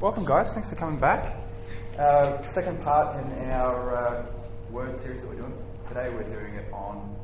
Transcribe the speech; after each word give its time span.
Welcome, 0.00 0.24
guys. 0.24 0.54
Thanks 0.54 0.70
for 0.70 0.76
coming 0.76 1.00
back. 1.00 1.34
Uh, 1.98 2.40
second 2.40 2.80
part 2.84 3.16
in 3.16 3.50
our 3.50 3.96
uh, 3.96 4.26
word 4.70 4.96
series 4.96 5.22
that 5.22 5.28
we're 5.28 5.38
doing 5.38 5.58
today, 5.88 6.08
we're 6.14 6.22
doing 6.22 6.54
it 6.54 6.72
on 6.72 7.16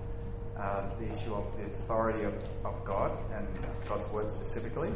uh, 0.59 0.91
the 0.99 1.09
issue 1.13 1.33
of 1.35 1.47
the 1.57 1.67
authority 1.67 2.25
of, 2.25 2.35
of 2.65 2.85
God 2.85 3.17
and 3.33 3.47
God's 3.89 4.09
word 4.09 4.29
specifically. 4.29 4.91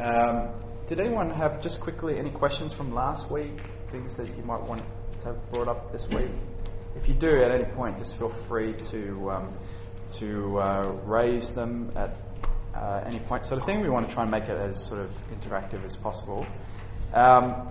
Um, 0.00 0.48
did 0.86 1.00
anyone 1.00 1.28
have 1.28 1.60
just 1.60 1.80
quickly 1.80 2.18
any 2.18 2.30
questions 2.30 2.72
from 2.72 2.94
last 2.94 3.30
week? 3.30 3.60
Things 3.90 4.16
that 4.16 4.34
you 4.34 4.42
might 4.44 4.62
want 4.62 4.82
to 5.20 5.26
have 5.26 5.52
brought 5.52 5.68
up 5.68 5.92
this 5.92 6.08
week? 6.08 6.30
If 6.96 7.08
you 7.08 7.14
do 7.14 7.42
at 7.42 7.50
any 7.50 7.64
point, 7.74 7.98
just 7.98 8.16
feel 8.16 8.30
free 8.30 8.72
to 8.90 9.30
um, 9.32 9.58
to 10.14 10.58
uh, 10.58 10.96
raise 11.04 11.52
them 11.52 11.92
at 11.94 12.16
uh, 12.74 13.02
any 13.04 13.18
point, 13.18 13.44
sort 13.44 13.60
of 13.60 13.66
thing. 13.66 13.82
We 13.82 13.90
want 13.90 14.08
to 14.08 14.14
try 14.14 14.22
and 14.22 14.30
make 14.30 14.44
it 14.44 14.56
as 14.56 14.82
sort 14.82 15.00
of 15.00 15.10
interactive 15.30 15.84
as 15.84 15.94
possible. 15.94 16.46
Um, 17.12 17.68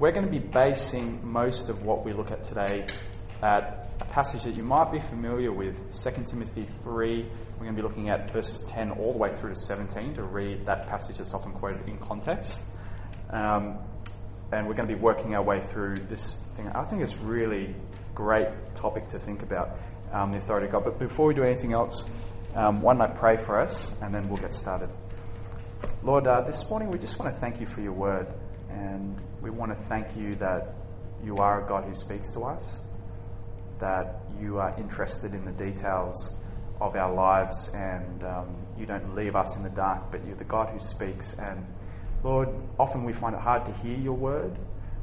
we're 0.00 0.10
going 0.10 0.24
to 0.24 0.30
be 0.30 0.40
basing 0.40 1.20
most 1.22 1.68
of 1.68 1.84
what 1.84 2.04
we 2.04 2.12
look 2.12 2.32
at 2.32 2.42
today 2.42 2.84
at 3.40 3.88
a 4.00 4.04
passage 4.06 4.42
that 4.42 4.56
you 4.56 4.64
might 4.64 4.90
be 4.90 4.98
familiar 4.98 5.52
with, 5.52 5.76
2 6.02 6.24
Timothy 6.24 6.66
3. 6.82 7.22
We're 7.52 7.58
going 7.58 7.76
to 7.76 7.80
be 7.80 7.86
looking 7.86 8.08
at 8.10 8.32
verses 8.32 8.64
10 8.70 8.90
all 8.90 9.12
the 9.12 9.18
way 9.18 9.32
through 9.36 9.50
to 9.50 9.60
17 9.60 10.14
to 10.14 10.24
read 10.24 10.66
that 10.66 10.88
passage 10.88 11.18
that's 11.18 11.34
often 11.34 11.52
quoted 11.52 11.88
in 11.88 11.98
context. 11.98 12.62
Um, 13.30 13.78
and 14.50 14.66
we're 14.66 14.74
going 14.74 14.88
to 14.88 14.94
be 14.94 15.00
working 15.00 15.36
our 15.36 15.42
way 15.42 15.60
through 15.60 15.94
this 16.08 16.34
thing. 16.56 16.66
I 16.68 16.82
think 16.84 17.00
it's 17.02 17.16
really 17.18 17.76
great 18.12 18.48
topic 18.74 19.08
to 19.10 19.20
think 19.20 19.42
about, 19.42 19.78
um, 20.12 20.32
the 20.32 20.38
authority 20.38 20.66
of 20.66 20.72
God. 20.72 20.84
But 20.84 20.98
before 20.98 21.26
we 21.26 21.34
do 21.34 21.44
anything 21.44 21.74
else, 21.74 22.06
um, 22.56 22.82
why 22.82 22.94
don't 22.94 23.02
I 23.02 23.14
pray 23.14 23.36
for 23.36 23.60
us 23.60 23.92
and 24.02 24.12
then 24.12 24.28
we'll 24.28 24.40
get 24.40 24.52
started. 24.52 24.90
Lord, 26.02 26.26
uh, 26.26 26.40
this 26.40 26.68
morning 26.68 26.90
we 26.90 26.98
just 26.98 27.20
want 27.20 27.32
to 27.32 27.40
thank 27.40 27.60
you 27.60 27.66
for 27.66 27.80
your 27.80 27.92
word. 27.92 28.26
And 28.74 29.20
we 29.40 29.50
want 29.50 29.76
to 29.76 29.84
thank 29.88 30.16
you 30.16 30.34
that 30.36 30.74
you 31.24 31.36
are 31.36 31.64
a 31.64 31.68
God 31.68 31.84
who 31.84 31.94
speaks 31.94 32.32
to 32.32 32.40
us, 32.40 32.80
that 33.78 34.20
you 34.40 34.58
are 34.58 34.74
interested 34.78 35.32
in 35.32 35.44
the 35.44 35.52
details 35.52 36.30
of 36.80 36.96
our 36.96 37.14
lives, 37.14 37.70
and 37.72 38.24
um, 38.24 38.66
you 38.76 38.84
don't 38.84 39.14
leave 39.14 39.36
us 39.36 39.56
in 39.56 39.62
the 39.62 39.70
dark, 39.70 40.10
but 40.10 40.26
you're 40.26 40.36
the 40.36 40.44
God 40.44 40.70
who 40.70 40.80
speaks. 40.80 41.34
And 41.34 41.64
Lord, 42.24 42.48
often 42.78 43.04
we 43.04 43.12
find 43.12 43.34
it 43.34 43.40
hard 43.40 43.64
to 43.66 43.72
hear 43.74 43.96
your 43.96 44.14
word. 44.14 44.58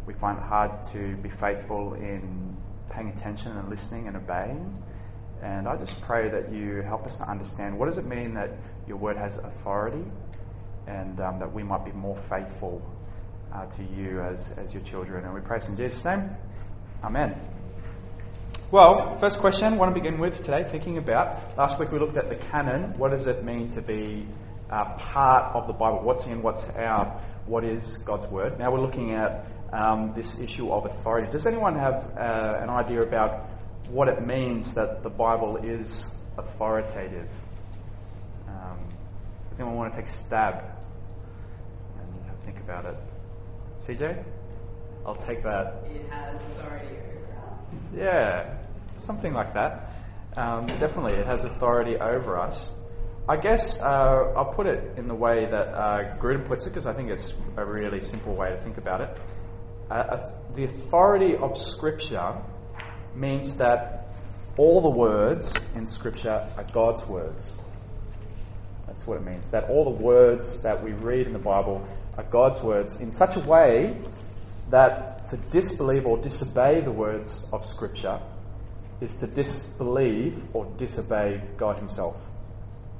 We 0.06 0.14
find 0.16 0.38
it 0.38 0.44
hard 0.44 0.84
to 0.92 1.16
be 1.18 1.30
faithful 1.30 1.94
in 1.94 2.58
paying 2.92 3.10
attention 3.10 3.56
and 3.56 3.70
listening 3.70 4.08
and 4.08 4.18
obeying. 4.18 4.84
And 5.42 5.68
I 5.68 5.78
just 5.78 6.00
pray 6.02 6.30
that 6.30 6.52
you 6.52 6.82
help 6.82 7.08
us 7.08 7.18
to 7.18 7.30
understand 7.30 7.80
what 7.80 7.86
does 7.86 7.98
it 7.98 8.06
mean 8.06 8.34
that 8.34 8.52
your 8.86 8.98
word 8.98 9.18
has 9.18 9.38
authority 9.38 10.04
and 10.88 11.20
um, 11.22 11.40
that 11.40 11.52
we 11.52 11.64
might 11.64 11.86
be 11.86 11.92
more 11.94 12.18
faithful 12.30 12.82
uh, 13.54 13.66
to 13.66 13.84
you 13.84 14.22
as, 14.22 14.52
as 14.58 14.74
your 14.74 14.84
children. 14.84 15.26
And 15.26 15.34
we 15.34 15.42
pray 15.42 15.60
in 15.68 15.78
Jesus' 15.78 16.04
name. 16.06 16.30
Amen. 17.04 17.40
Well, 18.72 19.18
first 19.20 19.40
question 19.40 19.74
I 19.74 19.76
want 19.76 19.94
to 19.94 20.00
begin 20.00 20.18
with 20.18 20.38
today, 20.38 20.64
thinking 20.64 20.98
about 20.98 21.58
last 21.58 21.78
week 21.78 21.92
we 21.92 22.00
looked 22.00 22.16
at 22.16 22.30
the 22.30 22.36
canon. 22.36 22.98
What 22.98 23.12
does 23.12 23.28
it 23.28 23.44
mean 23.44 23.68
to 23.70 23.82
be 23.82 24.26
uh, 24.70 24.86
part 24.98 25.54
of 25.54 25.68
the 25.68 25.74
Bible? 25.74 26.02
What's 26.04 26.26
in, 26.26 26.42
what's 26.42 26.66
out? 26.70 27.20
What 27.46 27.66
is 27.66 27.98
God's 27.98 28.28
Word? 28.28 28.58
Now 28.58 28.72
we're 28.72 28.80
looking 28.80 29.14
at 29.14 29.46
um, 29.74 30.14
this 30.16 30.40
issue 30.40 30.72
of 30.72 30.86
authority. 30.86 31.30
Does 31.32 31.46
anyone 31.48 31.76
have 31.76 32.18
uh, 32.18 32.60
an 32.62 32.70
idea 32.70 33.02
about 33.02 33.50
what 33.90 34.08
it 34.08 34.26
means 34.26 34.74
that 34.76 35.04
the 35.04 35.10
Bible 35.10 35.58
is 35.58 36.16
authoritative? 36.38 37.30
Um, 38.48 38.80
does 39.50 39.60
anyone 39.60 39.78
want 39.78 39.94
to 39.94 40.00
take 40.00 40.08
a 40.08 40.14
stab 40.14 40.64
and 42.00 42.40
think 42.46 42.58
about 42.60 42.86
it? 42.86 42.96
CJ? 43.82 44.24
I'll 45.06 45.16
take 45.16 45.42
that. 45.42 45.84
It 45.92 46.08
has 46.12 46.40
authority 46.40 46.96
over 46.96 47.34
us. 47.42 47.60
Yeah, 47.96 48.54
something 48.94 49.34
like 49.34 49.56
that. 49.56 49.92
Um, 50.38 50.68
definitely, 50.68 51.14
it 51.14 51.26
has 51.26 51.46
authority 51.46 51.98
over 51.98 52.40
us. 52.40 52.70
I 53.28 53.38
guess 53.38 53.80
uh, 53.80 54.34
I'll 54.36 54.54
put 54.54 54.68
it 54.68 54.98
in 54.98 55.08
the 55.08 55.16
way 55.16 55.46
that 55.46 55.68
uh, 55.70 56.18
Grudem 56.20 56.48
puts 56.48 56.68
it 56.68 56.70
because 56.70 56.86
I 56.86 56.94
think 56.94 57.10
it's 57.10 57.34
a 57.58 57.66
really 57.66 58.02
simple 58.02 58.36
way 58.36 58.52
to 58.52 58.58
think 58.58 58.78
about 58.78 59.02
it. 59.02 59.18
Uh, 59.90 60.18
the 60.54 60.66
authority 60.66 61.36
of 61.36 61.58
Scripture 61.58 62.36
means 63.16 63.58
that 63.58 64.10
all 64.58 64.82
the 64.82 64.90
words 64.90 65.54
in 65.76 65.88
Scripture 65.88 66.48
are 66.56 66.66
God's 66.72 67.06
words. 67.08 67.54
That's 68.86 69.08
what 69.08 69.18
it 69.18 69.26
means. 69.26 69.50
That 69.52 69.70
all 69.70 69.86
the 69.86 70.04
words 70.04 70.62
that 70.62 70.84
we 70.84 70.92
read 70.92 71.26
in 71.26 71.34
the 71.34 71.40
Bible 71.40 71.88
are 72.18 72.24
God's 72.24 72.62
words 72.62 73.00
in 73.00 73.12
such 73.12 73.36
a 73.36 73.40
way 73.40 73.98
that 74.70 75.30
to 75.30 75.38
disbelieve 75.38 76.06
or 76.06 76.18
disobey 76.18 76.82
the 76.82 76.92
words 76.92 77.46
of 77.54 77.66
Scripture 77.66 78.20
is 79.00 79.16
to 79.18 79.28
disbelieve 79.28 80.44
or 80.54 80.66
disobey 80.78 81.42
God 81.58 81.80
Himself. 81.80 82.16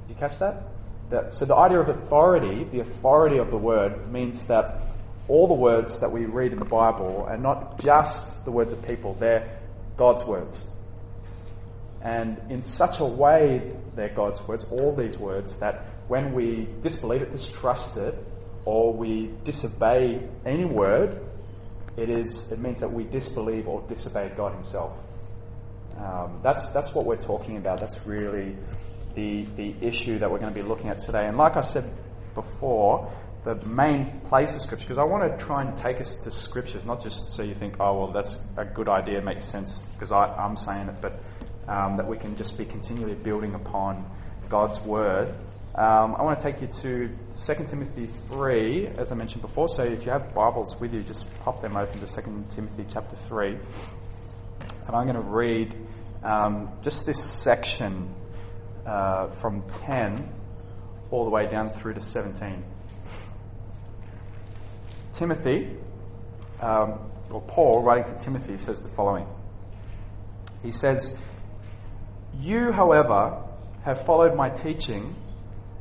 Did 0.06 0.14
you 0.14 0.20
catch 0.20 0.38
that? 0.38 0.64
that? 1.10 1.34
So 1.34 1.44
the 1.44 1.54
idea 1.54 1.80
of 1.80 1.88
authority, 1.88 2.64
the 2.64 2.80
authority 2.80 3.38
of 3.38 3.50
the 3.50 3.56
word, 3.56 4.10
means 4.12 4.46
that 4.46 4.88
all 5.28 5.46
the 5.46 5.54
words 5.54 6.00
that 6.00 6.10
we 6.10 6.24
read 6.24 6.52
in 6.52 6.58
the 6.58 6.64
Bible 6.64 7.24
are 7.28 7.36
not 7.36 7.78
just 7.80 8.44
the 8.44 8.50
words 8.50 8.72
of 8.72 8.82
people, 8.84 9.14
they're 9.14 9.58
God's 9.96 10.24
words. 10.24 10.66
And 12.02 12.38
in 12.50 12.62
such 12.62 12.98
a 12.98 13.04
way, 13.04 13.72
they're 13.94 14.12
God's 14.14 14.40
words, 14.48 14.64
all 14.64 14.94
these 14.94 15.18
words, 15.18 15.58
that 15.58 15.84
when 16.08 16.34
we 16.34 16.68
disbelieve 16.82 17.22
it, 17.22 17.30
distrust 17.30 17.96
it, 17.96 18.14
or 18.64 18.92
we 18.92 19.30
disobey 19.44 20.20
any 20.46 20.64
word, 20.64 21.20
it 21.96 22.08
is 22.08 22.50
it 22.50 22.58
means 22.58 22.80
that 22.80 22.90
we 22.90 23.04
disbelieve 23.04 23.68
or 23.68 23.82
disobey 23.88 24.32
God 24.36 24.54
Himself. 24.54 24.96
Um, 25.98 26.40
that's 26.42 26.68
that's 26.70 26.94
what 26.94 27.04
we're 27.04 27.20
talking 27.20 27.56
about. 27.56 27.80
That's 27.80 28.06
really 28.06 28.56
the 29.14 29.44
the 29.56 29.74
issue 29.80 30.18
that 30.18 30.30
we're 30.30 30.38
going 30.38 30.52
to 30.54 30.60
be 30.60 30.66
looking 30.66 30.88
at 30.88 31.00
today. 31.00 31.26
And 31.26 31.36
like 31.36 31.56
I 31.56 31.60
said 31.60 31.90
before, 32.34 33.12
the 33.44 33.56
main 33.66 34.20
place 34.28 34.54
of 34.54 34.62
Scripture, 34.62 34.86
because 34.86 34.98
I 34.98 35.04
want 35.04 35.30
to 35.30 35.44
try 35.44 35.62
and 35.62 35.76
take 35.76 36.00
us 36.00 36.16
to 36.24 36.30
Scriptures, 36.30 36.86
not 36.86 37.02
just 37.02 37.34
so 37.34 37.42
you 37.42 37.54
think, 37.54 37.76
oh 37.80 37.98
well, 37.98 38.12
that's 38.12 38.38
a 38.56 38.64
good 38.64 38.88
idea, 38.88 39.20
makes 39.20 39.48
sense 39.48 39.82
because 39.94 40.12
I'm 40.12 40.56
saying 40.56 40.88
it, 40.88 41.00
but 41.00 41.20
um, 41.68 41.96
that 41.96 42.06
we 42.06 42.16
can 42.16 42.36
just 42.36 42.56
be 42.56 42.64
continually 42.64 43.14
building 43.14 43.54
upon 43.54 44.08
God's 44.48 44.80
Word 44.80 45.34
um, 45.74 46.16
I 46.16 46.22
want 46.22 46.38
to 46.38 46.44
take 46.44 46.60
you 46.60 46.66
to 46.66 47.08
2 47.46 47.64
Timothy 47.64 48.06
3, 48.06 48.88
as 48.98 49.10
I 49.10 49.14
mentioned 49.14 49.40
before. 49.40 49.70
So 49.70 49.82
if 49.82 50.04
you 50.04 50.12
have 50.12 50.34
Bibles 50.34 50.78
with 50.78 50.92
you, 50.92 51.00
just 51.00 51.26
pop 51.40 51.62
them 51.62 51.78
open 51.78 51.98
to 52.00 52.06
2 52.06 52.44
Timothy 52.54 52.84
chapter 52.92 53.16
3. 53.26 53.56
And 54.86 54.94
I'm 54.94 55.06
going 55.06 55.14
to 55.14 55.22
read 55.22 55.74
um, 56.22 56.68
just 56.82 57.06
this 57.06 57.24
section 57.42 58.14
uh, 58.84 59.28
from 59.40 59.66
10 59.86 60.28
all 61.10 61.24
the 61.24 61.30
way 61.30 61.48
down 61.48 61.70
through 61.70 61.94
to 61.94 62.00
17. 62.02 62.62
Timothy, 65.14 65.74
um, 66.60 66.98
or 67.30 67.40
Paul, 67.40 67.82
writing 67.82 68.14
to 68.14 68.22
Timothy, 68.22 68.58
says 68.58 68.80
the 68.80 68.90
following. 68.90 69.26
He 70.62 70.72
says, 70.72 71.16
You, 72.38 72.72
however, 72.72 73.42
have 73.86 74.04
followed 74.04 74.36
my 74.36 74.50
teaching 74.50 75.16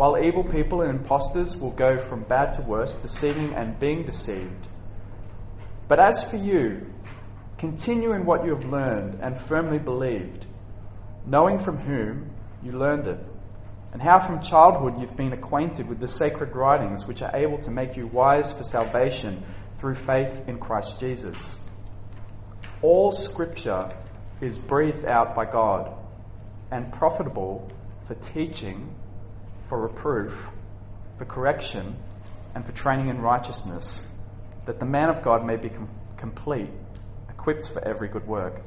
while 0.00 0.16
evil 0.16 0.42
people 0.42 0.80
and 0.80 0.98
impostors 0.98 1.58
will 1.58 1.72
go 1.72 1.98
from 1.98 2.22
bad 2.22 2.54
to 2.54 2.62
worse, 2.62 2.94
deceiving 2.94 3.52
and 3.52 3.78
being 3.78 4.02
deceived. 4.02 4.66
But 5.88 6.00
as 6.00 6.24
for 6.24 6.36
you, 6.36 6.90
continue 7.58 8.14
in 8.14 8.24
what 8.24 8.42
you 8.42 8.54
have 8.54 8.64
learned 8.64 9.20
and 9.20 9.38
firmly 9.38 9.78
believed, 9.78 10.46
knowing 11.26 11.58
from 11.58 11.76
whom 11.76 12.30
you 12.62 12.72
learned 12.72 13.08
it, 13.08 13.18
and 13.92 14.00
how 14.00 14.18
from 14.20 14.40
childhood 14.40 14.98
you've 14.98 15.18
been 15.18 15.34
acquainted 15.34 15.86
with 15.86 16.00
the 16.00 16.08
sacred 16.08 16.56
writings 16.56 17.04
which 17.04 17.20
are 17.20 17.36
able 17.36 17.58
to 17.58 17.70
make 17.70 17.94
you 17.94 18.06
wise 18.06 18.54
for 18.54 18.64
salvation 18.64 19.44
through 19.78 19.96
faith 19.96 20.48
in 20.48 20.58
Christ 20.58 20.98
Jesus. 20.98 21.58
All 22.80 23.12
scripture 23.12 23.92
is 24.40 24.58
breathed 24.58 25.04
out 25.04 25.34
by 25.34 25.44
God 25.44 25.92
and 26.70 26.90
profitable 26.90 27.70
for 28.06 28.14
teaching 28.14 28.94
for 29.70 29.80
reproof, 29.80 30.48
for 31.16 31.24
correction, 31.24 31.96
and 32.54 32.66
for 32.66 32.72
training 32.72 33.08
in 33.08 33.22
righteousness, 33.22 34.02
that 34.66 34.80
the 34.80 34.84
man 34.84 35.08
of 35.08 35.22
God 35.22 35.46
may 35.46 35.56
be 35.56 35.68
com- 35.68 35.88
complete, 36.16 36.68
equipped 37.28 37.68
for 37.68 37.82
every 37.86 38.08
good 38.08 38.26
work. 38.26 38.60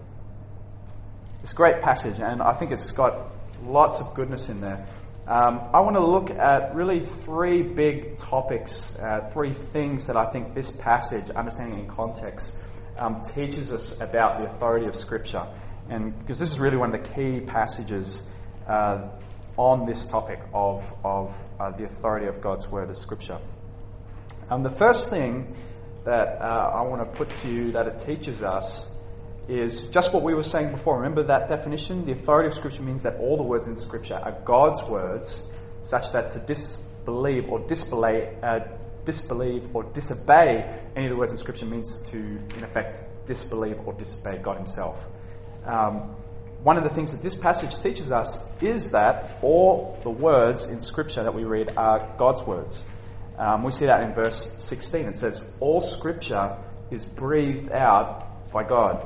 It's 1.43 1.51
a 1.51 1.55
great 1.55 1.81
passage, 1.81 2.19
and 2.19 2.41
I 2.41 2.53
think 2.53 2.71
it's 2.71 2.89
got 2.89 3.27
lots 3.65 3.99
of 3.99 4.13
goodness 4.15 4.47
in 4.47 4.61
there. 4.61 4.87
Um, 5.27 5.59
I 5.73 5.81
want 5.81 5.97
to 5.97 6.05
look 6.05 6.29
at 6.31 6.73
really 6.73 7.01
three 7.01 7.63
big 7.63 8.17
topics, 8.17 8.95
uh, 8.95 9.29
three 9.33 9.51
things 9.51 10.07
that 10.07 10.15
I 10.15 10.31
think 10.31 10.55
this 10.55 10.71
passage, 10.71 11.29
understanding 11.31 11.79
in 11.79 11.87
context, 11.87 12.53
um, 12.97 13.21
teaches 13.35 13.73
us 13.73 13.99
about 13.99 14.39
the 14.39 14.45
authority 14.47 14.85
of 14.85 14.95
Scripture. 14.95 15.45
And 15.89 16.17
because 16.17 16.39
this 16.39 16.51
is 16.51 16.59
really 16.59 16.77
one 16.77 16.95
of 16.95 17.03
the 17.03 17.09
key 17.09 17.41
passages 17.41 18.23
uh, 18.67 19.09
on 19.57 19.85
this 19.85 20.07
topic 20.07 20.39
of, 20.53 20.91
of 21.03 21.35
uh, 21.59 21.71
the 21.71 21.85
authority 21.85 22.27
of 22.27 22.41
God's 22.41 22.67
Word 22.67 22.89
as 22.89 22.99
Scripture. 22.99 23.37
Um, 24.49 24.63
the 24.63 24.69
first 24.69 25.09
thing 25.09 25.55
that 26.05 26.41
uh, 26.41 26.71
I 26.75 26.81
want 26.81 27.01
to 27.01 27.17
put 27.17 27.33
to 27.35 27.49
you 27.49 27.71
that 27.71 27.87
it 27.87 27.99
teaches 27.99 28.41
us 28.41 28.89
is 29.47 29.87
just 29.87 30.13
what 30.13 30.23
we 30.23 30.33
were 30.33 30.43
saying 30.43 30.71
before. 30.71 30.97
Remember 30.97 31.23
that 31.23 31.49
definition? 31.49 32.05
The 32.05 32.13
authority 32.13 32.47
of 32.47 32.53
Scripture 32.55 32.81
means 32.81 33.03
that 33.03 33.17
all 33.17 33.37
the 33.37 33.43
words 33.43 33.67
in 33.67 33.75
Scripture 33.75 34.15
are 34.15 34.31
God's 34.43 34.81
words, 34.89 35.43
such 35.81 36.11
that 36.13 36.31
to 36.31 36.39
disbelieve 36.39 37.49
or 37.49 37.59
disbelieve, 37.59 38.29
uh, 38.41 38.59
disbelieve 39.05 39.75
or 39.75 39.83
disobey 39.83 40.79
any 40.95 41.05
of 41.05 41.11
the 41.11 41.17
words 41.17 41.31
in 41.31 41.37
Scripture 41.37 41.65
means 41.65 42.01
to, 42.09 42.17
in 42.17 42.63
effect, 42.63 42.99
disbelieve 43.27 43.79
or 43.85 43.93
disobey 43.93 44.37
God 44.37 44.57
Himself. 44.57 44.97
Um, 45.65 46.15
one 46.63 46.77
of 46.77 46.83
the 46.83 46.89
things 46.89 47.11
that 47.11 47.21
this 47.21 47.35
passage 47.35 47.77
teaches 47.83 48.11
us 48.11 48.41
is 48.61 48.91
that 48.91 49.37
all 49.41 49.99
the 50.03 50.09
words 50.09 50.65
in 50.65 50.79
Scripture 50.79 51.23
that 51.23 51.35
we 51.35 51.43
read 51.43 51.73
are 51.75 52.15
God's 52.17 52.41
words. 52.43 52.81
Um, 53.37 53.63
we 53.63 53.71
see 53.71 53.85
that 53.87 54.01
in 54.03 54.13
verse 54.13 54.49
16. 54.59 55.05
It 55.07 55.17
says, 55.17 55.45
All 55.59 55.81
Scripture 55.81 56.57
is 56.89 57.03
breathed 57.03 57.71
out 57.71 58.51
by 58.51 58.63
God. 58.63 59.05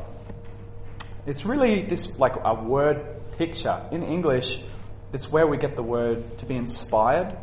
It's 1.26 1.46
really 1.46 1.84
this 1.86 2.20
like 2.20 2.34
a 2.44 2.54
word 2.54 3.04
picture. 3.38 3.88
In 3.92 4.04
English, 4.04 4.60
it's 5.12 5.32
where 5.32 5.48
we 5.48 5.58
get 5.58 5.76
the 5.76 5.84
word 5.84 6.38
to 6.38 6.46
be 6.46 6.56
inspired, 6.56 7.36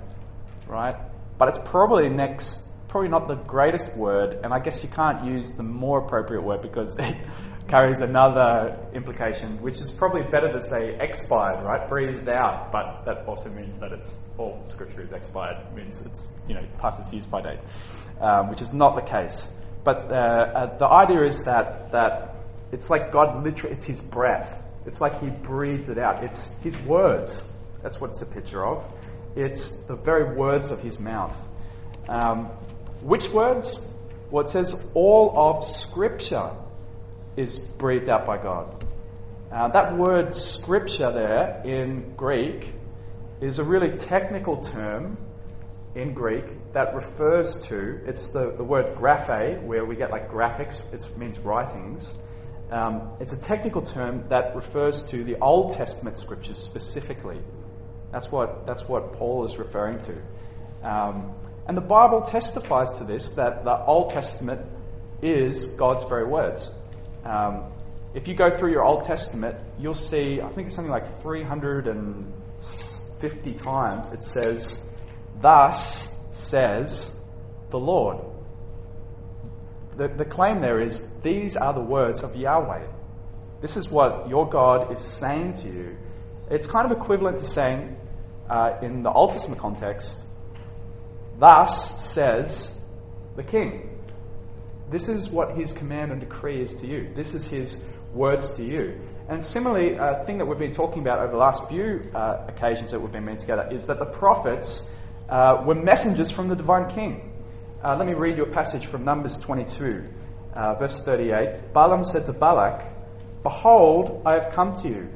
right? 0.69 0.95
But 1.39 1.49
it's 1.49 1.59
probably 1.65 2.09
next, 2.09 2.63
probably 2.89 3.09
not 3.09 3.27
the 3.27 3.35
greatest 3.35 3.97
word, 3.97 4.39
and 4.45 4.55
I 4.55 4.61
guess 4.61 4.83
you 4.83 4.89
can't 4.89 5.25
use 5.25 5.51
the 5.53 5.65
more 5.65 6.05
appropriate 6.05 6.43
word 6.43 6.63
because 6.63 6.97
carries 7.69 8.01
another 8.01 8.77
implication, 8.93 9.61
which 9.63 9.81
is 9.81 9.91
probably 9.91 10.23
better 10.23 10.53
to 10.53 10.61
say 10.61 10.97
expired, 11.01 11.65
right? 11.65 11.89
Breathed 11.89 12.29
out, 12.29 12.71
but 12.71 13.05
that 13.07 13.27
also 13.27 13.49
means 13.51 13.81
that 13.81 13.93
it's 13.93 14.21
all 14.37 14.61
scripture 14.65 15.03
is 15.03 15.13
expired, 15.13 15.57
means 15.75 16.05
it's, 16.05 16.31
you 16.47 16.55
know, 16.55 16.65
past 16.79 17.01
its 17.01 17.13
use 17.13 17.25
by 17.25 17.41
date, 17.41 17.61
um, 18.21 18.51
which 18.51 18.61
is 18.61 18.73
not 18.73 18.97
the 18.97 19.03
case. 19.03 19.49
But 19.83 20.11
uh, 20.11 20.15
uh, 20.15 20.79
the 20.79 20.87
idea 20.87 21.25
is 21.25 21.45
that, 21.45 21.91
that 21.93 22.37
it's 22.73 22.91
like 22.91 23.13
God 23.13 23.43
literally, 23.43 23.75
it's 23.75 23.85
His 23.85 24.01
breath. 24.01 24.63
It's 24.87 25.01
like 25.01 25.21
He 25.21 25.31
breathed 25.31 25.89
it 25.89 25.99
out. 25.99 26.23
It's 26.23 26.51
His 26.63 26.77
words. 26.81 27.45
That's 27.83 28.01
what 28.01 28.11
it's 28.11 28.23
a 28.23 28.27
picture 28.27 28.65
of. 28.67 28.85
It's 29.37 29.77
the 29.87 29.97
very 29.97 30.37
words 30.37 30.71
of 30.71 30.81
His 30.81 30.99
mouth. 30.99 31.37
Um, 32.09 32.47
which 33.01 33.31
words? 33.31 33.87
Well, 34.31 34.45
it 34.45 34.51
says 34.51 34.87
all 34.95 35.33
of 35.37 35.65
Scripture 35.65 36.51
is 37.37 37.59
breathed 37.59 38.09
out 38.09 38.27
by 38.27 38.39
God. 38.39 38.85
Uh, 39.51 39.69
that 39.69 39.97
word 39.97 40.35
Scripture 40.35 41.13
there 41.13 41.63
in 41.65 42.15
Greek 42.17 42.73
is 43.41 43.59
a 43.59 43.65
really 43.65 43.97
technical 43.97 44.57
term 44.57 45.17
in 45.95 46.13
Greek 46.13 46.45
that 46.73 46.95
refers 46.95 47.61
to, 47.61 48.01
it's 48.07 48.31
the, 48.31 48.53
the 48.57 48.65
word 48.65 48.97
graphe, 48.97 49.63
where 49.63 49.85
we 49.85 49.95
get 49.97 50.11
like 50.11 50.31
graphics, 50.31 50.83
it 50.93 51.09
means 51.17 51.39
writings. 51.39 52.15
Um, 52.71 53.11
it's 53.21 53.33
a 53.33 53.41
technical 53.41 53.83
term 53.83 54.25
that 54.29 54.57
refers 54.57 55.03
to 55.05 55.23
the 55.23 55.37
Old 55.37 55.73
Testament 55.73 56.19
scriptures 56.19 56.59
specifically. 56.59 57.39
That's 58.11 58.33
what, 58.33 58.67
that's 58.67 58.89
what 58.89 59.13
Paul 59.13 59.45
is 59.45 59.57
referring 59.57 60.01
to. 60.01 60.89
Um, 60.89 61.33
and 61.67 61.77
the 61.77 61.83
Bible 61.83 62.23
testifies 62.23 62.99
to 62.99 63.05
this 63.05 63.33
that 63.33 63.65
the 63.65 63.85
Old 63.85 64.11
Testament 64.11 64.63
is 65.23 65.67
God's 65.69 66.05
very 66.05 66.27
words. 66.27 66.71
Um, 67.25 67.73
if 68.15 68.29
you 68.29 68.35
go 68.35 68.57
through 68.57 68.71
your 68.73 68.85
Old 68.85 69.03
Testament, 69.03 69.57
you'll 69.79 69.95
see, 69.95 70.41
I 70.41 70.49
think 70.51 70.67
it's 70.67 70.77
something 70.77 70.93
like 70.93 71.21
350 71.23 73.55
times 73.55 74.13
it 74.13 74.23
says, 74.23 74.81
Thus 75.41 76.07
says 76.33 77.19
the 77.71 77.79
Lord 77.79 78.19
the, 79.97 80.09
the 80.09 80.25
claim 80.25 80.61
there 80.61 80.81
is 80.81 81.07
these 81.23 81.57
are 81.57 81.73
the 81.73 81.81
words 81.81 82.23
of 82.23 82.35
Yahweh. 82.35 82.87
This 83.61 83.77
is 83.77 83.89
what 83.89 84.29
your 84.29 84.49
God 84.49 84.93
is 84.93 85.03
saying 85.03 85.55
to 85.55 85.69
you. 85.69 85.97
It's 86.51 86.67
kind 86.67 86.91
of 86.91 86.97
equivalent 86.97 87.39
to 87.39 87.47
saying, 87.47 87.97
uh, 88.51 88.79
in 88.83 89.03
the 89.03 89.11
Old 89.11 89.31
Testament 89.31 89.61
context, 89.61 90.23
thus 91.39 92.13
says 92.13 92.75
the 93.37 93.43
king. 93.43 93.94
This 94.91 95.09
is 95.09 95.31
what 95.31 95.57
his 95.57 95.73
command 95.73 96.13
and 96.13 96.21
decree 96.21 96.61
is 96.61 96.77
to 96.77 96.87
you. 96.87 97.11
This 97.15 97.35
is 97.35 97.49
his 97.49 97.79
words 98.13 98.53
to 98.57 98.65
you. 98.65 99.01
And 99.29 99.43
similarly, 99.43 99.95
a 99.95 100.23
thing 100.27 100.39
that 100.39 100.47
we've 100.47 100.59
been 100.59 100.73
talking 100.73 101.01
about 101.01 101.19
over 101.19 101.33
the 101.33 101.39
last 101.39 101.67
few 101.69 102.11
uh, 102.15 102.45
occasions 102.47 102.91
that 102.91 103.01
we've 103.01 103.11
been 103.11 103.25
meeting 103.25 103.41
together 103.41 103.69
is 103.73 103.87
that 103.87 103.99
the 103.99 104.05
prophets 104.05 104.87
uh, 105.29 105.63
were 105.65 105.75
messengers 105.75 106.31
from 106.31 106.49
the 106.49 106.57
divine 106.57 106.91
king. 106.95 107.33
Uh, 107.83 107.97
let 107.97 108.07
me 108.07 108.15
read 108.15 108.37
you 108.37 108.45
a 108.45 108.51
passage 108.51 108.87
from 108.87 109.05
Numbers 109.05 109.39
22, 109.39 110.07
uh, 110.55 110.75
verse 110.75 111.03
38. 111.03 111.73
Balaam 111.73 112.05
said 112.05 112.27
to 112.27 112.33
Balak, 112.33 112.85
Behold, 113.43 114.23
I 114.27 114.35
have 114.35 114.53
come 114.53 114.75
to 114.83 114.89
you. 114.89 115.09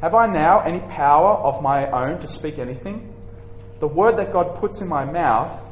Have 0.00 0.14
I 0.14 0.26
now 0.26 0.60
any 0.60 0.80
power 0.80 1.36
of 1.36 1.62
my 1.62 1.90
own 1.90 2.20
to 2.20 2.26
speak 2.26 2.58
anything? 2.58 3.14
The 3.78 3.86
word 3.86 4.16
that 4.16 4.32
God 4.32 4.56
puts 4.56 4.80
in 4.80 4.88
my 4.88 5.04
mouth, 5.04 5.62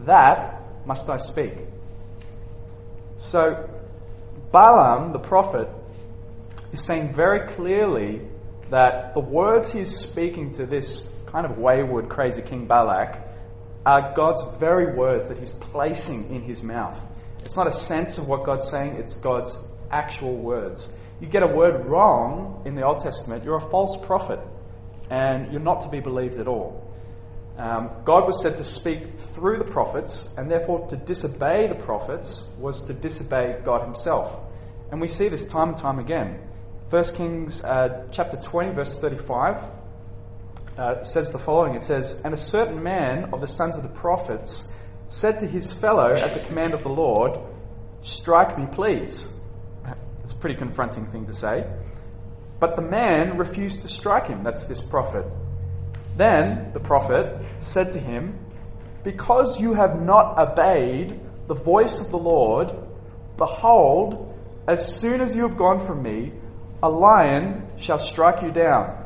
that 0.00 0.62
must 0.86 1.08
I 1.10 1.16
speak. 1.16 1.52
So, 3.16 3.68
Balaam, 4.52 5.12
the 5.12 5.18
prophet, 5.18 5.68
is 6.72 6.82
saying 6.82 7.14
very 7.14 7.52
clearly 7.52 8.20
that 8.70 9.14
the 9.14 9.20
words 9.20 9.70
he's 9.72 9.96
speaking 9.96 10.52
to 10.52 10.66
this 10.66 11.06
kind 11.26 11.46
of 11.46 11.58
wayward, 11.58 12.08
crazy 12.08 12.42
King 12.42 12.66
Balak 12.66 13.20
are 13.84 14.14
God's 14.14 14.42
very 14.58 14.94
words 14.94 15.28
that 15.28 15.38
He's 15.38 15.50
placing 15.50 16.34
in 16.34 16.42
His 16.42 16.62
mouth. 16.62 16.98
It's 17.44 17.56
not 17.56 17.66
a 17.66 17.72
sense 17.72 18.18
of 18.18 18.28
what 18.28 18.44
God's 18.44 18.68
saying, 18.68 18.96
it's 18.96 19.16
God's 19.16 19.58
actual 19.90 20.36
words. 20.36 20.88
You 21.20 21.26
get 21.26 21.42
a 21.42 21.46
word 21.46 21.86
wrong 21.86 22.62
in 22.64 22.74
the 22.74 22.82
Old 22.82 23.00
Testament, 23.00 23.44
you're 23.44 23.56
a 23.56 23.70
false 23.70 23.96
prophet, 24.06 24.40
and 25.10 25.52
you're 25.52 25.60
not 25.60 25.82
to 25.82 25.88
be 25.88 26.00
believed 26.00 26.38
at 26.40 26.48
all. 26.48 26.83
Um, 27.56 27.90
God 28.04 28.26
was 28.26 28.42
said 28.42 28.56
to 28.56 28.64
speak 28.64 29.18
through 29.18 29.58
the 29.58 29.64
prophets, 29.64 30.34
and 30.36 30.50
therefore 30.50 30.88
to 30.88 30.96
disobey 30.96 31.68
the 31.68 31.76
prophets 31.76 32.46
was 32.58 32.84
to 32.86 32.92
disobey 32.92 33.60
God 33.64 33.82
Himself. 33.82 34.40
And 34.90 35.00
we 35.00 35.08
see 35.08 35.28
this 35.28 35.46
time 35.46 35.70
and 35.70 35.78
time 35.78 35.98
again. 35.98 36.38
1 36.90 37.04
Kings 37.14 37.64
uh, 37.64 38.06
chapter 38.10 38.36
20, 38.36 38.72
verse 38.72 38.98
35 38.98 39.62
uh, 40.76 41.02
says 41.04 41.30
the 41.32 41.38
following 41.38 41.74
It 41.74 41.84
says, 41.84 42.20
And 42.24 42.34
a 42.34 42.36
certain 42.36 42.82
man 42.82 43.32
of 43.32 43.40
the 43.40 43.48
sons 43.48 43.76
of 43.76 43.82
the 43.82 43.88
prophets 43.88 44.70
said 45.08 45.40
to 45.40 45.46
his 45.46 45.72
fellow 45.72 46.12
at 46.12 46.34
the 46.34 46.40
command 46.40 46.74
of 46.74 46.82
the 46.82 46.88
Lord, 46.88 47.38
Strike 48.02 48.58
me, 48.58 48.66
please. 48.70 49.28
It's 50.22 50.32
a 50.32 50.36
pretty 50.36 50.56
confronting 50.56 51.06
thing 51.06 51.26
to 51.26 51.32
say. 51.32 51.66
But 52.60 52.76
the 52.76 52.82
man 52.82 53.36
refused 53.38 53.82
to 53.82 53.88
strike 53.88 54.26
him. 54.26 54.42
That's 54.42 54.66
this 54.66 54.80
prophet. 54.80 55.26
Then 56.16 56.70
the 56.72 56.80
prophet 56.80 57.43
said 57.60 57.92
to 57.92 57.98
him, 57.98 58.38
Because 59.02 59.60
you 59.60 59.74
have 59.74 60.00
not 60.00 60.38
obeyed 60.38 61.20
the 61.46 61.54
voice 61.54 62.00
of 62.00 62.10
the 62.10 62.18
Lord, 62.18 62.72
behold, 63.36 64.34
as 64.66 64.96
soon 64.96 65.20
as 65.20 65.36
you 65.36 65.42
have 65.42 65.56
gone 65.56 65.86
from 65.86 66.02
me, 66.02 66.32
a 66.82 66.88
lion 66.88 67.66
shall 67.76 67.98
strike 67.98 68.42
you 68.42 68.50
down 68.50 69.04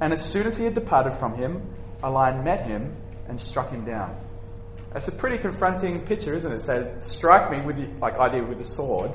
and 0.00 0.12
as 0.12 0.24
soon 0.24 0.46
as 0.46 0.56
he 0.56 0.64
had 0.64 0.74
departed 0.74 1.14
from 1.14 1.34
him, 1.34 1.62
a 2.02 2.10
lion 2.10 2.44
met 2.44 2.66
him 2.66 2.94
and 3.28 3.40
struck 3.40 3.70
him 3.70 3.84
down. 3.84 4.16
That's 4.92 5.08
a 5.08 5.12
pretty 5.12 5.38
confronting 5.38 6.04
picture, 6.04 6.34
isn't 6.34 6.52
it? 6.52 6.56
It 6.56 6.62
says, 6.62 7.04
strike 7.04 7.50
me 7.50 7.64
with 7.64 7.76
the, 7.76 7.88
like 8.00 8.18
idea 8.18 8.44
with 8.44 8.58
the 8.58 8.64
sword. 8.64 9.10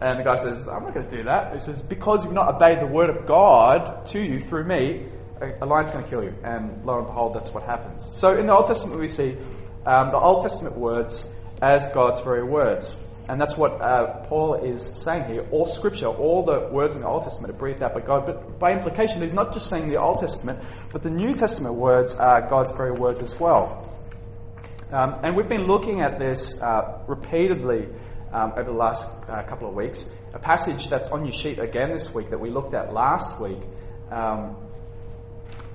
And 0.00 0.18
the 0.18 0.24
guy 0.24 0.34
says, 0.34 0.66
I'm 0.66 0.82
not 0.82 0.92
going 0.92 1.08
to 1.08 1.16
do 1.16 1.22
that. 1.24 1.52
He 1.52 1.60
says, 1.60 1.78
because 1.78 2.24
you've 2.24 2.34
not 2.34 2.54
obeyed 2.54 2.80
the 2.80 2.86
word 2.86 3.10
of 3.10 3.26
God 3.26 4.06
to 4.06 4.20
you 4.20 4.40
through 4.40 4.64
me, 4.64 5.06
a, 5.40 5.66
lion's 5.66 5.90
going 5.90 6.04
to 6.04 6.10
kill 6.10 6.22
you. 6.22 6.34
And 6.42 6.84
lo 6.84 6.98
and 6.98 7.06
behold, 7.06 7.34
that's 7.34 7.52
what 7.52 7.64
happens. 7.64 8.04
So 8.04 8.36
in 8.36 8.46
the 8.46 8.54
Old 8.54 8.66
Testament, 8.66 9.00
we 9.00 9.08
see 9.08 9.36
um, 9.86 10.10
the 10.10 10.18
Old 10.18 10.42
Testament 10.42 10.76
words 10.76 11.28
as 11.60 11.88
God's 11.88 12.20
very 12.20 12.44
words. 12.44 12.96
And 13.28 13.40
that's 13.40 13.56
what 13.56 13.80
uh, 13.80 14.24
Paul 14.26 14.54
is 14.54 14.82
saying 15.02 15.24
here. 15.24 15.46
All 15.50 15.64
scripture, 15.64 16.08
all 16.08 16.44
the 16.44 16.68
words 16.70 16.94
in 16.94 17.00
the 17.00 17.08
Old 17.08 17.22
Testament 17.22 17.54
are 17.54 17.56
breathed 17.56 17.82
out 17.82 17.94
by 17.94 18.00
God. 18.00 18.26
But 18.26 18.58
by 18.58 18.72
implication, 18.72 19.22
he's 19.22 19.32
not 19.32 19.54
just 19.54 19.68
saying 19.68 19.88
the 19.88 19.96
Old 19.96 20.20
Testament, 20.20 20.60
but 20.92 21.02
the 21.02 21.10
New 21.10 21.34
Testament 21.34 21.74
words 21.74 22.16
are 22.16 22.42
God's 22.48 22.72
very 22.72 22.92
words 22.92 23.22
as 23.22 23.38
well. 23.40 23.90
Um, 24.92 25.18
and 25.22 25.34
we've 25.34 25.48
been 25.48 25.66
looking 25.66 26.02
at 26.02 26.18
this 26.18 26.60
uh, 26.60 26.98
repeatedly 27.06 27.88
um, 28.30 28.52
over 28.52 28.64
the 28.64 28.76
last 28.76 29.08
uh, 29.28 29.42
couple 29.44 29.68
of 29.68 29.74
weeks. 29.74 30.08
A 30.34 30.38
passage 30.38 30.88
that's 30.88 31.08
on 31.08 31.24
your 31.24 31.32
sheet 31.32 31.58
again 31.58 31.90
this 31.90 32.12
week 32.12 32.30
that 32.30 32.38
we 32.38 32.50
looked 32.50 32.74
at 32.74 32.92
last 32.92 33.40
week, 33.40 33.60
um, 34.10 34.56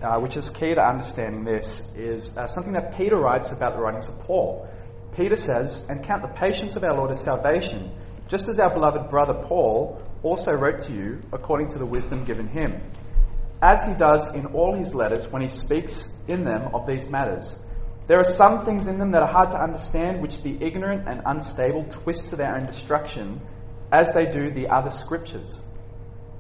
uh, 0.02 0.18
which 0.20 0.38
is 0.38 0.50
key 0.50 0.74
to 0.74 0.82
understanding 0.82 1.44
this, 1.44 1.82
is 1.96 2.38
uh, 2.38 2.48
something 2.48 2.74
that 2.74 2.96
Peter 2.98 3.18
writes 3.18 3.52
about 3.52 3.76
the 3.76 3.82
writings 3.82 4.08
of 4.08 4.20
Paul. 4.22 4.68
Peter 5.16 5.36
says, 5.36 5.86
And 5.90 6.04
count 6.04 6.22
the 6.22 6.30
patience 6.30 6.76
of 6.76 6.84
our 6.84 6.96
Lord 6.96 7.12
as 7.12 7.22
salvation, 7.22 7.92
just 8.28 8.48
as 8.48 8.60
our 8.60 8.70
beloved 8.70 9.10
brother 9.10 9.34
Paul 9.34 10.02
also 10.24 10.54
wrote 10.54 10.80
to 10.82 10.94
you 10.94 11.22
according 11.34 11.70
to 11.70 11.80
the 11.80 11.86
wisdom 11.86 12.26
given 12.26 12.48
him, 12.48 12.82
as 13.62 13.86
he 13.86 13.94
does 13.94 14.34
in 14.36 14.46
all 14.48 14.74
his 14.74 14.96
letters 14.96 15.28
when 15.32 15.42
he 15.42 15.48
speaks 15.48 16.14
in 16.28 16.44
them 16.44 16.74
of 16.74 16.86
these 16.88 17.10
matters. 17.10 17.60
There 18.08 18.20
are 18.20 18.24
some 18.24 18.66
things 18.66 18.88
in 18.88 18.98
them 18.98 19.12
that 19.12 19.22
are 19.22 19.32
hard 19.32 19.52
to 19.52 19.62
understand, 19.62 20.22
which 20.22 20.42
the 20.42 20.58
ignorant 20.64 21.08
and 21.08 21.22
unstable 21.26 21.86
twist 21.92 22.30
to 22.30 22.36
their 22.36 22.56
own 22.56 22.66
destruction, 22.66 23.40
as 23.92 24.14
they 24.14 24.26
do 24.32 24.52
the 24.52 24.68
other 24.70 24.90
scriptures. 24.90 25.62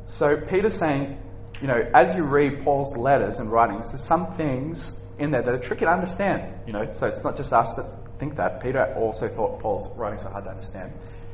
So 0.05 0.37
Peter's 0.37 0.73
saying, 0.73 1.19
you 1.61 1.67
know, 1.67 1.89
as 1.93 2.15
you 2.15 2.23
read 2.23 2.63
Paul's 2.63 2.95
letters 2.97 3.39
and 3.39 3.51
writings, 3.51 3.89
there's 3.89 4.03
some 4.03 4.33
things 4.33 4.99
in 5.17 5.31
there 5.31 5.41
that 5.41 5.53
are 5.53 5.59
tricky 5.59 5.85
to 5.85 5.91
understand. 5.91 6.53
You 6.65 6.73
know, 6.73 6.91
so 6.91 7.07
it's 7.07 7.23
not 7.23 7.35
just 7.35 7.51
us 7.53 7.75
that 7.75 7.85
think 8.19 8.35
that. 8.35 8.61
Peter 8.61 8.93
also 8.95 9.27
thought 9.27 9.59
Paul's 9.59 9.89
writings 9.97 10.23
were 10.23 10.29
hard 10.29 10.43
to 10.45 10.51
understand. 10.51 10.91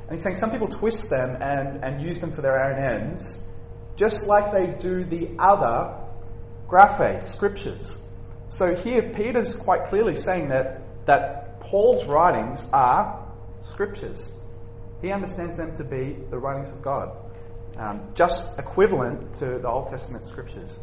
And 0.08 0.12
he's 0.12 0.22
saying 0.22 0.38
some 0.38 0.52
people 0.52 0.68
twist 0.68 1.10
them 1.10 1.42
and, 1.42 1.84
and 1.84 2.02
use 2.02 2.22
them 2.22 2.32
for 2.32 2.42
their 2.42 2.64
own 2.64 3.02
ends, 3.02 3.44
just 3.96 4.28
like 4.28 4.52
they 4.52 4.68
do 4.80 5.04
the 5.04 5.32
other 5.40 5.96
graphe, 6.68 7.24
scriptures. 7.24 8.02
So 8.48 8.76
here, 8.76 9.02
Peter's 9.14 9.56
quite 9.56 9.86
clearly 9.90 10.16
saying 10.16 10.50
that, 10.50 10.82
that 11.08 11.60
Paul's 11.60 12.06
writings 12.06 12.68
are 12.72 13.28
scriptures. 13.60 14.32
He 15.02 15.12
understands 15.12 15.58
them 15.58 15.76
to 15.76 15.84
be 15.84 16.16
the 16.30 16.38
writings 16.38 16.72
of 16.72 16.82
God, 16.82 17.16
um, 17.78 18.02
just 18.16 18.58
equivalent 18.58 19.34
to 19.36 19.60
the 19.60 19.68
Old 19.68 19.90
Testament 19.90 20.26
scriptures. 20.26 20.80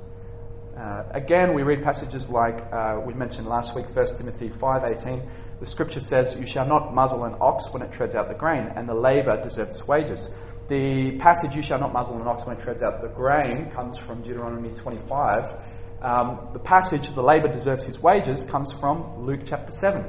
Uh, 0.77 1.05
again, 1.11 1.55
we 1.55 1.63
read 1.63 1.83
passages 1.83 2.31
like 2.31 2.61
uh, 2.73 3.01
we 3.05 3.13
mentioned 3.15 3.47
last 3.47 3.75
week, 3.77 3.95
1 3.95 4.07
Timothy 4.19 4.49
5.18. 4.49 5.29
The 5.61 5.67
scripture 5.67 6.01
says, 6.01 6.37
You 6.39 6.47
shall 6.47 6.67
not 6.67 6.95
muzzle 6.95 7.25
an 7.25 7.37
ox 7.41 7.73
when 7.73 7.83
it 7.83 7.93
treads 7.93 8.15
out 8.15 8.29
the 8.29 8.35
grain, 8.35 8.73
and 8.75 8.89
the 8.89 8.95
labour 8.95 9.41
deserves 9.43 9.87
wages. 9.87 10.31
The 10.69 11.19
passage, 11.19 11.55
You 11.55 11.63
shall 11.63 11.79
not 11.79 11.93
muzzle 11.93 12.21
an 12.21 12.27
ox 12.27 12.47
when 12.47 12.57
it 12.57 12.63
treads 12.63 12.83
out 12.83 13.03
the 13.03 13.09
grain, 13.09 13.71
comes 13.71 13.99
from 13.99 14.23
Deuteronomy 14.23 14.71
25. 14.71 15.61
Um, 16.01 16.49
the 16.53 16.59
passage, 16.59 17.15
The 17.15 17.23
labour 17.23 17.49
deserves 17.49 17.85
his 17.85 18.01
wages, 18.01 18.43
comes 18.43 18.73
from 18.73 19.27
Luke 19.27 19.43
chapter 19.45 19.73
7. 19.73 20.05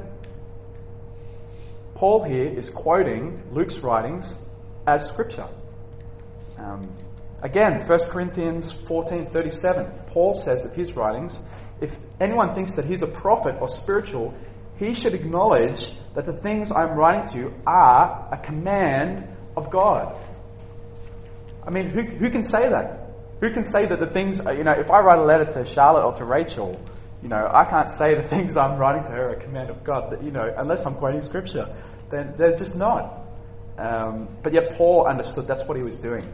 Paul 1.94 2.24
here 2.24 2.48
is 2.48 2.70
quoting 2.70 3.42
Luke's 3.52 3.78
writings 3.78 4.34
as 4.86 5.06
scripture. 5.06 5.46
Um, 6.58 6.88
Again, 7.44 7.86
1 7.86 7.98
Corinthians 8.08 8.72
14:37, 8.72 10.06
Paul 10.06 10.32
says 10.32 10.64
of 10.64 10.74
his 10.74 10.96
writings, 10.96 11.42
if 11.78 11.94
anyone 12.18 12.54
thinks 12.54 12.74
that 12.76 12.86
he's 12.86 13.02
a 13.02 13.06
prophet 13.06 13.56
or 13.60 13.68
spiritual, 13.68 14.32
he 14.78 14.94
should 14.94 15.12
acknowledge 15.12 15.92
that 16.14 16.24
the 16.24 16.32
things 16.32 16.72
I'm 16.72 16.96
writing 16.96 17.28
to 17.32 17.38
you 17.38 17.54
are 17.66 18.28
a 18.32 18.38
command 18.38 19.28
of 19.58 19.70
God. 19.70 20.16
I 21.66 21.70
mean, 21.70 21.90
who, 21.90 22.02
who 22.02 22.30
can 22.30 22.42
say 22.42 22.70
that? 22.70 23.10
Who 23.40 23.52
can 23.52 23.62
say 23.62 23.84
that 23.84 24.00
the 24.00 24.06
things, 24.06 24.38
you 24.46 24.64
know, 24.64 24.72
if 24.72 24.90
I 24.90 25.00
write 25.00 25.18
a 25.18 25.24
letter 25.24 25.44
to 25.44 25.66
Charlotte 25.66 26.06
or 26.06 26.14
to 26.14 26.24
Rachel, 26.24 26.80
you 27.22 27.28
know, 27.28 27.50
I 27.52 27.66
can't 27.66 27.90
say 27.90 28.14
the 28.14 28.22
things 28.34 28.56
I'm 28.56 28.78
writing 28.78 29.04
to 29.04 29.10
her 29.10 29.28
are 29.28 29.34
a 29.34 29.40
command 29.40 29.68
of 29.68 29.84
God, 29.84 30.12
that, 30.12 30.24
you 30.24 30.30
know, 30.30 30.50
unless 30.56 30.86
I'm 30.86 30.94
quoting 30.94 31.20
scripture. 31.20 31.68
Then 32.10 32.32
they're 32.38 32.56
just 32.56 32.74
not. 32.74 33.20
Um, 33.76 34.28
but 34.42 34.54
yet 34.54 34.76
Paul 34.76 35.06
understood 35.06 35.46
that's 35.46 35.64
what 35.66 35.76
he 35.76 35.82
was 35.82 36.00
doing. 36.00 36.26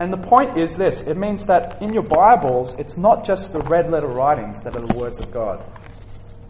And 0.00 0.12
the 0.12 0.18
point 0.18 0.56
is 0.56 0.76
this 0.76 1.02
it 1.02 1.16
means 1.16 1.46
that 1.46 1.80
in 1.80 1.92
your 1.92 2.02
Bibles, 2.02 2.74
it's 2.78 2.98
not 2.98 3.24
just 3.24 3.52
the 3.52 3.60
red 3.60 3.90
letter 3.90 4.08
writings 4.08 4.62
that 4.64 4.74
are 4.76 4.80
the 4.80 4.98
words 4.98 5.20
of 5.20 5.30
God. 5.30 5.64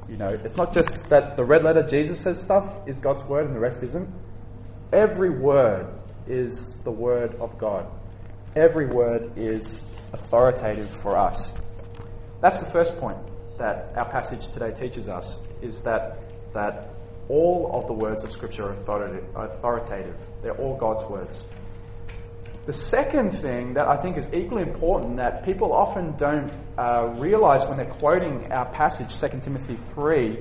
You 0.09 0.17
know, 0.17 0.29
it's 0.29 0.57
not 0.57 0.73
just 0.73 1.09
that 1.09 1.37
the 1.37 1.45
red 1.45 1.65
letter 1.65 1.83
Jesus 1.83 2.21
says 2.21 2.43
stuff 2.43 2.73
is 2.87 3.01
God's 3.01 3.23
word 3.25 3.47
and 3.47 3.55
the 3.55 3.61
rest 3.61 3.83
isn't. 3.83 4.09
Every 4.93 5.31
word 5.31 5.87
is 6.27 6.71
the 6.85 6.91
word 6.91 7.35
of 7.37 7.59
God. 7.59 7.87
Every 8.55 8.87
word 8.87 9.33
is 9.37 9.83
authoritative 10.13 10.89
for 10.89 11.17
us. 11.17 11.53
That's 12.41 12.61
the 12.61 12.71
first 12.71 12.99
point 12.99 13.19
that 13.59 13.93
our 13.97 14.09
passage 14.09 14.49
today 14.51 14.73
teaches 14.73 15.09
us 15.09 15.39
is 15.63 15.83
that 15.83 16.19
that 16.53 16.91
all 17.29 17.71
of 17.73 17.87
the 17.87 17.93
words 17.93 18.23
of 18.25 18.33
Scripture 18.33 18.65
are 18.65 19.45
authoritative. 19.45 20.17
They're 20.43 20.57
all 20.57 20.77
God's 20.77 21.05
words. 21.05 21.45
The 22.66 22.73
second 22.73 23.33
thing 23.33 23.75
that 23.75 23.87
I 23.87 23.97
think 23.97 24.16
is 24.16 24.33
equally 24.33 24.62
important 24.62 25.18
that 25.18 25.44
people 25.44 25.73
often 25.73 26.16
don't 26.16 26.50
uh, 26.78 27.12
realize 27.16 27.66
when 27.66 27.76
they're 27.76 27.87
quoting 27.87 28.50
our 28.50 28.64
passage, 28.64 29.18
2 29.18 29.40
Timothy 29.42 29.78
3, 29.94 30.38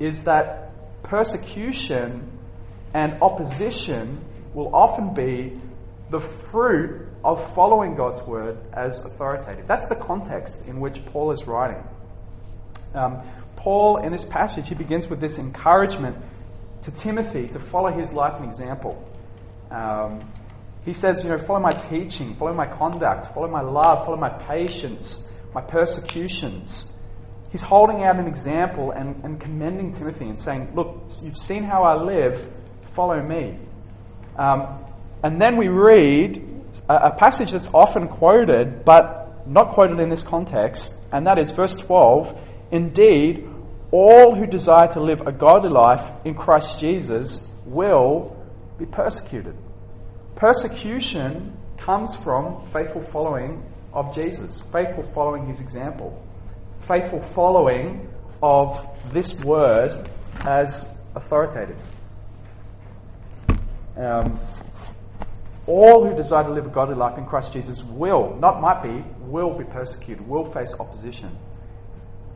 is 0.00 0.24
that 0.24 0.72
persecution 1.04 2.28
and 2.92 3.22
opposition 3.22 4.20
will 4.52 4.74
often 4.74 5.14
be 5.14 5.60
the 6.10 6.20
fruit 6.20 7.06
of 7.22 7.54
following 7.54 7.94
God's 7.94 8.20
word 8.22 8.58
as 8.72 9.04
authoritative. 9.04 9.68
That's 9.68 9.88
the 9.88 9.94
context 9.94 10.66
in 10.66 10.80
which 10.80 11.04
Paul 11.06 11.30
is 11.30 11.46
writing. 11.46 11.84
Um, 12.94 13.22
Paul, 13.54 13.98
in 13.98 14.10
this 14.10 14.24
passage, 14.24 14.68
he 14.68 14.74
begins 14.74 15.06
with 15.06 15.20
this 15.20 15.38
encouragement 15.38 16.16
to 16.82 16.90
Timothy 16.90 17.46
to 17.48 17.60
follow 17.60 17.92
his 17.92 18.12
life 18.12 18.34
and 18.36 18.46
example. 18.46 19.06
Um, 19.70 20.28
he 20.84 20.92
says, 20.92 21.22
you 21.22 21.30
know, 21.30 21.38
follow 21.38 21.60
my 21.60 21.70
teaching, 21.72 22.34
follow 22.36 22.54
my 22.54 22.66
conduct, 22.66 23.26
follow 23.34 23.48
my 23.48 23.60
love, 23.60 24.04
follow 24.04 24.16
my 24.16 24.30
patience, 24.30 25.22
my 25.54 25.60
persecutions. 25.60 26.84
He's 27.50 27.62
holding 27.62 28.04
out 28.04 28.16
an 28.16 28.26
example 28.26 28.92
and, 28.92 29.22
and 29.24 29.40
commending 29.40 29.92
Timothy 29.92 30.26
and 30.26 30.40
saying, 30.40 30.72
look, 30.74 31.02
you've 31.22 31.36
seen 31.36 31.64
how 31.64 31.82
I 31.82 31.94
live, 31.94 32.50
follow 32.94 33.20
me. 33.20 33.58
Um, 34.36 34.84
and 35.22 35.40
then 35.40 35.56
we 35.56 35.68
read 35.68 36.42
a, 36.88 37.08
a 37.08 37.16
passage 37.16 37.52
that's 37.52 37.68
often 37.74 38.08
quoted, 38.08 38.84
but 38.84 39.46
not 39.46 39.70
quoted 39.70 39.98
in 39.98 40.08
this 40.08 40.22
context, 40.22 40.96
and 41.12 41.26
that 41.26 41.38
is 41.38 41.50
verse 41.50 41.76
12. 41.76 42.40
Indeed, 42.70 43.48
all 43.90 44.34
who 44.34 44.46
desire 44.46 44.88
to 44.88 45.00
live 45.00 45.26
a 45.26 45.32
godly 45.32 45.70
life 45.70 46.08
in 46.24 46.34
Christ 46.34 46.78
Jesus 46.78 47.46
will 47.64 48.36
be 48.78 48.86
persecuted. 48.86 49.56
Persecution 50.40 51.54
comes 51.76 52.16
from 52.16 52.66
faithful 52.70 53.02
following 53.02 53.62
of 53.92 54.14
Jesus, 54.14 54.62
faithful 54.72 55.02
following 55.12 55.46
his 55.46 55.60
example, 55.60 56.26
faithful 56.88 57.20
following 57.20 58.08
of 58.42 58.88
this 59.12 59.34
word 59.44 59.92
as 60.46 60.88
authoritative. 61.14 61.76
Um, 63.98 64.40
all 65.66 66.08
who 66.08 66.16
desire 66.16 66.44
to 66.44 66.50
live 66.50 66.64
a 66.64 66.70
godly 66.70 66.94
life 66.94 67.18
in 67.18 67.26
Christ 67.26 67.52
Jesus 67.52 67.82
will, 67.82 68.34
not 68.36 68.62
might 68.62 68.82
be, 68.82 69.04
will 69.20 69.52
be 69.52 69.64
persecuted, 69.64 70.26
will 70.26 70.50
face 70.50 70.72
opposition. 70.80 71.36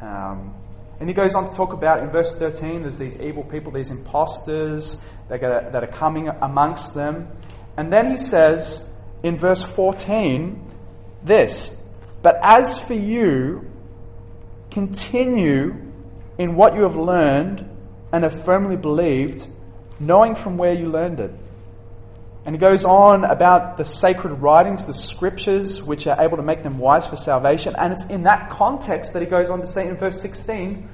Um, 0.03 0.55
and 1.01 1.09
he 1.09 1.15
goes 1.15 1.35
on 1.35 1.49
to 1.49 1.57
talk 1.57 1.73
about 1.73 2.01
in 2.01 2.11
verse 2.11 2.37
13 2.37 2.83
there's 2.83 2.99
these 2.99 3.19
evil 3.19 3.45
people, 3.45 3.73
these 3.73 3.91
imposters 3.91 4.99
that 5.31 5.43
are, 5.43 5.71
that 5.71 5.83
are 5.83 5.91
coming 5.91 6.29
amongst 6.29 6.93
them. 6.93 7.29
And 7.77 7.93
then 7.93 8.11
he 8.11 8.17
says 8.17 8.89
in 9.23 9.39
verse 9.39 9.63
14 9.63 10.65
this 11.23 11.77
But 12.23 12.37
as 12.43 12.81
for 12.81 12.95
you, 12.95 13.71
continue 14.71 15.93
in 16.39 16.57
what 16.57 16.75
you 16.75 16.83
have 16.83 16.97
learned 16.97 17.69
and 18.13 18.25
have 18.25 18.45
firmly 18.45 18.77
believed, 18.77 19.47
knowing 19.99 20.35
from 20.35 20.57
where 20.57 20.75
you 20.75 20.89
learned 20.89 21.21
it. 21.21 21.33
And 22.45 22.55
he 22.55 22.59
goes 22.59 22.85
on 22.85 23.25
about 23.25 23.79
the 23.79 23.85
sacred 23.85 24.35
writings, 24.35 24.85
the 24.85 24.93
scriptures, 24.93 25.83
which 25.83 26.07
are 26.07 26.21
able 26.21 26.37
to 26.37 26.43
make 26.43 26.63
them 26.63 26.79
wise 26.79 27.07
for 27.07 27.17
salvation. 27.17 27.75
And 27.77 27.93
it's 27.93 28.05
in 28.07 28.25
that 28.25 28.51
context 28.51 29.15
that 29.15 29.23
he 29.23 29.27
goes 29.27 29.49
on 29.49 29.61
to 29.61 29.67
say 29.67 29.89
in 29.89 29.97
verse 29.97 30.21
16 30.21 30.89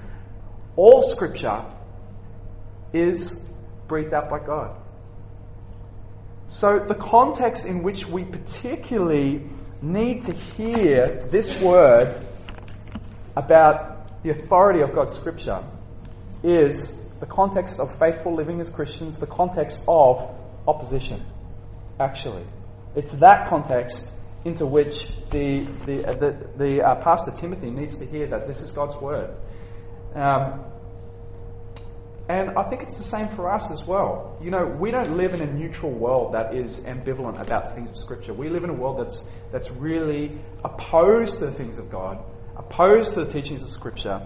all 0.76 1.02
scripture 1.02 1.64
is 2.92 3.44
breathed 3.88 4.14
out 4.14 4.30
by 4.30 4.38
God. 4.38 4.79
So, 6.50 6.80
the 6.80 6.97
context 6.97 7.64
in 7.64 7.85
which 7.85 8.09
we 8.09 8.25
particularly 8.25 9.49
need 9.80 10.23
to 10.25 10.35
hear 10.35 11.07
this 11.30 11.57
word 11.61 12.26
about 13.37 14.25
the 14.25 14.30
authority 14.30 14.80
of 14.80 14.92
God's 14.92 15.14
Scripture 15.14 15.62
is 16.42 16.99
the 17.21 17.26
context 17.26 17.78
of 17.78 17.97
faithful 18.00 18.35
living 18.35 18.61
as 18.61 18.69
Christians, 18.69 19.21
the 19.21 19.28
context 19.28 19.85
of 19.87 20.28
opposition, 20.66 21.25
actually. 22.00 22.45
It's 22.97 23.12
that 23.19 23.49
context 23.49 24.11
into 24.45 24.66
which 24.66 25.07
the, 25.30 25.61
the, 25.87 26.04
uh, 26.04 26.14
the, 26.14 26.49
the 26.57 26.83
uh, 26.83 26.97
Pastor 26.97 27.30
Timothy 27.30 27.71
needs 27.71 27.97
to 27.99 28.07
hear 28.07 28.26
that 28.26 28.49
this 28.49 28.61
is 28.61 28.73
God's 28.73 28.97
Word. 28.97 29.30
Um, 30.16 30.64
And 32.30 32.56
I 32.56 32.62
think 32.62 32.82
it's 32.82 32.96
the 32.96 33.02
same 33.02 33.28
for 33.30 33.50
us 33.50 33.72
as 33.72 33.84
well. 33.84 34.38
You 34.40 34.52
know, 34.52 34.64
we 34.64 34.92
don't 34.92 35.16
live 35.16 35.34
in 35.34 35.40
a 35.40 35.52
neutral 35.52 35.90
world 35.90 36.34
that 36.34 36.54
is 36.54 36.78
ambivalent 36.78 37.40
about 37.40 37.64
the 37.64 37.70
things 37.75 37.90
of 37.90 37.96
Scripture. 37.96 38.32
We 38.32 38.49
live 38.49 38.62
in 38.62 38.70
a 38.70 38.72
world 38.72 39.00
that's, 39.00 39.28
that's 39.50 39.68
really 39.72 40.38
opposed 40.64 41.40
to 41.40 41.46
the 41.46 41.50
things 41.50 41.80
of 41.80 41.90
God, 41.90 42.22
opposed 42.56 43.14
to 43.14 43.25
the 43.25 43.32
teachings 43.32 43.64
of 43.64 43.70
Scripture. 43.70 44.25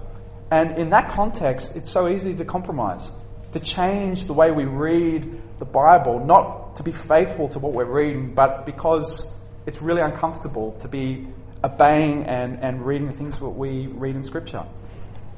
And 0.51 0.77
in 0.77 0.91
that 0.91 1.13
context, 1.13 1.77
it's 1.77 1.91
so 1.91 2.07
easy 2.07 2.35
to 2.35 2.45
compromise, 2.45 3.11
to 3.53 3.59
change 3.59 4.27
the 4.27 4.35
way 4.35 4.51
we 4.51 4.67
read 4.67 5.41
the 5.59 5.65
Bible, 5.65 6.23
not 6.27 6.77
to 6.77 6.83
be 6.83 6.93
faithful 6.93 7.49
to 7.49 7.59
what 7.59 7.73
we're 7.73 7.91
reading, 7.91 8.35
but 8.35 8.67
because 8.67 9.27
it's 9.65 9.81
really 9.81 10.03
uncomfortable 10.03 10.73
to 10.83 10.89
be 10.89 11.27
obeying 11.65 12.25
and, 12.25 12.63
and 12.63 12.85
reading 12.85 13.07
the 13.07 13.15
things 13.15 13.39
that 13.39 13.49
we 13.49 13.87
read 13.87 14.15
in 14.15 14.23
Scripture. 14.23 14.67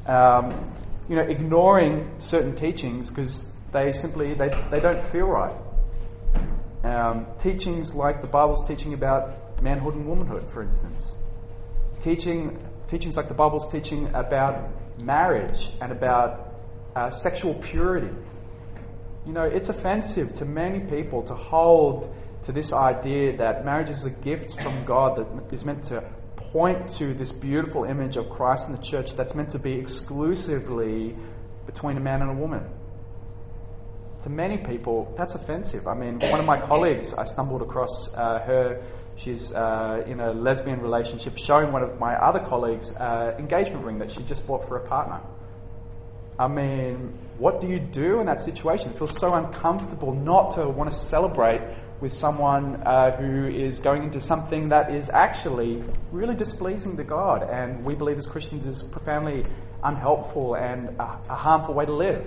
Um, 0.04 0.74
you 1.08 1.16
know, 1.16 1.22
ignoring 1.22 2.10
certain 2.18 2.54
teachings 2.54 3.08
because 3.08 3.44
they 3.72 3.92
simply 3.92 4.34
they, 4.34 4.48
they 4.70 4.80
don't 4.80 5.02
feel 5.04 5.26
right. 5.26 5.56
Um, 6.84 7.26
teachings 7.38 7.94
like 7.94 8.20
the 8.22 8.28
Bible's 8.28 8.66
teaching 8.66 8.94
about 8.94 9.62
manhood 9.62 9.94
and 9.94 10.06
womanhood, 10.06 10.48
for 10.50 10.62
instance. 10.62 11.14
Teaching 12.00 12.58
teachings 12.88 13.16
like 13.16 13.28
the 13.28 13.34
Bible's 13.34 13.70
teaching 13.70 14.08
about 14.14 14.70
marriage 15.02 15.70
and 15.80 15.92
about 15.92 16.54
uh, 16.94 17.10
sexual 17.10 17.54
purity. 17.54 18.14
You 19.26 19.32
know, 19.32 19.42
it's 19.42 19.68
offensive 19.68 20.34
to 20.36 20.44
many 20.44 20.80
people 20.80 21.22
to 21.24 21.34
hold 21.34 22.14
to 22.44 22.52
this 22.52 22.72
idea 22.72 23.36
that 23.38 23.64
marriage 23.64 23.90
is 23.90 24.04
a 24.04 24.10
gift 24.10 24.60
from 24.60 24.84
God 24.84 25.16
that 25.16 25.52
is 25.52 25.64
meant 25.64 25.82
to 25.84 26.04
point 26.36 26.88
to 26.90 27.14
this 27.14 27.32
beautiful 27.32 27.84
image 27.84 28.16
of 28.16 28.30
Christ 28.30 28.68
in 28.68 28.76
the 28.76 28.82
church 28.82 29.16
that's 29.16 29.34
meant 29.34 29.50
to 29.50 29.58
be 29.58 29.72
exclusively 29.72 31.16
between 31.66 31.96
a 31.96 32.00
man 32.00 32.22
and 32.22 32.30
a 32.30 32.34
woman. 32.34 32.64
To 34.22 34.30
many 34.30 34.58
people, 34.58 35.12
that's 35.16 35.34
offensive. 35.34 35.86
I 35.86 35.94
mean, 35.94 36.20
one 36.20 36.40
of 36.40 36.46
my 36.46 36.60
colleagues, 36.60 37.14
I 37.14 37.24
stumbled 37.24 37.62
across 37.62 38.12
uh, 38.14 38.40
her. 38.40 38.82
She's 39.16 39.52
uh, 39.52 40.04
in 40.06 40.20
a 40.20 40.32
lesbian 40.32 40.80
relationship, 40.80 41.36
showing 41.38 41.72
one 41.72 41.82
of 41.82 41.98
my 41.98 42.14
other 42.14 42.40
colleagues' 42.40 42.94
uh, 42.96 43.34
engagement 43.38 43.84
ring 43.84 43.98
that 43.98 44.10
she 44.10 44.22
just 44.22 44.46
bought 44.46 44.66
for 44.68 44.76
a 44.76 44.86
partner. 44.86 45.20
I 46.38 46.48
mean, 46.48 47.18
what 47.38 47.60
do 47.60 47.66
you 47.66 47.78
do 47.78 48.20
in 48.20 48.26
that 48.26 48.40
situation? 48.40 48.90
It 48.90 48.98
feels 48.98 49.18
so 49.18 49.34
uncomfortable 49.34 50.12
not 50.12 50.54
to 50.56 50.68
want 50.68 50.90
to 50.90 50.96
celebrate 50.96 51.62
with 52.00 52.12
someone 52.12 52.82
uh, 52.82 53.16
who 53.16 53.46
is 53.46 53.80
going 53.80 54.04
into 54.04 54.20
something 54.20 54.68
that 54.68 54.94
is 54.94 55.08
actually 55.10 55.82
really 56.12 56.34
displeasing 56.34 56.96
to 56.96 57.04
God, 57.04 57.42
and 57.42 57.84
we 57.84 57.94
believe 57.94 58.18
as 58.18 58.26
Christians 58.26 58.66
is 58.66 58.82
profoundly 58.82 59.44
unhelpful 59.82 60.56
and 60.56 60.88
a, 60.98 61.20
a 61.30 61.34
harmful 61.34 61.74
way 61.74 61.86
to 61.86 61.94
live. 61.94 62.26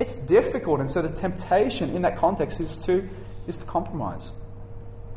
It's 0.00 0.20
difficult, 0.20 0.80
and 0.80 0.90
so 0.90 1.02
the 1.02 1.08
temptation 1.08 1.96
in 1.96 2.02
that 2.02 2.18
context 2.18 2.60
is 2.60 2.78
to 2.78 3.08
is 3.46 3.58
to 3.58 3.66
compromise. 3.66 4.32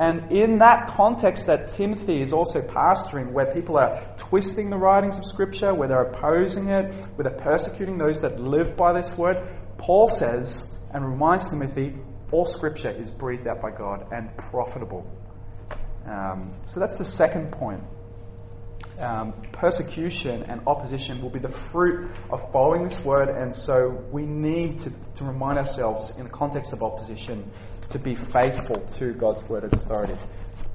And 0.00 0.32
in 0.32 0.58
that 0.58 0.88
context 0.88 1.46
that 1.46 1.68
Timothy 1.68 2.22
is 2.22 2.32
also 2.32 2.62
pastoring, 2.62 3.32
where 3.32 3.52
people 3.52 3.76
are 3.76 4.02
twisting 4.16 4.70
the 4.70 4.76
writings 4.76 5.18
of 5.18 5.26
Scripture, 5.26 5.74
where 5.74 5.86
they're 5.86 6.02
opposing 6.02 6.70
it, 6.70 6.92
where 7.14 7.28
they're 7.28 7.38
persecuting 7.38 7.98
those 7.98 8.22
that 8.22 8.40
live 8.40 8.76
by 8.76 8.92
this 8.92 9.16
word, 9.16 9.46
Paul 9.76 10.08
says 10.08 10.76
and 10.92 11.08
reminds 11.08 11.50
Timothy 11.50 11.94
all 12.32 12.46
scripture 12.46 12.90
is 12.90 13.10
breathed 13.10 13.46
out 13.46 13.60
by 13.60 13.70
God 13.70 14.06
and 14.10 14.36
profitable. 14.36 15.06
Um, 16.06 16.54
so 16.66 16.80
that's 16.80 16.98
the 16.98 17.04
second 17.04 17.52
point. 17.52 17.82
Um, 18.98 19.32
persecution 19.52 20.42
and 20.44 20.60
opposition 20.66 21.22
will 21.22 21.30
be 21.30 21.38
the 21.38 21.48
fruit 21.48 22.10
of 22.30 22.52
following 22.52 22.84
this 22.84 23.02
word, 23.04 23.28
and 23.28 23.54
so 23.54 23.88
we 24.10 24.26
need 24.26 24.78
to, 24.80 24.90
to 25.16 25.24
remind 25.24 25.58
ourselves, 25.58 26.16
in 26.18 26.24
the 26.24 26.30
context 26.30 26.72
of 26.72 26.82
opposition, 26.82 27.50
to 27.88 27.98
be 27.98 28.14
faithful 28.14 28.80
to 28.80 29.12
God's 29.14 29.42
word 29.48 29.64
as 29.64 29.72
authority. 29.72 30.14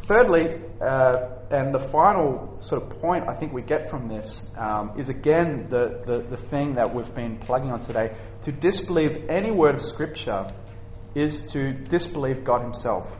Thirdly, 0.01 0.61
uh, 0.81 1.29
and 1.51 1.73
the 1.73 1.89
final 1.91 2.57
sort 2.61 2.81
of 2.81 3.01
point 3.01 3.27
I 3.27 3.33
think 3.33 3.51
we 3.51 3.61
get 3.61 3.89
from 3.89 4.07
this 4.07 4.45
um, 4.57 4.93
is 4.97 5.09
again 5.09 5.67
the, 5.69 6.01
the, 6.05 6.25
the 6.29 6.37
thing 6.37 6.75
that 6.75 6.93
we've 6.93 7.13
been 7.13 7.37
plugging 7.37 7.71
on 7.71 7.81
today 7.81 8.15
to 8.43 8.51
disbelieve 8.51 9.29
any 9.29 9.51
word 9.51 9.75
of 9.75 9.81
Scripture 9.81 10.47
is 11.17 11.51
to 11.51 11.73
disbelieve 11.73 12.43
God 12.43 12.61
Himself. 12.61 13.11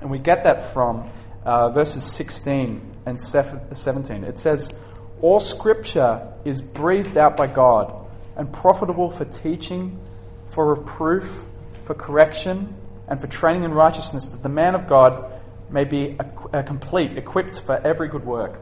And 0.00 0.10
we 0.10 0.18
get 0.18 0.44
that 0.44 0.72
from 0.72 1.10
uh, 1.44 1.70
verses 1.70 2.04
16 2.04 2.96
and 3.06 3.20
17. 3.20 4.24
It 4.24 4.38
says, 4.38 4.74
All 5.20 5.40
scripture 5.40 6.32
is 6.44 6.62
breathed 6.62 7.18
out 7.18 7.36
by 7.36 7.48
God 7.48 8.08
and 8.36 8.52
profitable 8.52 9.10
for 9.10 9.26
teaching, 9.26 10.00
for 10.48 10.74
reproof, 10.74 11.30
for 11.84 11.94
correction, 11.94 12.74
and 13.08 13.20
for 13.20 13.26
training 13.26 13.64
in 13.64 13.72
righteousness, 13.72 14.28
that 14.28 14.42
the 14.42 14.48
man 14.48 14.74
of 14.74 14.86
God 14.88 15.32
may 15.70 15.84
be 15.84 16.16
a, 16.18 16.60
a 16.60 16.62
complete, 16.62 17.18
equipped 17.18 17.60
for 17.60 17.76
every 17.76 18.08
good 18.08 18.24
work. 18.24 18.58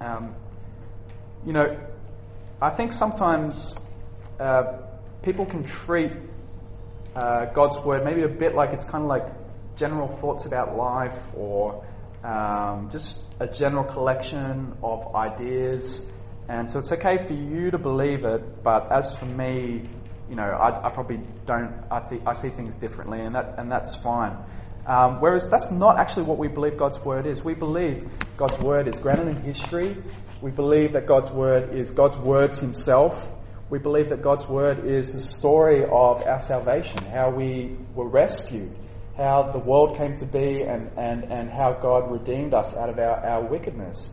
Um, 0.00 0.34
you 1.46 1.54
know, 1.54 1.78
I 2.60 2.70
think 2.70 2.92
sometimes 2.92 3.74
uh, 4.38 4.78
people 5.28 5.44
can 5.44 5.62
treat 5.62 6.10
uh, 7.14 7.44
God's 7.52 7.76
word 7.80 8.02
maybe 8.02 8.22
a 8.22 8.28
bit 8.28 8.54
like 8.54 8.70
it's 8.72 8.86
kind 8.86 9.04
of 9.04 9.10
like 9.10 9.26
general 9.76 10.08
thoughts 10.08 10.46
about 10.46 10.74
life 10.74 11.34
or 11.34 11.84
um, 12.24 12.88
just 12.90 13.18
a 13.38 13.46
general 13.46 13.84
collection 13.84 14.74
of 14.82 15.14
ideas. 15.14 16.00
And 16.48 16.70
so 16.70 16.78
it's 16.78 16.92
okay 16.92 17.18
for 17.26 17.34
you 17.34 17.70
to 17.70 17.76
believe 17.76 18.24
it, 18.24 18.64
but 18.64 18.90
as 18.90 19.14
for 19.18 19.26
me, 19.26 19.86
you 20.30 20.34
know, 20.34 20.44
I, 20.44 20.86
I 20.86 20.90
probably 20.90 21.20
don't. 21.44 21.74
I, 21.90 22.00
th- 22.08 22.22
I 22.26 22.32
see 22.32 22.48
things 22.48 22.78
differently, 22.78 23.20
and 23.20 23.34
that 23.34 23.54
and 23.58 23.70
that's 23.70 23.96
fine. 23.96 24.34
Um, 24.86 25.20
whereas 25.20 25.48
that's 25.50 25.70
not 25.70 25.98
actually 25.98 26.22
what 26.22 26.38
we 26.38 26.48
believe 26.48 26.78
God's 26.78 26.98
word 27.00 27.26
is. 27.26 27.44
We 27.44 27.52
believe 27.52 28.10
God's 28.38 28.58
word 28.60 28.88
is 28.88 28.96
grounded 28.98 29.28
in 29.28 29.42
history. 29.42 29.94
We 30.40 30.50
believe 30.50 30.94
that 30.94 31.04
God's 31.04 31.30
word 31.30 31.74
is 31.74 31.90
God's 31.90 32.16
words 32.16 32.58
Himself. 32.58 33.37
We 33.70 33.78
believe 33.78 34.08
that 34.08 34.22
God's 34.22 34.48
Word 34.48 34.86
is 34.86 35.12
the 35.12 35.20
story 35.20 35.84
of 35.84 36.26
our 36.26 36.40
salvation, 36.40 37.04
how 37.04 37.28
we 37.30 37.76
were 37.94 38.08
rescued, 38.08 38.74
how 39.14 39.50
the 39.52 39.58
world 39.58 39.98
came 39.98 40.16
to 40.16 40.24
be, 40.24 40.62
and, 40.62 40.90
and, 40.96 41.24
and 41.24 41.50
how 41.50 41.74
God 41.74 42.10
redeemed 42.10 42.54
us 42.54 42.74
out 42.74 42.88
of 42.88 42.98
our, 42.98 43.22
our 43.26 43.44
wickedness. 43.44 44.08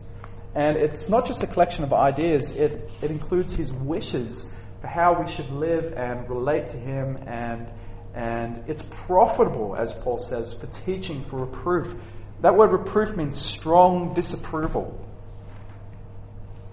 And 0.54 0.76
it's 0.76 1.08
not 1.08 1.26
just 1.26 1.42
a 1.42 1.46
collection 1.46 1.84
of 1.84 1.94
ideas, 1.94 2.54
it, 2.54 2.90
it 3.00 3.10
includes 3.10 3.56
His 3.56 3.72
wishes 3.72 4.46
for 4.82 4.88
how 4.88 5.22
we 5.22 5.30
should 5.30 5.50
live 5.50 5.94
and 5.94 6.28
relate 6.28 6.66
to 6.68 6.76
Him, 6.76 7.16
and, 7.26 7.66
and 8.14 8.62
it's 8.66 8.82
profitable, 8.82 9.74
as 9.74 9.94
Paul 9.94 10.18
says, 10.18 10.52
for 10.52 10.66
teaching, 10.66 11.24
for 11.24 11.46
reproof. 11.46 11.94
That 12.42 12.54
word 12.54 12.72
reproof 12.72 13.16
means 13.16 13.40
strong 13.40 14.12
disapproval. 14.12 15.02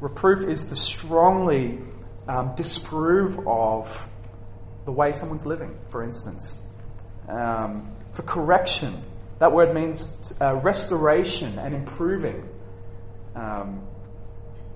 Reproof 0.02 0.50
is 0.50 0.68
to 0.68 0.76
strongly 0.76 1.80
um, 2.28 2.54
disprove 2.56 3.48
of 3.48 4.08
the 4.86 4.92
way 4.92 5.14
someone's 5.14 5.46
living, 5.46 5.78
for 5.90 6.04
instance. 6.04 6.54
Um, 7.28 7.96
for 8.14 8.24
correction, 8.24 9.04
that 9.40 9.52
word 9.52 9.74
means 9.74 10.08
uh, 10.42 10.56
restoration 10.56 11.58
and 11.60 11.74
improving. 11.74 12.48
Um, 13.36 13.88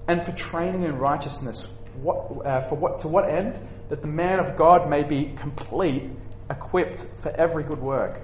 and 0.07 0.25
for 0.25 0.31
training 0.31 0.83
in 0.83 0.97
righteousness, 0.97 1.67
what, 2.01 2.45
uh, 2.45 2.61
for 2.61 2.75
what, 2.75 2.99
to 2.99 3.07
what 3.07 3.29
end? 3.29 3.59
That 3.89 4.01
the 4.01 4.07
man 4.07 4.39
of 4.39 4.57
God 4.57 4.89
may 4.89 5.03
be 5.03 5.33
complete, 5.37 6.09
equipped 6.49 7.05
for 7.21 7.29
every 7.31 7.63
good 7.63 7.79
work. 7.79 8.21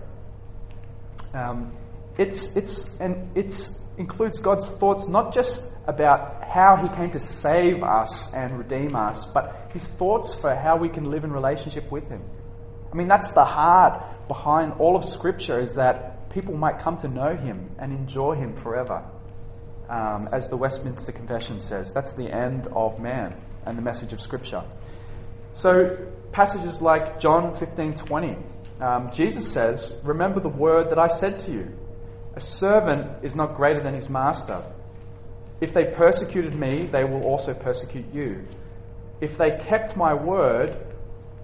Um, 1.33 1.71
it's, 2.17 2.55
it's, 2.55 2.95
and 2.99 3.36
it's 3.36 3.79
includes 3.97 4.39
God's 4.39 4.67
thoughts 4.67 5.08
not 5.08 5.34
just 5.34 5.71
about 5.88 6.43
how 6.43 6.75
He 6.77 6.95
came 6.95 7.12
to 7.12 7.19
save 7.19 7.84
us 7.84 8.34
and 8.34 8.58
redeem 8.58 8.95
us, 8.95 9.25
but 9.25 9.69
His 9.73 9.88
thoughts 9.88 10.34
for 10.36 10.56
how 10.56 10.77
we 10.77 10.89
can 10.89 11.12
live 11.12 11.23
in 11.23 11.32
relationship 11.32 11.91
with 11.91 12.08
Him. 12.10 12.21
I 12.91 12.95
mean, 12.95 13.08
that's 13.08 13.34
the 13.34 13.45
heart 13.45 14.27
behind 14.27 14.73
all 14.79 14.95
of 14.95 15.06
Scripture 15.06 15.60
is 15.60 15.75
that 15.75 16.29
people 16.32 16.56
might 16.56 16.79
come 16.79 16.97
to 16.97 17.08
know 17.08 17.36
Him 17.36 17.71
and 17.79 17.91
enjoy 17.91 18.36
Him 18.36 18.56
forever. 18.56 19.03
Um, 19.89 20.29
as 20.32 20.49
the 20.49 20.58
Westminster 20.58 21.12
Confession 21.12 21.60
says, 21.60 21.93
that's 21.93 22.15
the 22.15 22.34
end 22.34 22.67
of 22.67 22.99
man 22.99 23.36
and 23.65 23.77
the 23.77 23.82
message 23.82 24.13
of 24.13 24.21
Scripture. 24.21 24.63
So, 25.53 25.97
passages 26.32 26.82
like 26.82 27.19
John 27.19 27.53
15 27.53 27.93
20, 27.93 28.38
um, 28.82 29.12
Jesus 29.13 29.51
says, 29.51 29.95
Remember 30.03 30.39
the 30.39 30.49
word 30.49 30.89
that 30.89 30.97
I 30.97 31.08
said 31.08 31.39
to 31.41 31.51
you 31.51 31.77
a 32.36 32.41
servant 32.41 33.24
is 33.24 33.36
not 33.36 33.56
greater 33.56 33.82
than 33.82 33.93
his 33.93 34.10
master. 34.10 34.63
If 35.62 35.74
they 35.74 35.86
persecuted 35.86 36.56
me, 36.56 36.88
they 36.88 37.04
will 37.04 37.24
also 37.24 37.54
persecute 37.54 38.06
you. 38.13 38.46
If 39.22 39.38
they 39.38 39.58
kept 39.58 39.96
my 39.96 40.13
word, 40.13 40.78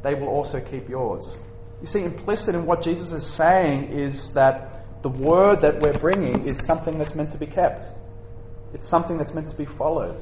they 0.04 0.16
will 0.16 0.28
also 0.28 0.60
keep 0.60 0.90
yours. 0.90 1.38
You 1.82 1.88
see, 1.88 2.04
implicit 2.04 2.56
in 2.56 2.66
what 2.66 2.84
Jesus 2.84 3.12
is 3.14 3.26
saying 3.26 3.98
is 3.98 4.34
that 4.34 5.02
the 5.02 5.10
word 5.10 5.62
that 5.62 5.80
we're 5.80 5.98
bringing 5.98 6.48
is 6.48 6.66
something 6.66 6.98
that's 6.98 7.16
meant 7.16 7.32
to 7.32 7.38
be 7.38 7.46
kept. 7.46 7.86
It's 8.74 8.88
something 8.88 9.18
that's 9.18 9.34
meant 9.34 9.48
to 9.50 9.56
be 9.56 9.66
followed. 9.66 10.22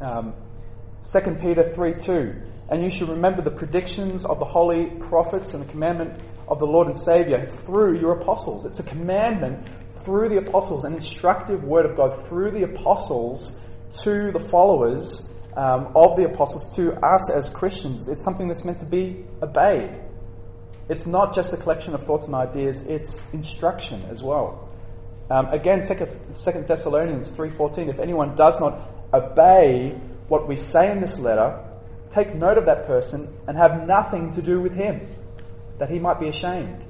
Um, 0.00 0.34
2 1.10 1.20
Peter 1.40 1.72
3 1.74 1.94
2. 1.94 2.34
And 2.70 2.82
you 2.82 2.90
should 2.90 3.08
remember 3.08 3.40
the 3.40 3.50
predictions 3.50 4.26
of 4.26 4.38
the 4.38 4.44
holy 4.44 4.86
prophets 5.08 5.54
and 5.54 5.64
the 5.64 5.70
commandment 5.70 6.20
of 6.48 6.58
the 6.58 6.66
Lord 6.66 6.86
and 6.86 6.96
Savior 6.96 7.46
through 7.64 8.00
your 8.00 8.20
apostles. 8.20 8.66
It's 8.66 8.80
a 8.80 8.82
commandment 8.82 9.66
through 10.04 10.30
the 10.30 10.38
apostles, 10.38 10.84
an 10.84 10.94
instructive 10.94 11.62
word 11.64 11.86
of 11.86 11.96
God 11.96 12.26
through 12.28 12.50
the 12.52 12.64
apostles 12.64 13.60
to 14.02 14.32
the 14.32 14.40
followers 14.50 15.30
um, 15.56 15.92
of 15.94 16.16
the 16.16 16.24
apostles, 16.24 16.74
to 16.76 16.94
us 17.04 17.30
as 17.30 17.50
Christians. 17.50 18.08
It's 18.08 18.24
something 18.24 18.48
that's 18.48 18.64
meant 18.64 18.78
to 18.80 18.86
be 18.86 19.24
obeyed. 19.42 19.90
It's 20.88 21.06
not 21.06 21.34
just 21.34 21.52
a 21.52 21.56
collection 21.56 21.94
of 21.94 22.04
thoughts 22.04 22.26
and 22.26 22.34
ideas, 22.34 22.86
it's 22.86 23.20
instruction 23.32 24.02
as 24.10 24.22
well. 24.22 24.68
Um, 25.30 25.48
again, 25.48 25.82
Second 25.82 26.66
Thessalonians 26.66 27.30
3.14, 27.32 27.90
if 27.90 27.98
anyone 27.98 28.34
does 28.34 28.58
not 28.60 28.88
obey 29.12 29.90
what 30.28 30.48
we 30.48 30.56
say 30.56 30.90
in 30.90 31.00
this 31.00 31.18
letter, 31.18 31.62
take 32.10 32.34
note 32.34 32.56
of 32.56 32.66
that 32.66 32.86
person 32.86 33.36
and 33.46 33.56
have 33.56 33.86
nothing 33.86 34.30
to 34.32 34.42
do 34.42 34.60
with 34.60 34.74
him, 34.74 35.06
that 35.78 35.90
he 35.90 35.98
might 35.98 36.20
be 36.20 36.28
ashamed. 36.28 36.84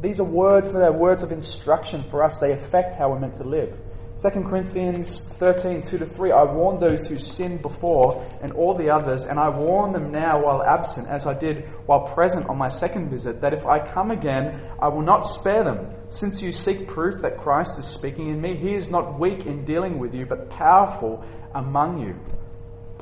These 0.00 0.18
are 0.18 0.24
words 0.24 0.72
that 0.72 0.82
are 0.82 0.92
words 0.92 1.22
of 1.22 1.30
instruction 1.30 2.02
for 2.10 2.24
us. 2.24 2.38
They 2.38 2.52
affect 2.52 2.94
how 2.94 3.10
we're 3.10 3.20
meant 3.20 3.34
to 3.34 3.44
live. 3.44 3.78
2 4.20 4.28
Corinthians 4.42 5.20
13, 5.20 5.82
2 5.82 5.98
to 5.98 6.06
3. 6.06 6.32
I 6.32 6.44
warned 6.44 6.80
those 6.80 7.06
who 7.06 7.18
sinned 7.18 7.62
before 7.62 8.24
and 8.42 8.52
all 8.52 8.74
the 8.74 8.90
others, 8.90 9.24
and 9.24 9.38
I 9.38 9.48
warn 9.48 9.92
them 9.92 10.12
now 10.12 10.42
while 10.44 10.62
absent, 10.62 11.08
as 11.08 11.26
I 11.26 11.34
did 11.34 11.64
while 11.86 12.00
present 12.00 12.48
on 12.48 12.58
my 12.58 12.68
second 12.68 13.10
visit, 13.10 13.40
that 13.40 13.54
if 13.54 13.64
I 13.64 13.78
come 13.92 14.10
again, 14.10 14.60
I 14.80 14.88
will 14.88 15.02
not 15.02 15.20
spare 15.20 15.64
them. 15.64 15.86
Since 16.10 16.42
you 16.42 16.52
seek 16.52 16.86
proof 16.86 17.22
that 17.22 17.38
Christ 17.38 17.78
is 17.78 17.86
speaking 17.86 18.28
in 18.28 18.40
me, 18.40 18.56
he 18.56 18.74
is 18.74 18.90
not 18.90 19.18
weak 19.18 19.46
in 19.46 19.64
dealing 19.64 19.98
with 19.98 20.14
you, 20.14 20.26
but 20.26 20.50
powerful 20.50 21.24
among 21.54 22.00
you. 22.00 22.14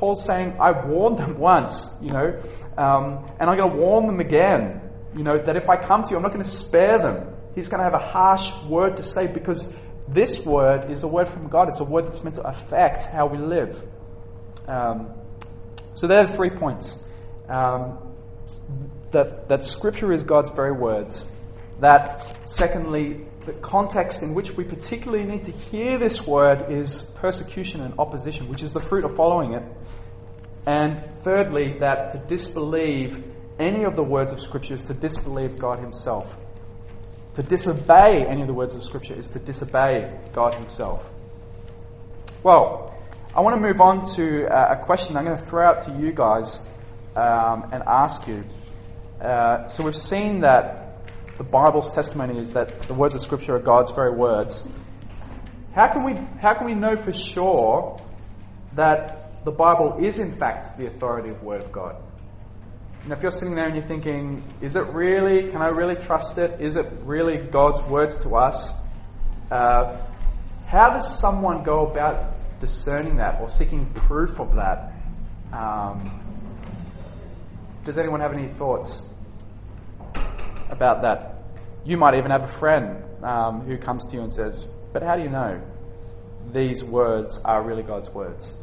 Paul's 0.00 0.24
saying, 0.24 0.56
I 0.58 0.70
warned 0.70 1.18
them 1.18 1.38
once, 1.38 1.86
you 2.00 2.10
know, 2.10 2.42
um, 2.78 3.30
and 3.38 3.50
I'm 3.50 3.58
going 3.58 3.70
to 3.70 3.76
warn 3.76 4.06
them 4.06 4.18
again, 4.18 4.80
you 5.14 5.22
know, 5.22 5.36
that 5.36 5.56
if 5.56 5.68
I 5.68 5.76
come 5.76 6.04
to 6.04 6.10
you, 6.10 6.16
I'm 6.16 6.22
not 6.22 6.32
going 6.32 6.42
to 6.42 6.50
spare 6.50 6.96
them. 6.96 7.34
He's 7.54 7.68
going 7.68 7.80
to 7.80 7.84
have 7.84 7.92
a 7.92 8.06
harsh 8.06 8.50
word 8.64 8.96
to 8.96 9.02
say 9.02 9.26
because 9.26 9.70
this 10.08 10.42
word 10.46 10.90
is 10.90 11.02
a 11.02 11.06
word 11.06 11.28
from 11.28 11.48
God. 11.48 11.68
It's 11.68 11.80
a 11.80 11.84
word 11.84 12.06
that's 12.06 12.24
meant 12.24 12.36
to 12.36 12.42
affect 12.48 13.04
how 13.04 13.26
we 13.26 13.36
live. 13.36 13.78
Um, 14.66 15.10
so 15.94 16.06
there 16.06 16.20
are 16.20 16.34
three 16.34 16.48
points. 16.48 16.98
Um, 17.46 17.98
that, 19.10 19.48
that 19.48 19.62
Scripture 19.62 20.12
is 20.12 20.22
God's 20.22 20.48
very 20.48 20.72
words. 20.72 21.28
That, 21.80 22.48
secondly, 22.48 23.26
the 23.46 23.52
context 23.54 24.22
in 24.22 24.34
which 24.34 24.52
we 24.56 24.64
particularly 24.64 25.24
need 25.24 25.44
to 25.44 25.52
hear 25.52 25.98
this 25.98 26.26
word 26.26 26.70
is 26.70 27.02
persecution 27.16 27.80
and 27.80 27.94
opposition, 27.98 28.48
which 28.48 28.62
is 28.62 28.72
the 28.72 28.80
fruit 28.80 29.04
of 29.04 29.16
following 29.16 29.54
it. 29.54 29.62
And 30.66 31.02
thirdly, 31.22 31.78
that 31.80 32.10
to 32.10 32.18
disbelieve 32.18 33.24
any 33.58 33.84
of 33.84 33.96
the 33.96 34.02
words 34.02 34.32
of 34.32 34.40
Scripture 34.42 34.74
is 34.74 34.84
to 34.86 34.94
disbelieve 34.94 35.58
God 35.58 35.78
Himself. 35.78 36.36
To 37.34 37.42
disobey 37.42 38.26
any 38.26 38.42
of 38.42 38.46
the 38.46 38.54
words 38.54 38.74
of 38.74 38.82
Scripture 38.82 39.14
is 39.14 39.30
to 39.30 39.38
disobey 39.38 40.18
God 40.32 40.54
Himself. 40.54 41.04
Well, 42.42 42.94
I 43.34 43.40
want 43.40 43.56
to 43.56 43.60
move 43.60 43.80
on 43.80 44.04
to 44.16 44.46
uh, 44.46 44.76
a 44.78 44.84
question 44.84 45.16
I'm 45.16 45.24
going 45.24 45.38
to 45.38 45.44
throw 45.44 45.66
out 45.66 45.82
to 45.82 45.92
you 45.92 46.12
guys 46.12 46.58
um, 47.14 47.68
and 47.72 47.82
ask 47.86 48.26
you. 48.26 48.44
Uh, 49.20 49.68
so 49.68 49.84
we've 49.84 49.94
seen 49.94 50.40
that 50.40 50.79
the 51.40 51.44
Bible's 51.44 51.94
testimony 51.94 52.38
is 52.38 52.52
that 52.52 52.82
the 52.82 52.92
words 52.92 53.14
of 53.14 53.22
Scripture 53.22 53.56
are 53.56 53.60
God's 53.60 53.90
very 53.92 54.10
words. 54.10 54.62
How 55.74 55.88
can 55.88 56.04
we, 56.04 56.12
how 56.38 56.52
can 56.52 56.66
we 56.66 56.74
know 56.74 56.96
for 56.96 57.14
sure 57.14 57.98
that 58.74 59.42
the 59.46 59.50
Bible 59.50 60.04
is 60.04 60.18
in 60.18 60.36
fact 60.36 60.76
the 60.76 60.86
authoritative 60.86 61.42
Word 61.42 61.62
of 61.62 61.72
God? 61.72 61.96
And 63.04 63.12
if 63.14 63.22
you're 63.22 63.30
sitting 63.30 63.54
there 63.54 63.64
and 63.64 63.74
you're 63.74 63.86
thinking, 63.86 64.42
is 64.60 64.76
it 64.76 64.82
really, 64.88 65.50
can 65.50 65.62
I 65.62 65.68
really 65.68 65.94
trust 65.94 66.36
it? 66.36 66.60
Is 66.60 66.76
it 66.76 66.86
really 67.04 67.38
God's 67.38 67.80
words 67.84 68.18
to 68.18 68.36
us? 68.36 68.74
Uh, 69.50 69.96
how 70.66 70.90
does 70.90 71.18
someone 71.18 71.62
go 71.62 71.86
about 71.86 72.34
discerning 72.60 73.16
that 73.16 73.40
or 73.40 73.48
seeking 73.48 73.86
proof 73.94 74.40
of 74.40 74.56
that? 74.56 74.92
Um, 75.54 76.20
does 77.86 77.96
anyone 77.96 78.20
have 78.20 78.34
any 78.34 78.46
thoughts 78.46 79.00
about 80.80 81.02
that? 81.02 81.44
You 81.84 81.98
might 81.98 82.14
even 82.14 82.30
have 82.30 82.44
a 82.44 82.58
friend 82.58 83.04
um, 83.22 83.60
who 83.66 83.76
comes 83.76 84.06
to 84.06 84.16
you 84.16 84.22
and 84.22 84.32
says, 84.32 84.66
But 84.94 85.02
how 85.02 85.16
do 85.16 85.22
you 85.22 85.28
know 85.28 85.60
these 86.52 86.82
words 86.82 87.38
are 87.44 87.62
really 87.62 87.82
God's 87.82 88.08
words? 88.08 88.54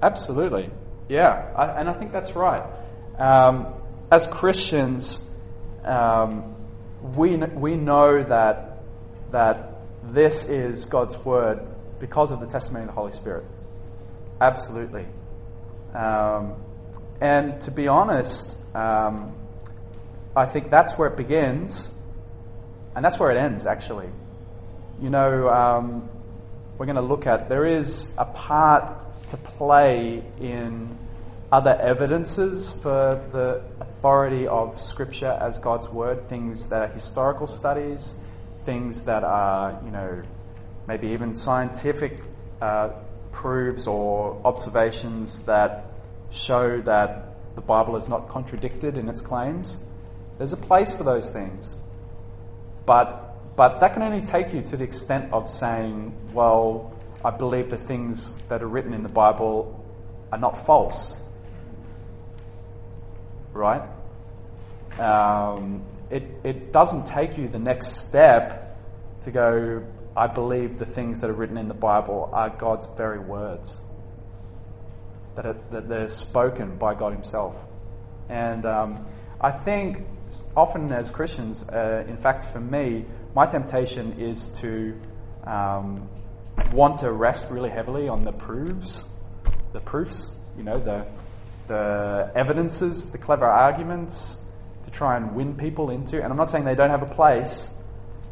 Absolutely. 0.00 0.70
Yeah, 1.08 1.52
I, 1.56 1.80
and 1.80 1.88
I 1.88 1.94
think 1.94 2.12
that's 2.12 2.36
right. 2.36 2.62
Um, 3.18 3.74
as 4.12 4.28
Christians, 4.28 5.20
um, 5.84 6.54
we, 7.16 7.36
we 7.36 7.74
know 7.74 8.22
that, 8.22 8.78
that 9.32 9.80
this 10.04 10.48
is 10.48 10.84
God's 10.84 11.16
word 11.18 11.66
because 11.98 12.30
of 12.30 12.38
the 12.38 12.46
testimony 12.46 12.84
of 12.84 12.88
the 12.90 12.94
Holy 12.94 13.12
Spirit. 13.12 13.44
Absolutely. 14.40 15.06
Um, 15.94 16.54
and 17.20 17.60
to 17.62 17.72
be 17.72 17.88
honest, 17.88 18.56
um, 18.74 19.34
I 20.36 20.46
think 20.46 20.70
that's 20.70 20.98
where 20.98 21.08
it 21.08 21.16
begins, 21.16 21.90
and 22.96 23.04
that's 23.04 23.18
where 23.18 23.30
it 23.30 23.36
ends, 23.36 23.66
actually. 23.66 24.08
You 25.00 25.10
know, 25.10 25.48
um, 25.48 26.08
we're 26.76 26.86
going 26.86 26.96
to 26.96 27.02
look 27.02 27.26
at 27.26 27.48
there 27.48 27.66
is 27.66 28.12
a 28.18 28.24
part 28.24 28.98
to 29.28 29.36
play 29.36 30.24
in 30.40 30.98
other 31.52 31.76
evidences 31.80 32.68
for 32.82 33.24
the 33.30 33.62
authority 33.80 34.48
of 34.48 34.80
Scripture 34.80 35.30
as 35.30 35.58
God's 35.58 35.88
Word, 35.88 36.24
things 36.26 36.68
that 36.68 36.82
are 36.82 36.92
historical 36.92 37.46
studies, 37.46 38.16
things 38.62 39.04
that 39.04 39.22
are, 39.22 39.80
you 39.84 39.92
know, 39.92 40.22
maybe 40.88 41.08
even 41.08 41.36
scientific 41.36 42.20
uh, 42.60 42.88
proofs 43.30 43.86
or 43.86 44.40
observations 44.44 45.44
that 45.44 45.92
show 46.30 46.80
that 46.80 47.54
the 47.54 47.60
Bible 47.60 47.94
is 47.94 48.08
not 48.08 48.28
contradicted 48.28 48.98
in 48.98 49.08
its 49.08 49.20
claims. 49.20 49.76
There's 50.38 50.52
a 50.52 50.58
place 50.58 50.92
for 50.96 51.04
those 51.04 51.30
things. 51.30 51.76
But, 52.86 53.56
but 53.56 53.80
that 53.80 53.94
can 53.94 54.02
only 54.02 54.22
take 54.22 54.52
you 54.52 54.62
to 54.62 54.76
the 54.76 54.84
extent 54.84 55.32
of 55.32 55.48
saying, 55.48 56.32
well, 56.32 56.92
I 57.24 57.30
believe 57.30 57.70
the 57.70 57.78
things 57.78 58.38
that 58.48 58.62
are 58.62 58.68
written 58.68 58.92
in 58.92 59.02
the 59.02 59.12
Bible 59.12 59.84
are 60.30 60.38
not 60.38 60.66
false 60.66 61.14
right? 63.54 63.88
Um, 64.98 65.84
it, 66.10 66.24
it 66.44 66.72
doesn't 66.72 67.06
take 67.06 67.38
you 67.38 67.48
the 67.48 67.58
next 67.58 68.06
step 68.06 68.76
to 69.22 69.30
go, 69.30 69.84
I 70.16 70.26
believe 70.26 70.78
the 70.78 70.86
things 70.86 71.22
that 71.22 71.30
are 71.30 71.34
written 71.34 71.56
in 71.56 71.68
the 71.68 71.74
Bible 71.74 72.30
are 72.32 72.50
God's 72.50 72.86
very 72.96 73.18
words, 73.18 73.80
that, 75.36 75.70
that 75.70 75.88
they're 75.88 76.08
spoken 76.08 76.76
by 76.76 76.94
God 76.94 77.12
Himself. 77.12 77.56
And 78.28 78.66
um, 78.66 79.06
I 79.40 79.50
think 79.50 80.04
often 80.56 80.92
as 80.92 81.08
Christians, 81.10 81.68
uh, 81.68 82.04
in 82.08 82.16
fact, 82.16 82.52
for 82.52 82.60
me, 82.60 83.04
my 83.34 83.46
temptation 83.46 84.20
is 84.20 84.50
to 84.60 84.98
um, 85.46 86.08
want 86.72 87.00
to 87.00 87.12
rest 87.12 87.50
really 87.50 87.70
heavily 87.70 88.08
on 88.08 88.24
the 88.24 88.32
proofs, 88.32 89.08
the 89.72 89.80
proofs, 89.80 90.36
you 90.56 90.62
know, 90.62 90.78
the 90.78 91.06
the 91.66 92.30
evidences, 92.36 93.10
the 93.10 93.18
clever 93.18 93.46
arguments 93.46 94.38
to 94.84 94.90
try 94.90 95.16
and 95.16 95.34
win 95.34 95.56
people 95.56 95.90
into. 95.90 96.22
And 96.22 96.30
I'm 96.30 96.36
not 96.36 96.50
saying 96.50 96.64
they 96.64 96.74
don't 96.74 96.90
have 96.90 97.02
a 97.02 97.14
place, 97.14 97.72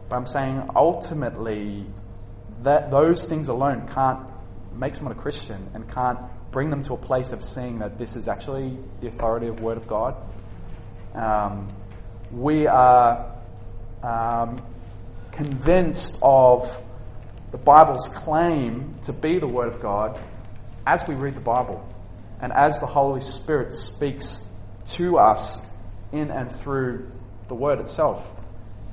but 0.08 0.16
I'm 0.16 0.26
saying 0.26 0.68
ultimately 0.76 1.86
that 2.62 2.90
those 2.90 3.24
things 3.24 3.48
alone 3.48 3.88
can't 3.88 4.26
make 4.74 4.94
someone 4.94 5.16
a 5.16 5.20
Christian 5.20 5.70
and 5.74 5.90
can't 5.90 6.18
bring 6.50 6.70
them 6.70 6.82
to 6.84 6.94
a 6.94 6.98
place 6.98 7.32
of 7.32 7.42
seeing 7.42 7.78
that 7.78 7.98
this 7.98 8.16
is 8.16 8.28
actually 8.28 8.78
the 9.00 9.08
authority 9.08 9.48
of 9.48 9.60
Word 9.60 9.78
of 9.78 9.86
God. 9.86 10.16
Um, 11.14 11.72
we 12.32 12.66
are 12.66 13.36
um, 14.02 14.60
convinced 15.30 16.18
of 16.22 16.74
the 17.50 17.58
Bible's 17.58 18.08
claim 18.14 18.96
to 19.02 19.12
be 19.12 19.38
the 19.38 19.46
Word 19.46 19.68
of 19.68 19.80
God 19.80 20.18
as 20.86 21.06
we 21.06 21.14
read 21.14 21.36
the 21.36 21.40
Bible 21.40 21.86
and 22.40 22.52
as 22.52 22.80
the 22.80 22.86
Holy 22.86 23.20
Spirit 23.20 23.74
speaks 23.74 24.42
to 24.86 25.18
us 25.18 25.64
in 26.10 26.30
and 26.30 26.50
through 26.60 27.10
the 27.48 27.54
Word 27.54 27.78
itself. 27.78 28.34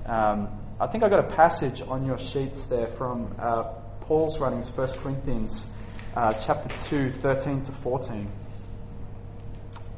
Um, 0.06 0.49
I 0.80 0.88
think 0.88 1.04
I 1.04 1.10
got 1.10 1.19
a 1.19 1.36
passage 1.36 1.82
on 1.82 2.06
your 2.06 2.17
sheets 2.17 2.65
there 2.65 2.88
from 2.88 3.34
uh, 3.39 3.63
Paul's 4.02 4.39
writings, 4.39 4.69
1 4.69 4.88
Corinthians 4.99 5.65
uh, 6.15 6.34
chapter 6.34 6.75
2, 6.89 7.12
13 7.12 7.63
to 7.63 7.71
14, 7.71 8.32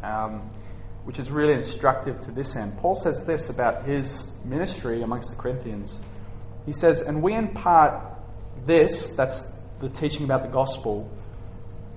um, 0.04 0.50
which 1.04 1.18
is 1.18 1.32
really 1.32 1.54
instructive 1.54 2.22
to 2.22 2.32
this 2.32 2.56
end. 2.56 2.78
Paul 2.78 2.96
says 2.96 3.26
this 3.26 3.50
about 3.50 3.86
his 3.86 4.28
ministry 4.46 5.02
amongst 5.02 5.32
the 5.32 5.36
Corinthians. 5.36 6.00
He 6.66 6.74
says, 6.74 7.02
And 7.02 7.22
we 7.24 7.34
impart 7.34 8.04
this, 8.66 9.12
that's 9.12 9.52
the 9.80 9.90
teaching 9.90 10.26
about 10.26 10.44
the 10.44 10.50
gospel, 10.50 11.10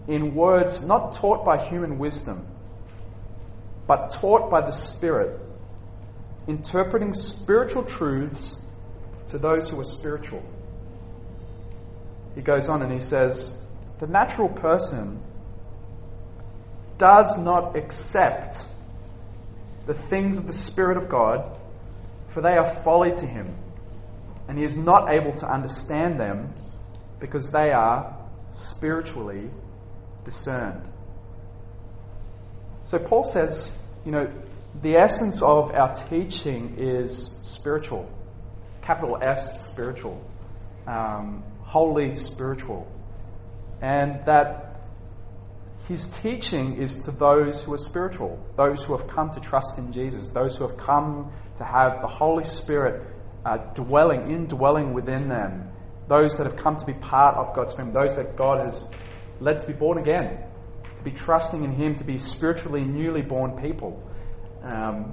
in 0.08 0.34
words 0.34 0.82
not 0.82 1.14
taught 1.14 1.44
by 1.44 1.62
human 1.66 1.98
wisdom, 1.98 2.46
but 3.86 4.10
taught 4.10 4.50
by 4.50 4.62
the 4.62 4.70
Spirit, 4.70 5.38
interpreting 6.46 7.12
spiritual 7.12 7.84
truths 7.84 8.58
to 9.26 9.38
those 9.38 9.68
who 9.68 9.78
are 9.80 9.84
spiritual. 9.84 10.42
He 12.34 12.40
goes 12.40 12.68
on 12.68 12.82
and 12.82 12.92
he 12.92 13.00
says, 13.00 13.52
The 14.00 14.06
natural 14.06 14.48
person 14.48 15.22
does 16.96 17.38
not 17.38 17.76
accept 17.76 18.56
the 19.86 19.94
things 19.94 20.38
of 20.38 20.46
the 20.46 20.52
Spirit 20.52 20.96
of 20.96 21.08
God, 21.08 21.58
for 22.28 22.40
they 22.40 22.56
are 22.56 22.82
folly 22.82 23.14
to 23.14 23.26
him, 23.26 23.54
and 24.48 24.58
he 24.58 24.64
is 24.64 24.76
not 24.76 25.10
able 25.10 25.32
to 25.34 25.50
understand 25.50 26.18
them 26.18 26.52
because 27.20 27.50
they 27.50 27.72
are 27.72 28.16
spiritually 28.50 29.50
discerned. 30.24 30.82
So 32.82 32.98
Paul 32.98 33.24
says, 33.24 33.72
you 34.04 34.12
know, 34.12 34.30
the 34.82 34.96
essence 34.96 35.40
of 35.40 35.70
our 35.72 35.94
teaching 35.94 36.76
is 36.78 37.36
spiritual, 37.42 38.10
capital 38.82 39.18
S, 39.22 39.66
spiritual, 39.68 40.22
um, 40.86 41.42
wholly 41.62 42.14
spiritual, 42.14 42.86
and 43.80 44.24
that 44.26 44.73
his 45.88 46.08
teaching 46.22 46.80
is 46.80 46.98
to 47.00 47.10
those 47.10 47.62
who 47.62 47.74
are 47.74 47.78
spiritual, 47.78 48.38
those 48.56 48.82
who 48.82 48.96
have 48.96 49.06
come 49.06 49.32
to 49.34 49.40
trust 49.40 49.78
in 49.78 49.92
Jesus, 49.92 50.30
those 50.30 50.56
who 50.56 50.66
have 50.66 50.78
come 50.78 51.30
to 51.58 51.64
have 51.64 52.00
the 52.00 52.06
Holy 52.06 52.44
Spirit 52.44 53.06
uh, 53.44 53.58
dwelling, 53.74 54.30
indwelling 54.30 54.94
within 54.94 55.28
them, 55.28 55.70
those 56.08 56.38
that 56.38 56.46
have 56.46 56.56
come 56.56 56.76
to 56.76 56.86
be 56.86 56.94
part 56.94 57.36
of 57.36 57.54
God's 57.54 57.74
family, 57.74 57.92
those 57.92 58.16
that 58.16 58.34
God 58.36 58.60
has 58.60 58.82
led 59.40 59.60
to 59.60 59.66
be 59.66 59.74
born 59.74 59.98
again, 59.98 60.38
to 60.96 61.02
be 61.02 61.10
trusting 61.10 61.64
in 61.64 61.72
Him, 61.72 61.96
to 61.96 62.04
be 62.04 62.16
spiritually 62.16 62.82
newly 62.82 63.22
born 63.22 63.52
people. 63.60 64.02
Um, 64.62 65.12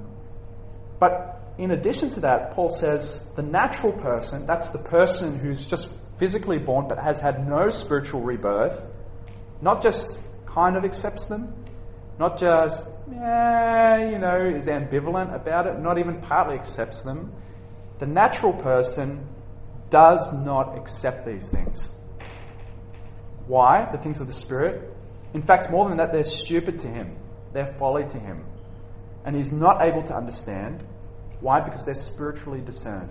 but 0.98 1.54
in 1.58 1.72
addition 1.72 2.08
to 2.10 2.20
that, 2.20 2.52
Paul 2.52 2.70
says 2.70 3.26
the 3.36 3.42
natural 3.42 3.92
person, 3.92 4.46
that's 4.46 4.70
the 4.70 4.78
person 4.78 5.38
who's 5.38 5.66
just 5.66 5.92
physically 6.18 6.58
born 6.58 6.88
but 6.88 6.98
has 6.98 7.20
had 7.20 7.46
no 7.46 7.68
spiritual 7.68 8.22
rebirth, 8.22 8.82
not 9.60 9.82
just 9.82 10.18
kind 10.54 10.76
of 10.76 10.84
accepts 10.84 11.24
them, 11.26 11.54
not 12.18 12.38
just, 12.38 12.88
yeah, 13.10 14.10
you 14.10 14.18
know, 14.18 14.36
is 14.36 14.68
ambivalent 14.68 15.34
about 15.34 15.66
it, 15.66 15.78
not 15.78 15.98
even 15.98 16.20
partly 16.20 16.54
accepts 16.54 17.02
them. 17.02 17.32
The 17.98 18.06
natural 18.06 18.52
person 18.52 19.26
does 19.90 20.32
not 20.32 20.76
accept 20.76 21.26
these 21.26 21.48
things. 21.48 21.90
Why? 23.46 23.88
The 23.90 23.98
things 23.98 24.20
of 24.20 24.26
the 24.26 24.32
Spirit. 24.32 24.90
In 25.34 25.42
fact, 25.42 25.70
more 25.70 25.88
than 25.88 25.98
that, 25.98 26.12
they're 26.12 26.24
stupid 26.24 26.78
to 26.80 26.88
him, 26.88 27.16
they're 27.52 27.74
folly 27.78 28.04
to 28.08 28.18
him. 28.18 28.44
And 29.24 29.36
he's 29.36 29.52
not 29.52 29.82
able 29.82 30.02
to 30.02 30.14
understand. 30.14 30.84
Why? 31.40 31.60
Because 31.60 31.84
they're 31.84 31.94
spiritually 31.94 32.60
discerned. 32.60 33.10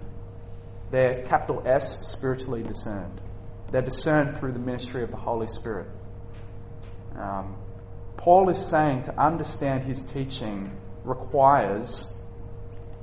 They're 0.92 1.24
capital 1.24 1.64
S, 1.66 2.08
spiritually 2.12 2.64
discerned. 2.64 3.22
They're 3.72 3.82
discerned 3.82 4.38
through 4.38 4.52
the 4.52 4.60
ministry 4.60 5.04
of 5.04 5.12
the 5.12 5.18
Holy 5.18 5.48
Spirit. 5.48 5.88
Um, 7.22 7.56
Paul 8.18 8.50
is 8.50 8.66
saying 8.66 9.04
to 9.04 9.20
understand 9.20 9.84
his 9.84 10.04
teaching 10.04 10.72
requires 11.04 12.12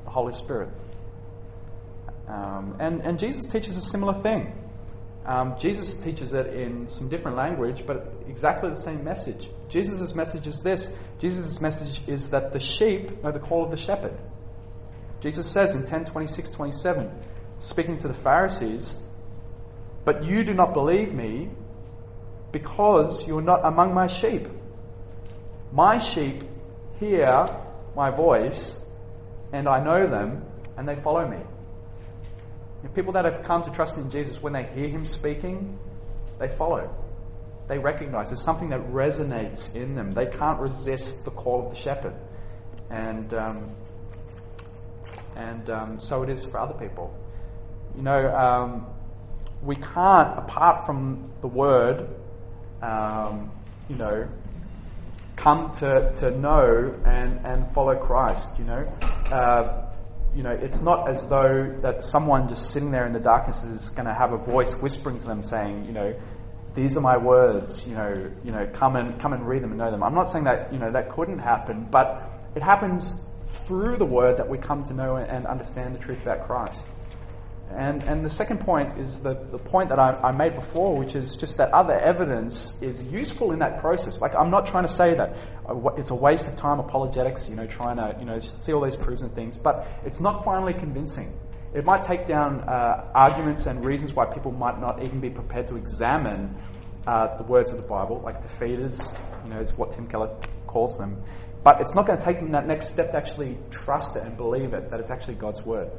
the 0.05 0.11
Holy 0.11 0.33
Spirit. 0.33 0.71
Um, 2.29 2.77
and, 2.79 3.01
and 3.03 3.19
Jesus 3.19 3.47
teaches 3.47 3.77
a 3.77 3.81
similar 3.81 4.15
thing. 4.15 4.53
Um, 5.25 5.57
Jesus 5.59 5.99
teaches 5.99 6.33
it 6.35 6.47
in 6.55 6.87
some 6.87 7.09
different 7.09 7.37
language, 7.37 7.85
but 7.87 8.13
exactly 8.29 8.71
the 8.71 8.77
same 8.77 9.05
message. 9.05 9.51
Jesus' 9.69 10.15
message 10.15 10.47
is 10.47 10.61
this 10.61 10.93
Jesus' 11.19 11.61
message 11.61 12.01
is 12.09 12.31
that 12.31 12.53
the 12.53 12.61
sheep 12.61 13.23
know 13.23 13.31
the 13.31 13.39
call 13.39 13.65
of 13.65 13.71
the 13.71 13.77
shepherd. 13.77 14.17
Jesus 15.21 15.51
says 15.51 15.75
in 15.75 15.85
10 15.85 16.07
26 16.07 16.51
27, 16.51 17.11
speaking 17.59 17.97
to 17.99 18.09
the 18.09 18.15
Pharisees, 18.15 18.99
But 20.05 20.25
you 20.25 20.45
do 20.45 20.55
not 20.55 20.73
believe 20.73 21.13
me 21.13 21.51
because 22.59 23.27
you 23.27 23.39
are 23.39 23.43
not 23.43 23.65
among 23.65 23.95
my 23.95 24.09
sheep. 24.09 24.49
My 25.73 25.99
sheep 25.99 26.43
hear 26.99 27.49
my 27.95 28.11
voice, 28.11 28.77
and 29.53 29.69
I 29.69 29.83
know 29.83 30.07
them, 30.09 30.45
and 30.77 30.89
they 30.89 30.97
follow 30.97 31.27
me. 31.29 31.39
And 32.83 32.95
people 32.95 33.13
that 33.13 33.25
have 33.25 33.43
come 33.45 33.63
to 33.63 33.71
trust 33.71 33.97
in 33.97 34.11
Jesus, 34.11 34.43
when 34.43 34.53
they 34.53 34.65
hear 34.65 34.89
him 34.89 35.05
speaking, 35.05 35.79
they 36.41 36.49
follow. 36.49 36.93
They 37.69 37.79
recognize 37.79 38.31
there's 38.31 38.43
something 38.43 38.71
that 38.71 38.81
resonates 38.91 39.75
in 39.75 39.95
them. 39.95 40.13
They 40.13 40.27
can't 40.27 40.59
resist 40.59 41.25
the 41.25 41.31
call 41.31 41.67
of 41.67 41.71
the 41.71 41.77
shepherd. 41.77 42.15
And, 42.91 43.33
um, 43.35 43.71
and 45.37 45.71
um, 45.71 46.01
so 46.01 46.23
it 46.25 46.31
is 46.31 46.45
for 46.45 46.59
other 46.59 46.75
people. 46.75 47.17
You 47.95 48.03
know, 48.03 48.35
um, 48.35 48.87
we 49.63 49.77
can't, 49.77 50.39
apart 50.39 50.87
from 50.87 51.31
the 51.41 51.49
word, 51.49 52.09
um, 52.83 53.51
you 53.89 53.97
know, 53.97 54.29
come 55.37 55.73
to, 55.73 56.13
to 56.15 56.31
know 56.33 56.95
and, 57.05 57.45
and 57.47 57.73
follow 57.73 57.97
Christ, 57.97 58.59
you 58.59 58.65
know. 58.65 58.85
Uh, 59.31 59.85
you 60.35 60.43
know, 60.43 60.51
it's 60.51 60.83
not 60.83 61.09
as 61.09 61.29
though 61.29 61.77
that 61.83 62.03
someone 62.03 62.49
just 62.49 62.71
sitting 62.71 62.91
there 62.91 63.07
in 63.07 63.13
the 63.13 63.21
darkness 63.21 63.63
is 63.65 63.91
going 63.91 64.07
to 64.07 64.15
have 64.15 64.33
a 64.33 64.37
voice 64.37 64.75
whispering 64.75 65.19
to 65.19 65.27
them 65.27 65.43
saying, 65.43 65.85
you 65.87 65.93
know, 65.93 66.15
these 66.75 66.97
are 66.97 67.01
my 67.01 67.17
words, 67.17 67.85
you 67.87 67.95
know, 67.95 68.31
you 68.45 68.53
know, 68.53 68.69
come 68.73 68.97
and 68.97 69.21
come 69.21 69.33
and 69.33 69.49
read 69.49 69.63
them 69.63 69.71
and 69.71 69.79
know 69.79 69.91
them. 69.91 70.03
I'm 70.03 70.15
not 70.15 70.29
saying 70.29 70.45
that, 70.45 70.73
you 70.73 70.79
know, 70.79 70.93
that 70.93 71.11
couldn't 71.11 71.39
happen, 71.39 71.89
but 71.91 72.31
it 72.55 72.63
happens 72.63 73.25
through 73.67 73.97
the 73.97 74.05
word 74.05 74.37
that 74.37 74.49
we 74.49 74.59
come 74.59 74.85
to 74.85 74.95
know 74.95 75.17
and 75.17 75.47
understand 75.47 75.95
the 75.95 75.99
truth 75.99 76.21
about 76.23 76.47
Christ. 76.47 76.87
And, 77.71 78.03
and 78.03 78.25
the 78.25 78.31
second 78.31 78.61
point 78.61 78.99
is 78.99 79.21
the, 79.21 79.35
the 79.51 79.59
point 79.59 79.91
that 79.91 79.99
I, 79.99 80.15
I, 80.15 80.33
made 80.33 80.55
before, 80.55 80.97
which 80.97 81.15
is 81.15 81.37
just 81.37 81.59
that 81.59 81.71
other 81.73 81.93
evidence 81.93 82.75
is 82.81 83.03
useful 83.05 83.53
in 83.53 83.59
that 83.59 83.79
process. 83.79 84.23
Like, 84.23 84.35
I'm 84.35 84.51
not 84.51 84.67
trying 84.67 84.87
to 84.87 84.93
say 84.93 85.15
that 85.15 85.37
it's 85.99 86.11
a 86.11 86.15
waste 86.15 86.47
of 86.47 86.57
time 86.57 86.81
apologetics, 86.81 87.49
you 87.49 87.57
know, 87.57 87.67
trying 87.67 87.97
to, 87.97 88.17
you 88.19 88.25
know, 88.25 88.39
see 88.41 88.73
all 88.73 88.83
these 88.83 88.97
proofs 88.97 89.21
and 89.21 89.35
things, 89.35 89.59
but 89.59 89.87
it's 90.05 90.21
not 90.21 90.45
finally 90.45 90.73
convincing. 90.73 91.39
It 91.75 91.85
might 91.85 92.03
take 92.03 92.27
down 92.27 92.63
uh, 92.63 93.11
arguments 93.15 93.67
and 93.67 93.85
reasons 93.85 94.15
why 94.15 94.25
people 94.25 94.51
might 94.51 94.81
not 94.81 95.03
even 95.03 95.21
be 95.21 95.29
prepared 95.29 95.69
to 95.69 95.77
examine 95.77 96.57
uh, 97.07 97.37
the 97.37 97.43
words 97.43 97.71
of 97.71 97.77
the 97.77 97.87
Bible, 97.87 98.23
like 98.25 98.43
defeaters, 98.43 99.15
you 99.45 99.51
know, 99.51 99.61
is 99.61 99.77
what 99.77 99.91
Tim 99.91 100.07
Keller 100.07 100.35
calls 100.67 100.97
them. 100.97 101.23
But 101.63 101.83
it's 101.83 101.95
not 101.95 102.07
going 102.07 102.19
to 102.19 102.25
take 102.25 102.39
them 102.39 102.53
that 102.53 102.67
next 102.67 102.89
step 102.89 103.11
to 103.11 103.17
actually 103.19 103.59
trust 103.71 104.17
it 104.17 104.23
and 104.23 104.37
believe 104.37 104.73
it, 104.73 104.91
that 104.91 105.01
it's 105.01 105.11
actually 105.11 105.35
God's 105.35 105.63
word. 105.63 105.91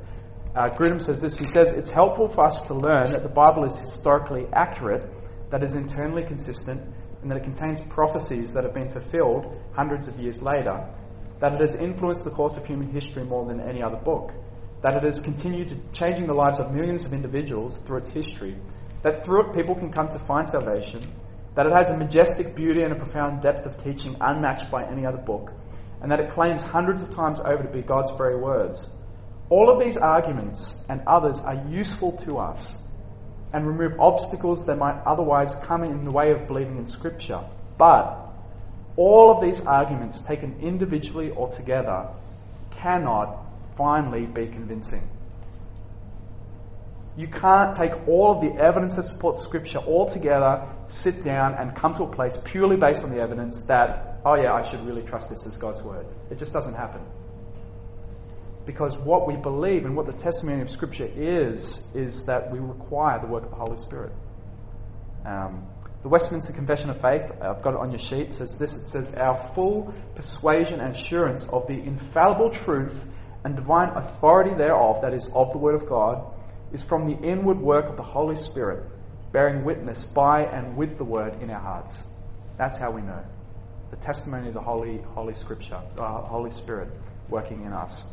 Uh, 0.55 0.67
Grudem 0.67 0.99
says 0.99 1.21
this. 1.21 1.37
He 1.37 1.45
says, 1.45 1.73
It's 1.73 1.91
helpful 1.91 2.27
for 2.27 2.45
us 2.45 2.63
to 2.63 2.73
learn 2.73 3.11
that 3.11 3.21
the 3.21 3.29
Bible 3.29 3.65
is 3.65 3.77
historically 3.77 4.47
accurate, 4.51 5.05
that 5.51 5.63
is 5.63 5.75
internally 5.75 6.23
consistent, 6.23 6.81
and 7.21 7.29
that 7.29 7.37
it 7.37 7.43
contains 7.43 7.83
prophecies 7.83 8.53
that 8.53 8.63
have 8.63 8.73
been 8.73 8.89
fulfilled 8.89 9.55
hundreds 9.73 10.07
of 10.07 10.19
years 10.19 10.41
later, 10.41 10.89
that 11.39 11.53
it 11.53 11.59
has 11.61 11.75
influenced 11.75 12.23
the 12.23 12.31
course 12.31 12.57
of 12.57 12.65
human 12.65 12.89
history 12.89 13.23
more 13.23 13.45
than 13.45 13.59
any 13.59 13.83
other 13.83 13.97
book, 13.97 14.31
that 14.81 14.95
it 14.95 15.03
has 15.03 15.21
continued 15.21 15.79
changing 15.93 16.25
the 16.25 16.33
lives 16.33 16.59
of 16.59 16.71
millions 16.71 17.05
of 17.05 17.13
individuals 17.13 17.79
through 17.81 17.97
its 17.97 18.09
history, 18.09 18.55
that 19.03 19.23
through 19.23 19.47
it 19.47 19.55
people 19.55 19.75
can 19.75 19.91
come 19.91 20.09
to 20.09 20.19
find 20.19 20.49
salvation, 20.49 21.01
that 21.53 21.67
it 21.67 21.73
has 21.73 21.91
a 21.91 21.97
majestic 21.97 22.55
beauty 22.55 22.81
and 22.81 22.91
a 22.91 22.95
profound 22.95 23.43
depth 23.43 23.67
of 23.67 23.83
teaching 23.83 24.15
unmatched 24.19 24.71
by 24.71 24.83
any 24.85 25.05
other 25.05 25.17
book, 25.17 25.51
and 26.01 26.11
that 26.11 26.19
it 26.19 26.31
claims 26.31 26.63
hundreds 26.63 27.03
of 27.03 27.13
times 27.13 27.39
over 27.41 27.61
to 27.61 27.69
be 27.69 27.83
God's 27.83 28.11
very 28.13 28.37
words 28.37 28.89
all 29.49 29.69
of 29.69 29.79
these 29.79 29.97
arguments 29.97 30.77
and 30.89 31.01
others 31.07 31.41
are 31.41 31.63
useful 31.69 32.11
to 32.23 32.37
us 32.37 32.77
and 33.51 33.67
remove 33.67 33.99
obstacles 33.99 34.65
that 34.67 34.77
might 34.77 35.01
otherwise 35.05 35.55
come 35.63 35.83
in 35.83 36.05
the 36.05 36.11
way 36.11 36.31
of 36.31 36.47
believing 36.47 36.77
in 36.77 36.85
Scripture. 36.85 37.41
But 37.77 38.15
all 38.95 39.31
of 39.31 39.41
these 39.41 39.65
arguments, 39.65 40.21
taken 40.21 40.59
individually 40.59 41.31
or 41.31 41.49
together, 41.51 42.07
cannot 42.71 43.39
finally 43.75 44.25
be 44.25 44.47
convincing. 44.47 45.09
You 47.17 47.27
can't 47.27 47.75
take 47.75 48.07
all 48.07 48.33
of 48.33 48.41
the 48.41 48.61
evidence 48.61 48.95
that 48.95 49.03
supports 49.03 49.41
Scripture 49.41 49.79
all 49.79 50.07
together, 50.07 50.67
sit 50.89 51.23
down, 51.23 51.55
and 51.55 51.75
come 51.75 51.95
to 51.95 52.03
a 52.03 52.07
place 52.07 52.39
purely 52.45 52.77
based 52.77 53.03
on 53.03 53.09
the 53.09 53.19
evidence 53.19 53.63
that, 53.65 54.19
oh 54.23 54.35
yeah, 54.35 54.53
I 54.53 54.61
should 54.61 54.85
really 54.85 55.01
trust 55.01 55.29
this 55.29 55.47
as 55.47 55.57
God's 55.57 55.81
Word. 55.81 56.05
It 56.29 56.37
just 56.37 56.53
doesn't 56.53 56.75
happen. 56.75 57.01
Because 58.69 58.99
what 58.99 59.25
we 59.25 59.35
believe 59.35 59.87
and 59.87 59.95
what 59.95 60.05
the 60.05 60.13
testimony 60.13 60.61
of 60.61 60.69
Scripture 60.69 61.09
is, 61.15 61.81
is 61.95 62.23
that 62.25 62.51
we 62.51 62.59
require 62.59 63.19
the 63.19 63.25
work 63.25 63.45
of 63.45 63.49
the 63.49 63.55
Holy 63.55 63.77
Spirit. 63.77 64.11
Um, 65.25 65.65
the 66.03 66.07
Westminster 66.07 66.53
Confession 66.53 66.91
of 66.91 67.01
Faith, 67.01 67.31
I've 67.41 67.63
got 67.63 67.73
it 67.73 67.79
on 67.79 67.89
your 67.89 67.97
sheet, 67.97 68.31
says 68.31 68.59
this 68.59 68.75
it 68.75 68.87
says, 68.87 69.15
Our 69.15 69.39
full 69.55 69.91
persuasion 70.13 70.81
and 70.81 70.95
assurance 70.95 71.49
of 71.49 71.65
the 71.65 71.73
infallible 71.73 72.51
truth 72.51 73.09
and 73.43 73.55
divine 73.55 73.89
authority 73.89 74.53
thereof, 74.53 75.01
that 75.01 75.15
is, 75.15 75.31
of 75.33 75.51
the 75.51 75.57
Word 75.57 75.73
of 75.73 75.89
God, 75.89 76.31
is 76.71 76.83
from 76.83 77.07
the 77.07 77.17
inward 77.27 77.59
work 77.59 77.87
of 77.89 77.97
the 77.97 78.03
Holy 78.03 78.35
Spirit, 78.35 78.83
bearing 79.31 79.65
witness 79.65 80.05
by 80.05 80.43
and 80.43 80.77
with 80.77 80.99
the 80.99 81.03
Word 81.03 81.41
in 81.41 81.49
our 81.49 81.59
hearts. 81.59 82.03
That's 82.59 82.77
how 82.77 82.91
we 82.91 83.01
know. 83.01 83.25
The 83.89 83.97
testimony 83.97 84.49
of 84.49 84.53
the 84.53 84.61
Holy, 84.61 84.99
Holy 85.15 85.33
Scripture, 85.33 85.81
uh, 85.97 86.21
Holy 86.21 86.51
Spirit 86.51 86.91
working 87.29 87.65
in 87.65 87.73
us. 87.73 88.03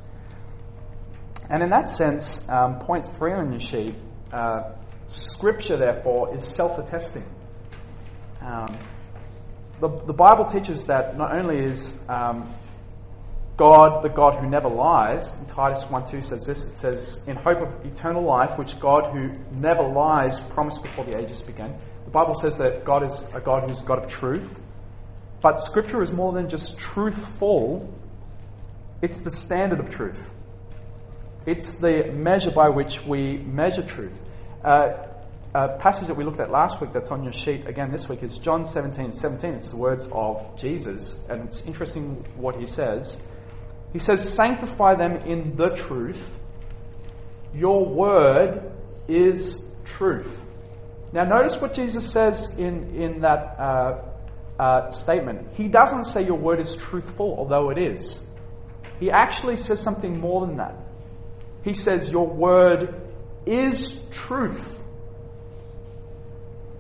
And 1.49 1.63
in 1.63 1.71
that 1.71 1.89
sense, 1.89 2.47
um, 2.49 2.79
point 2.79 3.07
three 3.07 3.33
on 3.33 3.51
your 3.53 3.61
sheet, 3.61 3.95
uh, 4.33 4.73
Scripture, 5.07 5.77
therefore, 5.77 6.37
is 6.37 6.47
self 6.47 6.79
attesting. 6.79 7.25
Um, 8.41 8.67
the, 9.81 9.89
the 9.89 10.13
Bible 10.13 10.45
teaches 10.45 10.87
that 10.87 11.17
not 11.17 11.33
only 11.33 11.59
is 11.59 11.95
um, 12.09 12.53
God 13.57 14.03
the 14.03 14.09
God 14.09 14.39
who 14.39 14.49
never 14.49 14.69
lies, 14.69 15.35
Titus 15.49 15.85
1 15.89 16.11
2 16.11 16.21
says 16.21 16.47
this 16.47 16.67
it 16.67 16.79
says, 16.79 17.23
In 17.27 17.37
hope 17.37 17.61
of 17.61 17.87
eternal 17.87 18.23
life, 18.23 18.59
which 18.59 18.79
God 18.81 19.13
who 19.13 19.31
never 19.53 19.83
lies 19.83 20.41
promised 20.41 20.83
before 20.83 21.05
the 21.05 21.19
ages 21.19 21.43
began. 21.43 21.77
The 22.05 22.11
Bible 22.11 22.35
says 22.35 22.59
that 22.59 22.85
God 22.85 23.03
is 23.03 23.27
a 23.35 23.41
God 23.41 23.69
who's 23.69 23.83
a 23.83 23.85
God 23.85 23.99
of 23.99 24.09
truth. 24.09 24.61
But 25.41 25.61
Scripture 25.61 26.03
is 26.03 26.13
more 26.13 26.33
than 26.33 26.49
just 26.49 26.79
truthful, 26.79 27.93
it's 29.01 29.21
the 29.21 29.31
standard 29.31 29.81
of 29.81 29.91
truth. 29.91 30.31
It's 31.47 31.77
the 31.77 32.11
measure 32.13 32.51
by 32.51 32.69
which 32.69 33.05
we 33.05 33.39
measure 33.39 33.83
truth. 33.83 34.21
Uh, 34.65 34.95
a 35.55 35.69
passage 35.79 36.09
that 36.09 36.17
we 36.17 36.25
looked 36.25 36.41
at 36.41 36.51
last 36.51 36.81
week 36.81 36.93
that's 36.93 37.13
on 37.13 37.23
your 37.23 37.33
sheet 37.33 37.67
again 37.67 37.91
this 37.91 38.09
week 38.09 38.23
is 38.23 38.37
John 38.37 38.65
17 38.65 39.13
17. 39.13 39.55
It's 39.55 39.71
the 39.71 39.77
words 39.77 40.09
of 40.11 40.55
Jesus, 40.57 41.19
and 41.29 41.45
it's 41.45 41.65
interesting 41.65 42.25
what 42.37 42.57
he 42.57 42.67
says. 42.67 43.19
He 43.93 44.01
says, 44.01 44.29
Sanctify 44.35 44.97
them 44.97 45.17
in 45.19 45.57
the 45.57 45.71
truth. 45.71 46.29
Your 47.55 47.87
word 47.87 48.71
is 49.09 49.67
truth. 49.85 50.47
Now, 51.13 51.25
notice 51.25 51.61
what 51.61 51.73
Jesus 51.75 52.11
says 52.11 52.59
in, 52.59 52.95
in 52.95 53.21
that 53.21 53.59
uh, 53.59 54.03
uh, 54.59 54.91
statement. 54.91 55.49
He 55.55 55.69
doesn't 55.69 56.05
say 56.05 56.27
your 56.27 56.37
word 56.37 56.61
is 56.61 56.75
truthful, 56.75 57.37
although 57.39 57.71
it 57.71 57.79
is. 57.79 58.19
He 58.99 59.11
actually 59.11 59.57
says 59.57 59.81
something 59.81 60.19
more 60.21 60.45
than 60.45 60.57
that. 60.57 60.75
He 61.67 61.75
says, 61.75 62.11
Your 62.11 62.29
word 62.29 62.95
is 63.45 64.01
truth. 64.13 64.81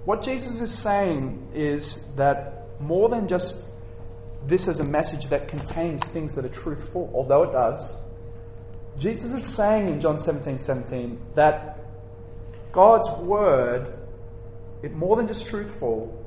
What 0.04 0.22
Jesus 0.22 0.60
is 0.60 0.72
saying 0.72 1.48
is 1.52 1.98
that 2.14 2.68
more 2.78 3.08
than 3.08 3.26
just 3.26 3.60
this 4.46 4.68
as 4.68 4.78
a 4.78 4.84
message 4.84 5.26
that 5.30 5.48
contains 5.48 6.04
things 6.04 6.36
that 6.36 6.44
are 6.44 6.50
truthful, 6.50 7.10
although 7.12 7.42
it 7.42 7.50
does, 7.50 7.92
Jesus 8.96 9.32
is 9.32 9.44
saying 9.44 9.88
in 9.88 10.00
John 10.00 10.20
17 10.20 10.60
17 10.60 11.20
that 11.34 11.80
God's 12.70 13.10
word, 13.18 13.92
it 14.84 14.94
more 14.94 15.16
than 15.16 15.26
just 15.26 15.48
truthful, 15.48 16.24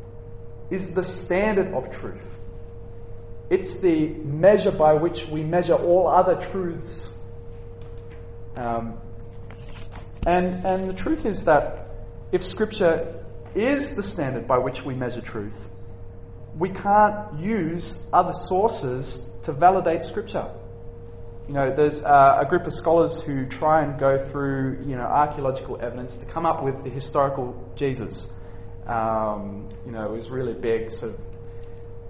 is 0.70 0.94
the 0.94 1.04
standard 1.06 1.74
of 1.74 1.90
truth. 1.98 2.38
It's 3.50 3.80
the 3.80 4.08
measure 4.08 4.72
by 4.72 4.96
which 4.96 5.28
we 5.28 5.44
measure 5.44 5.76
all 5.76 6.10
other 6.10 6.36
truths. 6.52 7.16
Um, 8.60 8.98
and, 10.26 10.48
and 10.66 10.90
the 10.90 10.94
truth 10.94 11.26
is 11.26 11.46
that 11.46 11.88
if 12.32 12.46
Scripture 12.46 13.20
is 13.56 13.96
the 13.96 14.04
standard 14.04 14.48
by 14.48 14.58
which 14.58 14.84
we 14.84 14.94
measure 14.94 15.22
truth. 15.22 15.70
We 16.58 16.70
can't 16.70 17.40
use 17.40 18.02
other 18.14 18.34
sources 18.34 19.32
to 19.44 19.54
validate 19.54 20.04
Scripture. 20.04 20.48
You 21.48 21.54
know, 21.54 21.76
there's 21.76 22.04
uh, 22.04 22.38
a 22.40 22.46
group 22.46 22.68
of 22.68 22.74
scholars 22.74 23.22
who 23.22 23.48
try 23.48 23.84
and 23.84 24.00
go 24.00 24.30
through, 24.30 24.84
you 24.86 24.96
know, 24.96 25.04
archaeological 25.04 25.80
evidence 25.82 26.18
to 26.18 26.26
come 26.26 26.46
up 26.46 26.64
with 26.64 26.84
the 26.84 26.90
historical 26.90 27.72
Jesus. 27.76 28.28
Um, 28.86 29.70
you 29.86 29.92
know, 29.92 30.06
it 30.06 30.16
was 30.16 30.30
really 30.30 30.54
big, 30.54 30.92
sort 30.92 31.14
of 31.14 31.20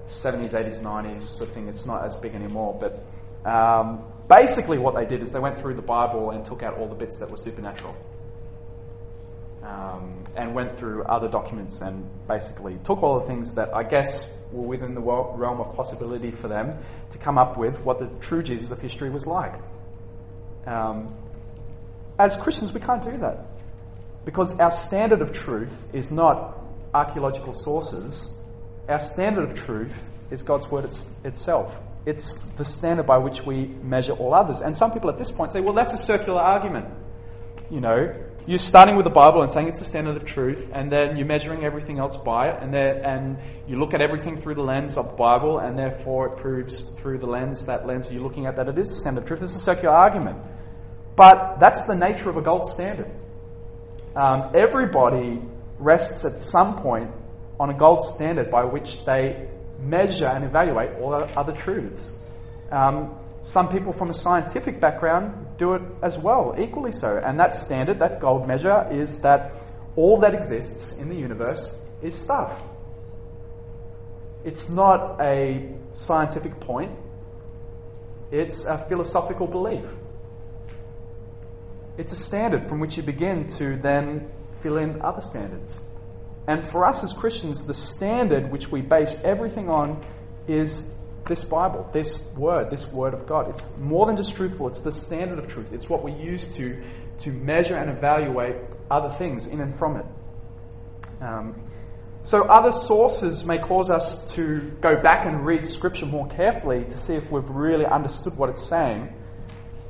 70s, 0.08 0.52
80s, 0.52 0.82
90s 0.82 1.22
sort 1.22 1.50
of 1.50 1.56
thing. 1.56 1.68
It's 1.70 1.86
not 1.86 2.06
as 2.06 2.18
big 2.18 2.36
anymore. 2.36 2.78
But 2.80 3.50
um, 3.50 4.04
basically, 4.30 4.78
what 4.78 4.96
they 4.96 5.06
did 5.06 5.22
is 5.22 5.32
they 5.32 5.39
went 5.39 5.60
through 5.60 5.76
the 5.76 5.82
Bible 5.82 6.32
and 6.32 6.46
took 6.46 6.63
out 6.63 6.78
all 6.78 6.88
the 6.88 6.96
bits 6.96 7.18
that 7.18 7.30
were 7.30 7.38
supernatural 7.38 7.96
um, 9.63 10.24
and 10.36 10.54
went 10.56 10.78
through 10.78 11.04
other 11.04 11.28
documents 11.28 11.82
and 11.82 12.06
basically 12.28 12.78
took 12.86 13.04
all 13.04 13.20
the 13.20 13.28
things 13.28 13.56
that 13.56 13.74
I 13.74 13.84
guess 13.84 14.30
were 14.52 14.68
within 14.68 14.96
the 14.96 15.02
realm 15.02 15.60
of 15.60 15.76
possibility 15.76 16.32
for 16.32 16.48
them 16.48 16.80
to 17.12 17.18
come 17.18 17.38
up 17.38 17.58
with 17.58 17.80
what 17.82 18.00
the 18.00 18.08
true 18.20 18.42
Jesus 18.42 18.70
of 18.72 18.80
history 18.80 19.10
was 19.10 19.28
like. 19.28 19.56
Um, 20.65 21.13
as 22.18 22.36
Christians, 22.36 22.74
we 22.74 22.80
can't 22.80 23.04
do 23.04 23.18
that 23.18 23.46
because 24.26 24.60
our 24.60 24.72
standard 24.72 25.22
of 25.22 25.34
truth 25.34 25.86
is 25.94 26.12
not 26.12 26.60
archaeological 26.94 27.54
sources. 27.54 28.32
Our 28.88 29.00
standard 29.00 29.52
of 29.52 29.65
truth 29.65 30.10
is 30.32 30.44
God's 30.44 30.70
word 30.70 30.86
it's, 30.86 31.06
itself. 31.24 31.74
It's 32.06 32.34
the 32.58 32.66
standard 32.66 33.06
by 33.06 33.18
which 33.18 33.46
we 33.46 33.66
measure 33.66 34.14
all 34.14 34.34
others. 34.34 34.62
And 34.62 34.76
some 34.76 34.92
people 34.92 35.10
at 35.10 35.18
this 35.18 35.32
point 35.32 35.52
say, 35.52 35.62
well, 35.62 35.74
that's 35.74 35.94
a 35.94 35.98
circular 35.98 36.42
argument. 36.42 36.88
You 37.70 37.82
know, 37.82 38.14
you're 38.48 38.58
starting 38.58 38.96
with 38.96 39.04
the 39.04 39.12
Bible 39.12 39.44
and 39.44 39.52
saying 39.52 39.68
it's 39.68 39.78
the 39.78 39.86
standard 39.86 40.18
of 40.18 40.26
truth, 40.26 40.72
and 40.74 40.92
then 40.92 41.18
you're 41.18 41.28
measuring 41.28 41.64
everything 41.64 42.00
else 42.00 42.18
by 42.18 42.50
it, 42.50 42.64
and 42.64 42.74
and 42.74 43.38
you 43.68 43.78
look 43.78 43.94
at 43.94 44.02
everything 44.02 44.42
through 44.42 44.56
the 44.56 44.64
lens 44.64 44.98
of 44.98 45.12
the 45.12 45.16
Bible, 45.16 45.60
and 45.60 45.78
therefore 45.78 46.34
it 46.34 46.38
proves 46.38 46.80
through 46.80 47.20
the 47.20 47.28
lens, 47.28 47.68
that 47.68 47.86
lens 47.86 48.12
you're 48.12 48.24
looking 48.24 48.48
at, 48.48 48.56
that 48.56 48.68
it 48.68 48.78
is 48.80 48.88
the 48.88 49.00
standard 49.02 49.22
of 49.22 49.28
truth. 49.28 49.44
It's 49.44 49.56
a 49.56 49.60
circular 49.60 49.94
argument. 49.94 50.40
But 51.16 51.60
that's 51.60 51.86
the 51.86 51.96
nature 51.96 52.30
of 52.30 52.38
a 52.38 52.42
gold 52.42 52.66
standard. 52.66 53.12
Um, 54.16 54.52
everybody 54.56 55.42
rests 55.78 56.26
at 56.26 56.42
some 56.42 56.82
point 56.82 57.12
on 57.60 57.70
a 57.70 57.78
gold 57.78 58.04
standard 58.04 58.50
by 58.50 58.64
which 58.64 59.06
they 59.06 59.48
measure 59.82 60.28
and 60.28 60.44
evaluate 60.44 60.92
all 61.00 61.13
other 61.13 61.54
truths. 61.54 62.13
Um, 62.72 63.15
some 63.42 63.70
people 63.70 63.94
from 63.94 64.10
a 64.10 64.13
scientific 64.13 64.80
background 64.80 65.58
do 65.58 65.74
it 65.74 65.82
as 66.04 66.18
well, 66.18 66.56
equally 66.60 66.92
so. 66.92 67.22
And 67.24 67.39
that 67.39 67.56
standard, 67.56 68.00
that 68.00 68.20
gold 68.20 68.48
measure, 68.48 68.88
is 68.92 69.20
that 69.22 69.54
all 69.96 70.20
that 70.20 70.34
exists 70.34 70.94
in 70.94 71.10
the 71.10 71.15
universe 71.15 71.80
is 72.02 72.15
stuff. 72.15 72.62
It's 74.44 74.70
not 74.70 75.20
a 75.22 75.70
scientific 75.92 76.60
point, 76.60 76.92
it's 78.32 78.65
a 78.65 78.78
philosophical 78.88 79.48
belief. 79.48 79.86
It's 81.98 82.13
a 82.13 82.15
standard 82.15 82.65
from 82.65 82.80
which 82.80 82.96
you 82.96 83.04
begin 83.04 83.48
to 83.58 83.76
then 83.76 84.32
fill 84.62 84.78
in 84.78 85.02
other 85.02 85.20
standards. 85.20 85.82
And 86.50 86.68
for 86.68 86.84
us 86.84 87.04
as 87.04 87.14
Christians, 87.14 87.64
the 87.64 87.76
standard 87.76 88.52
which 88.52 88.72
we 88.72 88.82
base 88.82 89.22
everything 89.24 89.70
on 89.70 90.04
is 90.48 90.74
this 91.28 91.44
Bible, 91.44 91.88
this 91.94 92.20
word, 92.36 92.72
this 92.72 92.88
word 92.88 93.14
of 93.14 93.28
God. 93.28 93.52
It's 93.52 93.70
more 93.78 94.08
than 94.08 94.18
just 94.18 94.34
truthful, 94.34 94.68
it's 94.68 94.82
the 94.82 94.92
standard 94.92 95.38
of 95.38 95.48
truth. 95.48 95.72
It's 95.74 95.88
what 95.88 96.04
we 96.04 96.12
use 96.12 96.48
to, 96.56 96.82
to 97.20 97.32
measure 97.32 97.76
and 97.76 97.96
evaluate 97.96 98.56
other 98.90 99.10
things 99.10 99.46
in 99.46 99.62
and 99.62 99.78
from 99.78 99.98
it. 99.98 100.06
Um, 101.22 101.70
so, 102.24 102.46
other 102.46 102.72
sources 102.72 103.46
may 103.46 103.60
cause 103.60 103.92
us 103.92 104.34
to 104.34 104.76
go 104.82 105.00
back 105.00 105.28
and 105.28 105.46
read 105.46 105.68
Scripture 105.68 106.08
more 106.08 106.28
carefully 106.30 106.84
to 106.84 106.98
see 106.98 107.14
if 107.14 107.30
we've 107.30 107.48
really 107.48 107.86
understood 107.86 108.36
what 108.36 108.50
it's 108.50 108.68
saying. 108.68 109.14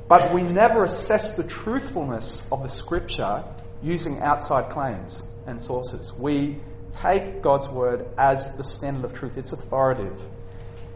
But 0.08 0.34
we 0.34 0.42
never 0.42 0.84
assess 0.84 1.36
the 1.36 1.44
truthfulness 1.44 2.46
of 2.52 2.62
the 2.62 2.68
Scripture 2.68 3.44
using 3.82 4.20
outside 4.20 4.70
claims 4.70 5.26
and 5.46 5.60
sources. 5.60 6.12
We 6.12 6.60
take 6.92 7.42
God's 7.42 7.68
word 7.68 8.08
as 8.18 8.56
the 8.56 8.64
standard 8.64 9.04
of 9.04 9.14
truth, 9.14 9.36
it's 9.36 9.52
authoritative. 9.52 10.20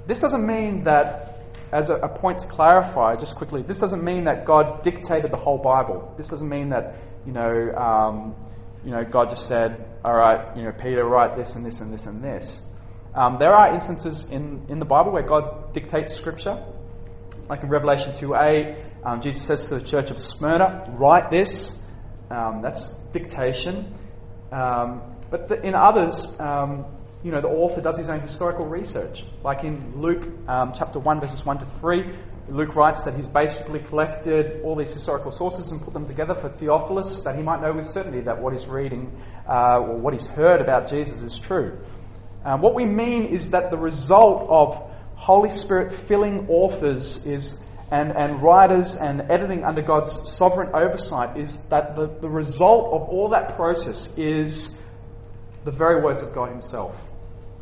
This 0.07 0.21
doesn't 0.21 0.47
mean 0.47 0.85
that, 0.85 1.41
as 1.73 1.91
a, 1.91 2.09
point 2.09 2.41
to 2.41 2.47
clarify, 2.47 3.17
just 3.17 3.37
quickly, 3.37 3.63
this 3.63 3.79
doesn't 3.79 4.05
mean 4.05 4.25
that 4.25 4.45
God 4.45 4.83
dictated 4.83 5.31
the 5.31 5.37
whole 5.37 5.59
Bible. 5.59 6.15
This 6.17 6.29
doesn't 6.29 6.49
mean 6.49 6.71
that, 6.71 6.97
you 7.27 7.33
know, 7.33 7.75
um, 7.75 8.37
you 8.85 8.91
know, 8.91 9.03
God 9.03 9.31
just 9.31 9.47
said, 9.47 9.85
all 10.05 10.15
right, 10.15 10.57
you 10.57 10.63
know, 10.63 10.73
Peter, 10.73 11.05
write 11.05 11.37
this 11.37 11.57
and 11.57 11.65
this 11.65 11.81
and 11.81 11.93
this 11.93 12.07
and 12.07 12.23
this. 12.23 12.61
Um, 13.15 13.39
there 13.39 13.55
are 13.55 13.73
instances 13.73 14.27
in, 14.27 14.67
in 14.69 14.79
the 14.79 14.85
Bible 14.85 15.13
where 15.13 15.23
God 15.23 15.73
dictates 15.73 16.15
Scripture. 16.15 16.63
Like 17.49 17.63
in 17.63 17.69
Revelation 17.69 18.13
2a, 18.13 19.05
um, 19.05 19.21
Jesus 19.23 19.43
says 19.43 19.67
to 19.69 19.79
the 19.79 19.87
church 19.87 20.11
of 20.11 20.19
Smyrna, 20.19 20.95
write 20.97 21.31
this. 21.31 21.79
Um, 22.31 22.63
that's 22.63 22.97
dictation. 23.13 23.95
Um, 24.53 25.03
but 25.31 25.49
the, 25.49 25.61
in 25.63 25.75
others, 25.75 26.27
um, 26.41 26.85
you 27.23 27.31
know, 27.31 27.41
the 27.41 27.49
author 27.49 27.81
does 27.81 27.99
his 27.99 28.11
own 28.11 28.21
historical 28.21 28.67
research. 28.67 29.25
Like 29.43 29.65
in 29.65 30.01
Luke 30.01 30.29
um, 30.49 30.73
chapter 30.77 30.99
1, 30.99 31.21
verses 31.21 31.45
1 31.45 31.59
to 31.59 31.65
3, 31.65 32.11
Luke 32.49 32.77
writes 32.77 33.05
that 33.05 33.15
he's 33.17 33.29
basically 33.29 33.81
collected 33.81 34.63
all 34.63 34.77
these 34.77 34.93
historical 34.93 35.31
sources 35.31 35.71
and 35.71 35.81
put 35.81 35.95
them 35.95 36.07
together 36.07 36.35
for 36.35 36.51
Theophilus, 36.51 37.21
that 37.21 37.37
he 37.37 37.43
might 37.43 37.63
know 37.63 37.73
with 37.73 37.87
certainty 37.87 38.21
that 38.21 38.41
what 38.41 38.53
he's 38.53 38.67
reading 38.67 39.19
uh, 39.49 39.79
or 39.79 39.97
what 39.97 40.13
he's 40.13 40.27
heard 40.27 40.61
about 40.61 40.89
Jesus 40.89 41.23
is 41.23 41.39
true. 41.39 41.79
Um, 42.45 42.61
what 42.61 42.75
we 42.75 42.85
mean 42.85 43.25
is 43.25 43.53
that 43.53 43.71
the 43.71 43.79
result 43.79 44.47
of 44.51 44.91
Holy 45.15 45.49
Spirit 45.49 45.95
filling 45.95 46.47
authors 46.51 47.25
is 47.25 47.59
and, 47.91 48.13
and 48.17 48.43
writers 48.43 48.95
and 48.95 49.21
editing 49.31 49.65
under 49.65 49.83
God's 49.83 50.29
sovereign 50.31 50.71
oversight 50.75 51.37
is 51.37 51.59
that 51.65 51.97
the, 51.97 52.07
the 52.07 52.29
result 52.29 52.93
of 52.93 53.09
all 53.09 53.29
that 53.31 53.57
process 53.57 54.13
is 54.17 54.75
the 55.65 55.71
very 55.71 56.01
words 56.03 56.23
of 56.23 56.35
God 56.35 56.51
Himself. 56.51 56.95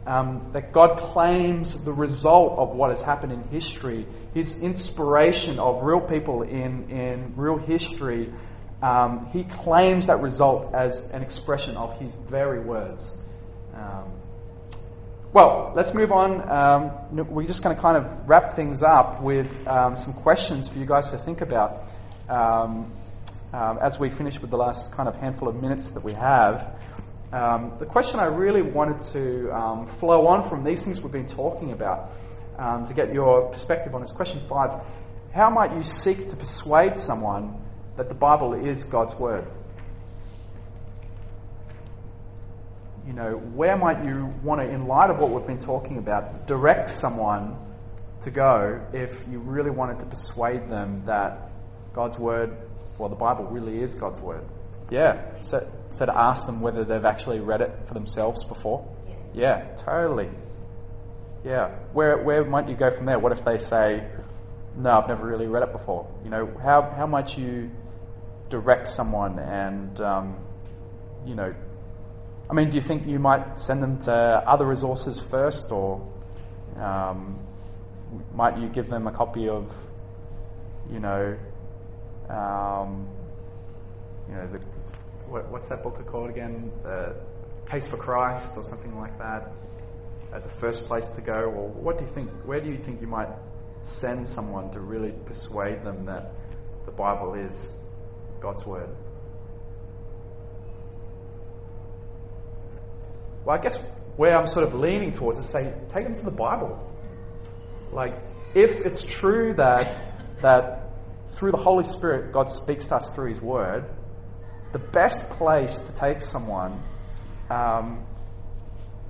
um, 0.07 0.51
that 0.53 0.73
God 0.73 0.99
claims 0.99 1.85
the 1.85 1.93
result 1.93 2.59
of 2.59 2.71
what 2.71 2.91
has 2.91 3.05
happened 3.05 3.33
in 3.33 3.43
history, 3.45 4.07
His 4.35 4.59
inspiration 4.61 5.59
of 5.59 5.83
real 5.83 6.01
people 6.01 6.43
in, 6.43 6.91
in 6.91 7.35
real 7.37 7.57
history, 7.57 8.33
um, 8.83 9.29
He 9.33 9.45
claims 9.45 10.09
that 10.09 10.21
result 10.21 10.75
as 10.75 11.09
an 11.11 11.23
expression 11.23 11.77
of 11.77 11.99
His 12.01 12.13
very 12.13 12.61
words. 12.61 13.17
Um, 13.75 14.13
well, 15.33 15.73
let's 15.75 15.95
move 15.95 16.13
on. 16.13 16.47
Um, 16.51 17.27
we're 17.31 17.47
just 17.47 17.63
going 17.63 17.75
to 17.75 17.81
kind 17.81 17.97
of 17.97 18.29
wrap 18.29 18.55
things 18.55 18.83
up 18.83 19.23
with 19.23 19.67
um, 19.67 19.97
some 19.97 20.13
questions 20.13 20.69
for 20.69 20.79
you 20.79 20.85
guys 20.85 21.11
to 21.11 21.17
think 21.17 21.41
about 21.41 21.91
um, 22.29 22.93
um, 23.55 23.79
as 23.81 23.99
we 23.99 24.11
finish 24.11 24.39
with 24.39 24.51
the 24.51 24.59
last 24.59 24.93
kind 24.93 25.09
of 25.09 25.17
handful 25.17 25.49
of 25.49 25.57
minutes 25.57 25.89
that 25.93 26.05
we 26.05 26.13
have. 26.13 26.79
Um, 27.33 27.75
the 27.79 27.87
question 27.87 28.21
I 28.21 28.27
really 28.27 28.61
wanted 28.61 29.01
to 29.13 29.51
um, 29.53 29.87
flow 29.99 30.27
on 30.27 30.47
from 30.51 30.65
these 30.65 30.85
things 30.85 31.01
we've 31.01 31.11
been 31.11 31.27
talking 31.27 31.73
about 31.73 32.13
to 32.87 32.93
get 32.95 33.15
your 33.15 33.51
perspective 33.51 33.95
on 33.95 34.03
is 34.03 34.13
question 34.13 34.41
five 34.51 34.83
How 35.33 35.49
might 35.49 35.75
you 35.75 35.83
seek 35.83 36.29
to 36.29 36.37
persuade 36.37 36.99
someone 36.99 37.59
that 37.97 38.11
the 38.11 38.15
Bible 38.15 38.53
is 38.53 38.85
God's 38.85 39.15
Word? 39.15 39.47
You 43.07 43.13
know, 43.13 43.33
where 43.33 43.77
might 43.77 44.05
you 44.05 44.33
want 44.43 44.61
to, 44.61 44.69
in 44.69 44.87
light 44.87 45.11
of 45.11 45.19
what 45.19 45.31
we've 45.31 45.47
been 45.47 45.59
talking 45.59 45.99
about, 45.99 46.47
direct 46.47 46.91
someone 46.91 47.57
to 48.23 48.31
go 48.31 48.81
if 48.93 49.25
you 49.31 49.39
really 49.39 49.71
wanted 49.71 49.99
to 50.01 50.07
persuade 50.07 50.69
them 50.69 51.03
that 51.07 51.51
God's 51.93 52.19
word, 52.19 52.57
well, 52.99 53.09
the 53.09 53.17
Bible 53.17 53.45
really 53.45 53.83
is 53.83 53.95
God's 53.95 54.21
word? 54.21 54.45
Yeah. 54.91 55.41
So, 55.41 55.69
so 55.91 56.07
to 56.07 56.17
ask 56.17 56.47
them 56.47 56.61
whether 56.61 56.85
they've 56.85 57.05
actually 57.05 57.41
read 57.41 57.61
it 57.61 57.73
for 57.87 57.95
themselves 57.95 58.45
before? 58.45 58.87
Yeah, 59.09 59.15
yeah 59.35 59.75
totally. 59.77 60.31
Yeah. 61.45 61.71
Where, 61.93 62.23
where 62.23 62.45
might 62.45 62.69
you 62.69 62.77
go 62.77 62.91
from 62.91 63.07
there? 63.07 63.19
What 63.19 63.33
if 63.33 63.45
they 63.45 63.59
say, 63.59 64.07
no, 64.77 64.91
I've 64.91 65.09
never 65.09 65.27
really 65.27 65.49
read 65.49 65.65
it 65.65 65.73
before? 65.73 66.09
You 66.23 66.31
know, 66.31 66.57
how, 66.63 66.83
how 66.97 67.07
might 67.07 67.37
you 67.37 67.71
direct 68.49 68.87
someone 68.87 69.39
and, 69.39 70.01
um, 70.01 70.37
you 71.27 71.35
know, 71.35 71.55
I 72.51 72.55
mean, 72.55 72.71
do 72.71 72.77
you 72.77 72.83
think 72.83 73.07
you 73.07 73.19
might 73.19 73.59
send 73.59 73.83
them 73.83 73.99
to 74.01 74.13
other 74.13 74.67
resources 74.67 75.19
first, 75.19 75.71
or 75.71 76.07
um, 76.77 77.39
might 78.35 78.59
you 78.59 78.69
give 78.69 78.89
them 78.89 79.07
a 79.07 79.13
copy 79.13 79.49
of, 79.49 79.75
you 80.91 81.01
know, 81.01 81.39
um, 82.29 83.09
you 84.29 84.35
know, 84.35 84.47
the, 84.49 84.59
what, 85.29 85.51
what's 85.51 85.69
that 85.69 85.83
book 85.83 86.05
called 86.07 86.31
again? 86.31 86.71
The 86.83 87.17
Case 87.67 87.87
for 87.87 87.97
Christ, 87.97 88.55
or 88.57 88.65
something 88.65 88.99
like 88.99 89.17
that, 89.19 89.51
as 90.35 90.47
a 90.47 90.51
first 90.51 90.87
place 90.87 91.09
to 91.11 91.21
go? 91.21 91.33
Or 91.33 91.69
what 91.69 91.99
do 91.99 92.05
you 92.05 92.11
think? 92.13 92.31
Where 92.45 92.61
do 92.61 92.69
you 92.69 92.79
think 92.79 93.01
you 93.01 93.07
might 93.07 93.29
send 93.83 94.27
someone 94.29 94.71
to 94.73 94.81
really 94.81 95.13
persuade 95.25 95.85
them 95.85 96.05
that 96.07 96.33
the 96.85 96.93
Bible 96.93 97.35
is 97.35 97.73
God's 98.41 98.67
word? 98.67 98.91
Well, 103.45 103.57
I 103.57 103.61
guess 103.61 103.79
where 104.17 104.39
I'm 104.39 104.47
sort 104.47 104.67
of 104.67 104.75
leaning 104.75 105.13
towards 105.13 105.39
is 105.39 105.49
say, 105.49 105.73
take 105.93 106.05
them 106.05 106.17
to 106.17 106.25
the 106.25 106.31
Bible. 106.31 106.79
Like, 107.93 108.15
if 108.55 108.71
it's 108.85 109.05
true 109.05 109.55
that 109.55 110.41
that 110.43 110.91
through 111.35 111.53
the 111.53 111.57
Holy 111.57 111.85
Spirit 111.85 112.33
God 112.33 112.49
speaks 112.49 112.89
to 112.89 112.97
us 112.97 113.15
through 113.15 113.29
His 113.29 113.41
Word, 113.41 113.85
the 114.73 114.79
best 114.79 115.29
place 115.31 115.81
to 115.81 115.93
take 115.93 116.23
someone 116.23 116.83
um, 117.51 118.05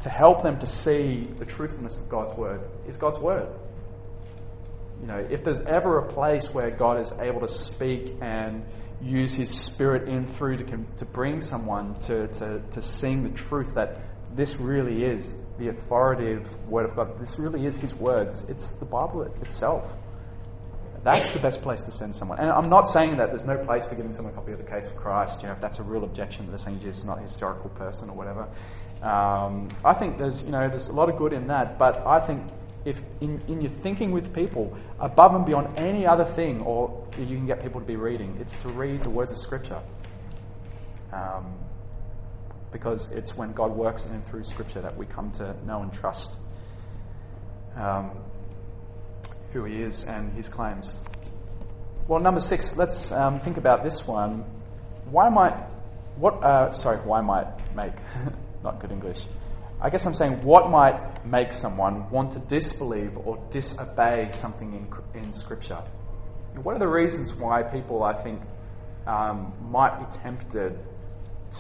to 0.01 0.09
help 0.09 0.43
them 0.43 0.59
to 0.59 0.67
see 0.67 1.29
the 1.39 1.45
truthfulness 1.45 1.99
of 1.99 2.09
God's 2.09 2.35
Word 2.35 2.61
is 2.87 2.99
God's 2.99 3.19
Word. 3.19 3.49
You 5.01 5.07
know, 5.09 5.27
if 5.31 5.43
there's 5.43 5.63
ever 5.63 5.99
a 5.99 6.13
place 6.13 6.53
where 6.53 6.71
God 6.71 7.01
is 7.01 7.13
able 7.21 7.41
to 7.41 7.49
speak 7.49 8.15
and 8.21 8.65
use 9.01 9.35
His 9.35 9.51
Spirit 9.51 10.09
in 10.09 10.27
through 10.27 10.59
to, 10.59 10.65
to 10.99 11.05
bring 11.05 11.41
someone 11.41 11.99
to, 12.03 12.29
to, 12.29 12.63
to 12.73 12.83
seeing 12.83 13.25
the 13.25 13.31
truth 13.31 13.75
that 13.75 14.01
this 14.35 14.57
really 14.57 15.05
is 15.05 15.35
the 15.59 15.69
authoritative 15.69 16.51
Word 16.67 16.89
of 16.89 16.97
God. 16.97 17.21
This 17.21 17.39
really 17.39 17.67
is 17.67 17.79
His 17.81 17.95
words. 17.95 18.45
It's 18.49 18.73
the 18.73 18.85
Bible 18.85 19.23
itself. 19.43 19.93
That's 21.05 21.31
the 21.31 21.41
best 21.41 21.63
place 21.63 21.83
to 21.83 21.91
send 21.91 22.15
someone. 22.15 22.39
And 22.39 22.49
I'm 22.49 22.69
not 22.69 22.89
saying 22.89 23.17
that 23.17 23.31
there's 23.31 23.47
no 23.47 23.59
place 23.59 23.85
for 23.85 23.97
giving 23.97 24.13
someone 24.13 24.35
a 24.35 24.37
copy 24.37 24.53
of 24.53 24.59
the 24.59 24.71
case 24.71 24.87
of 24.87 24.97
Christ, 24.97 25.43
you 25.43 25.49
know, 25.49 25.55
if 25.55 25.61
that's 25.61 25.81
a 25.81 25.83
real 25.83 26.05
objection 26.05 26.47
that 26.47 26.53
they're 26.53 26.59
saying 26.59 26.79
Jesus 26.79 26.99
is 26.99 27.05
not 27.05 27.19
a 27.19 27.23
historical 27.23 27.71
person 27.71 28.09
or 28.09 28.17
whatever. 28.17 28.49
Um, 29.03 29.69
I 29.85 29.95
think 29.95 30.19
there's, 30.19 30.43
you 30.43 30.51
know, 30.51 30.69
there's 30.69 30.89
a 30.89 30.93
lot 30.93 31.09
of 31.09 31.17
good 31.17 31.33
in 31.33 31.49
that, 31.49 31.77
but 31.77 32.07
I 32.07 32.21
think 32.21 32.47
if 32.85 33.01
in, 33.21 33.43
in 33.49 33.61
your 33.61 33.71
thinking 33.71 34.13
with 34.13 34.33
people, 34.33 34.77
above 35.01 35.35
and 35.35 35.45
beyond 35.45 35.77
any 35.77 36.07
other 36.07 36.25
thing, 36.25 36.61
or 36.61 37.05
you 37.19 37.37
can 37.37 37.47
get 37.47 37.63
people 37.63 37.81
to 37.81 37.87
be 37.87 37.97
reading, 37.97 38.37
it's 38.41 38.55
to 38.63 38.69
read 38.69 39.03
the 39.03 39.11
words 39.11 39.33
of 39.33 39.39
Scripture. 39.39 39.83
Um, 41.13 41.59
because 42.73 43.11
it's 43.13 43.37
when 43.37 43.53
God 43.53 43.73
works 43.73 44.07
in 44.07 44.13
and 44.13 44.27
through 44.27 44.45
Scripture 44.45 44.81
that 44.81 44.97
we 44.97 45.07
come 45.07 45.31
to 45.33 45.55
know 45.67 45.83
and 45.83 45.93
trust 45.93 46.33
um, 47.77 48.11
who 49.53 49.65
He 49.65 49.83
is 49.83 50.05
and 50.05 50.33
His 50.33 50.49
claims. 50.49 50.97
Well, 52.09 52.21
number 52.21 52.41
six, 52.41 52.77
let's 52.77 53.13
um, 53.13 53.39
think 53.39 53.59
about 53.59 53.83
this 53.83 54.07
one. 54.07 54.45
Why 55.11 55.29
might, 55.29 55.55
what, 56.17 56.43
uh, 56.43 56.71
sorry, 56.73 56.99
why 56.99 57.21
might 57.21 57.47
make, 57.77 57.93
not 58.65 58.81
good 58.81 58.91
English. 58.91 59.25
I 59.81 59.91
guess 59.91 60.07
I'm 60.07 60.15
saying 60.15 60.43
what 60.43 60.71
might 60.71 61.25
make 61.27 61.53
someone 61.53 62.09
want 62.11 62.33
to 62.33 62.39
disbelieve 62.39 63.17
or 63.17 63.45
disobey 63.51 64.31
something 64.33 64.73
in, 64.75 65.21
in 65.21 65.33
Scripture? 65.33 65.83
What 66.63 66.77
are 66.77 66.79
the 66.79 66.89
reasons 66.89 67.33
why 67.35 67.63
people, 67.63 68.03
I 68.03 68.15
think, 68.23 68.43
um, 69.07 69.53
might 69.71 69.99
be 69.99 70.19
tempted 70.19 70.79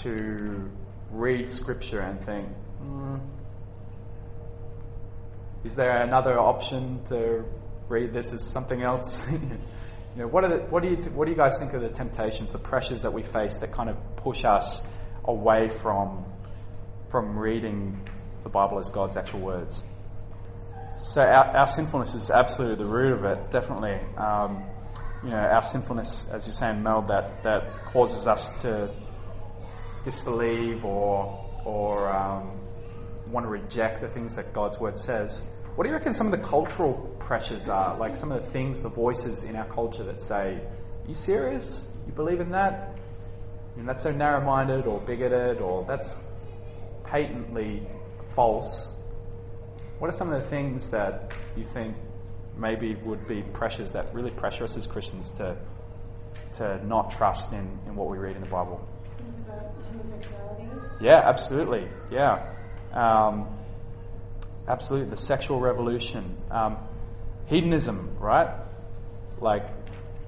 to 0.02 0.70
read 1.12 1.48
scripture 1.48 2.00
and 2.00 2.24
think, 2.24 2.48
mm, 2.82 3.20
is 5.64 5.76
there 5.76 6.02
another 6.02 6.38
option 6.38 7.04
to 7.04 7.44
read 7.88 8.12
this 8.12 8.32
as 8.32 8.42
something 8.42 8.82
else? 8.82 9.28
you 9.30 9.38
know, 10.16 10.26
what, 10.26 10.44
are 10.44 10.58
the, 10.58 10.64
what, 10.64 10.82
do 10.82 10.88
you 10.88 10.96
th- 10.96 11.10
what 11.10 11.26
do 11.26 11.30
you 11.30 11.36
guys 11.36 11.58
think 11.58 11.74
of 11.74 11.82
the 11.82 11.90
temptations, 11.90 12.52
the 12.52 12.58
pressures 12.58 13.02
that 13.02 13.12
we 13.12 13.22
face 13.22 13.58
that 13.58 13.72
kind 13.72 13.88
of 13.88 13.96
push 14.16 14.44
us 14.44 14.82
away 15.24 15.68
from, 15.68 16.24
from 17.10 17.38
reading 17.38 18.00
the 18.42 18.48
Bible 18.48 18.78
as 18.78 18.88
God's 18.88 19.16
actual 19.16 19.40
words? 19.40 19.82
So 20.96 21.22
our, 21.22 21.56
our 21.56 21.66
sinfulness 21.66 22.14
is 22.14 22.30
absolutely 22.30 22.84
the 22.84 22.90
root 22.90 23.12
of 23.12 23.24
it, 23.24 23.50
definitely. 23.50 23.98
Um, 24.16 24.64
you 25.22 25.30
know, 25.30 25.36
our 25.36 25.62
sinfulness, 25.62 26.26
as 26.32 26.46
you're 26.46 26.52
saying, 26.52 26.82
Mel, 26.82 27.02
that, 27.02 27.42
that 27.44 27.84
causes 27.86 28.26
us 28.26 28.60
to 28.62 28.92
disbelieve 30.05 30.84
or, 30.84 31.48
or 31.64 32.12
um, 32.12 32.61
want 33.30 33.44
to 33.46 33.50
reject 33.50 34.00
the 34.00 34.09
things 34.09 34.36
that 34.36 34.53
God's 34.53 34.78
word 34.78 34.98
says. 34.98 35.42
What 35.74 35.84
do 35.84 35.90
you 35.90 35.96
reckon 35.96 36.12
some 36.12 36.32
of 36.32 36.38
the 36.38 36.46
cultural 36.46 36.94
pressures 37.18 37.68
are? 37.68 37.96
Like 37.96 38.14
some 38.14 38.30
of 38.30 38.44
the 38.44 38.50
things, 38.50 38.82
the 38.82 38.90
voices 38.90 39.44
in 39.44 39.57
our 39.57 39.66
culture 39.66 40.05
that 40.05 40.20
say, 40.20 40.61
Are 41.05 41.09
you 41.09 41.14
serious? 41.14 41.82
You 42.07 42.12
believe 42.12 42.40
in 42.40 42.50
that? 42.50 42.96
And 43.76 43.88
that's 43.88 44.03
so 44.03 44.12
narrow 44.12 44.44
minded 44.44 44.86
or 44.86 45.00
bigoted 45.00 45.62
or 45.62 45.84
that's 45.86 46.14
patently 47.05 47.86
false. 48.34 48.94
What 49.98 50.09
are 50.09 50.12
some 50.12 50.32
of 50.32 50.42
the 50.42 50.48
things 50.48 50.90
that 50.90 51.32
you 51.57 51.64
think 51.64 51.96
maybe 52.57 52.94
would 52.96 53.26
be 53.26 53.42
pressures 53.42 53.92
that 53.92 54.12
really 54.14 54.30
pressure 54.30 54.64
us 54.64 54.76
as 54.76 54.86
Christians 54.86 55.30
to, 55.32 55.57
to 56.55 56.86
not 56.86 57.11
trust 57.11 57.53
in, 57.53 57.78
in 57.86 57.94
what 57.94 58.11
we 58.11 58.18
read 58.18 58.36
in 58.36 58.42
the 58.42 58.48
Bible? 58.48 58.86
Homosexuality? 59.90 60.68
Yeah, 61.00 61.20
absolutely. 61.24 61.88
Yeah. 62.11 62.55
Um, 62.92 63.48
absolutely. 64.68 65.11
The 65.11 65.16
sexual 65.16 65.61
revolution. 65.61 66.36
Um, 66.50 66.78
hedonism, 67.46 68.16
right? 68.18 68.55
Like, 69.40 69.66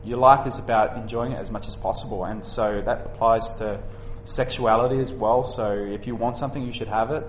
your 0.04 0.18
life 0.18 0.46
is 0.46 0.58
about 0.58 0.96
enjoying 0.96 1.32
it 1.32 1.38
as 1.38 1.50
much 1.50 1.66
as 1.66 1.74
possible. 1.74 2.24
And 2.24 2.44
so 2.44 2.82
that 2.84 3.06
applies 3.06 3.54
to 3.56 3.82
sexuality 4.24 5.00
as 5.00 5.12
well. 5.12 5.42
So 5.42 5.72
if 5.72 6.06
you 6.06 6.14
want 6.14 6.36
something, 6.36 6.62
you 6.62 6.72
should 6.72 6.88
have 6.88 7.10
it. 7.10 7.24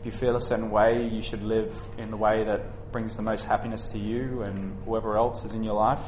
If 0.00 0.06
you 0.06 0.12
feel 0.12 0.36
a 0.36 0.40
certain 0.40 0.70
way, 0.70 1.08
you 1.12 1.22
should 1.22 1.42
live 1.42 1.74
in 1.98 2.10
the 2.10 2.16
way 2.16 2.44
that 2.44 2.92
brings 2.92 3.16
the 3.16 3.22
most 3.22 3.44
happiness 3.44 3.86
to 3.88 3.98
you 3.98 4.42
and 4.42 4.82
whoever 4.84 5.16
else 5.16 5.44
is 5.44 5.52
in 5.52 5.62
your 5.62 5.74
life. 5.74 6.02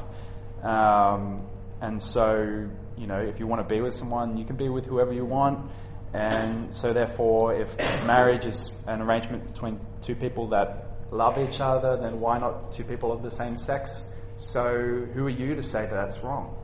Um, 0.63 1.47
and 1.81 2.03
so, 2.03 2.69
you 3.03 3.09
know, 3.09 3.19
if 3.19 3.41
you 3.41 3.49
want 3.49 3.67
to 3.67 3.75
be 3.75 3.81
with 3.81 3.95
someone, 3.97 4.37
you 4.37 4.45
can 4.45 4.55
be 4.55 4.69
with 4.69 4.87
whoever 4.87 5.13
you 5.13 5.25
want. 5.25 5.69
And 6.15 6.73
so, 6.73 6.93
therefore, 6.93 7.61
if 7.61 7.77
marriage 8.07 8.45
is 8.45 8.71
an 8.87 9.03
arrangement 9.03 9.53
between 9.53 9.81
two 10.03 10.15
people 10.15 10.49
that 10.51 10.87
love 11.11 11.37
each 11.37 11.61
other, 11.61 11.97
then 11.97 12.21
why 12.21 12.39
not 12.39 12.71
two 12.71 12.85
people 12.85 13.11
of 13.11 13.23
the 13.23 13.31
same 13.31 13.59
sex? 13.59 14.05
So, 14.37 15.07
who 15.15 15.27
are 15.27 15.31
you 15.31 15.57
to 15.57 15.63
say 15.63 15.83
that 15.83 15.91
that's 15.91 16.21
wrong? 16.21 16.57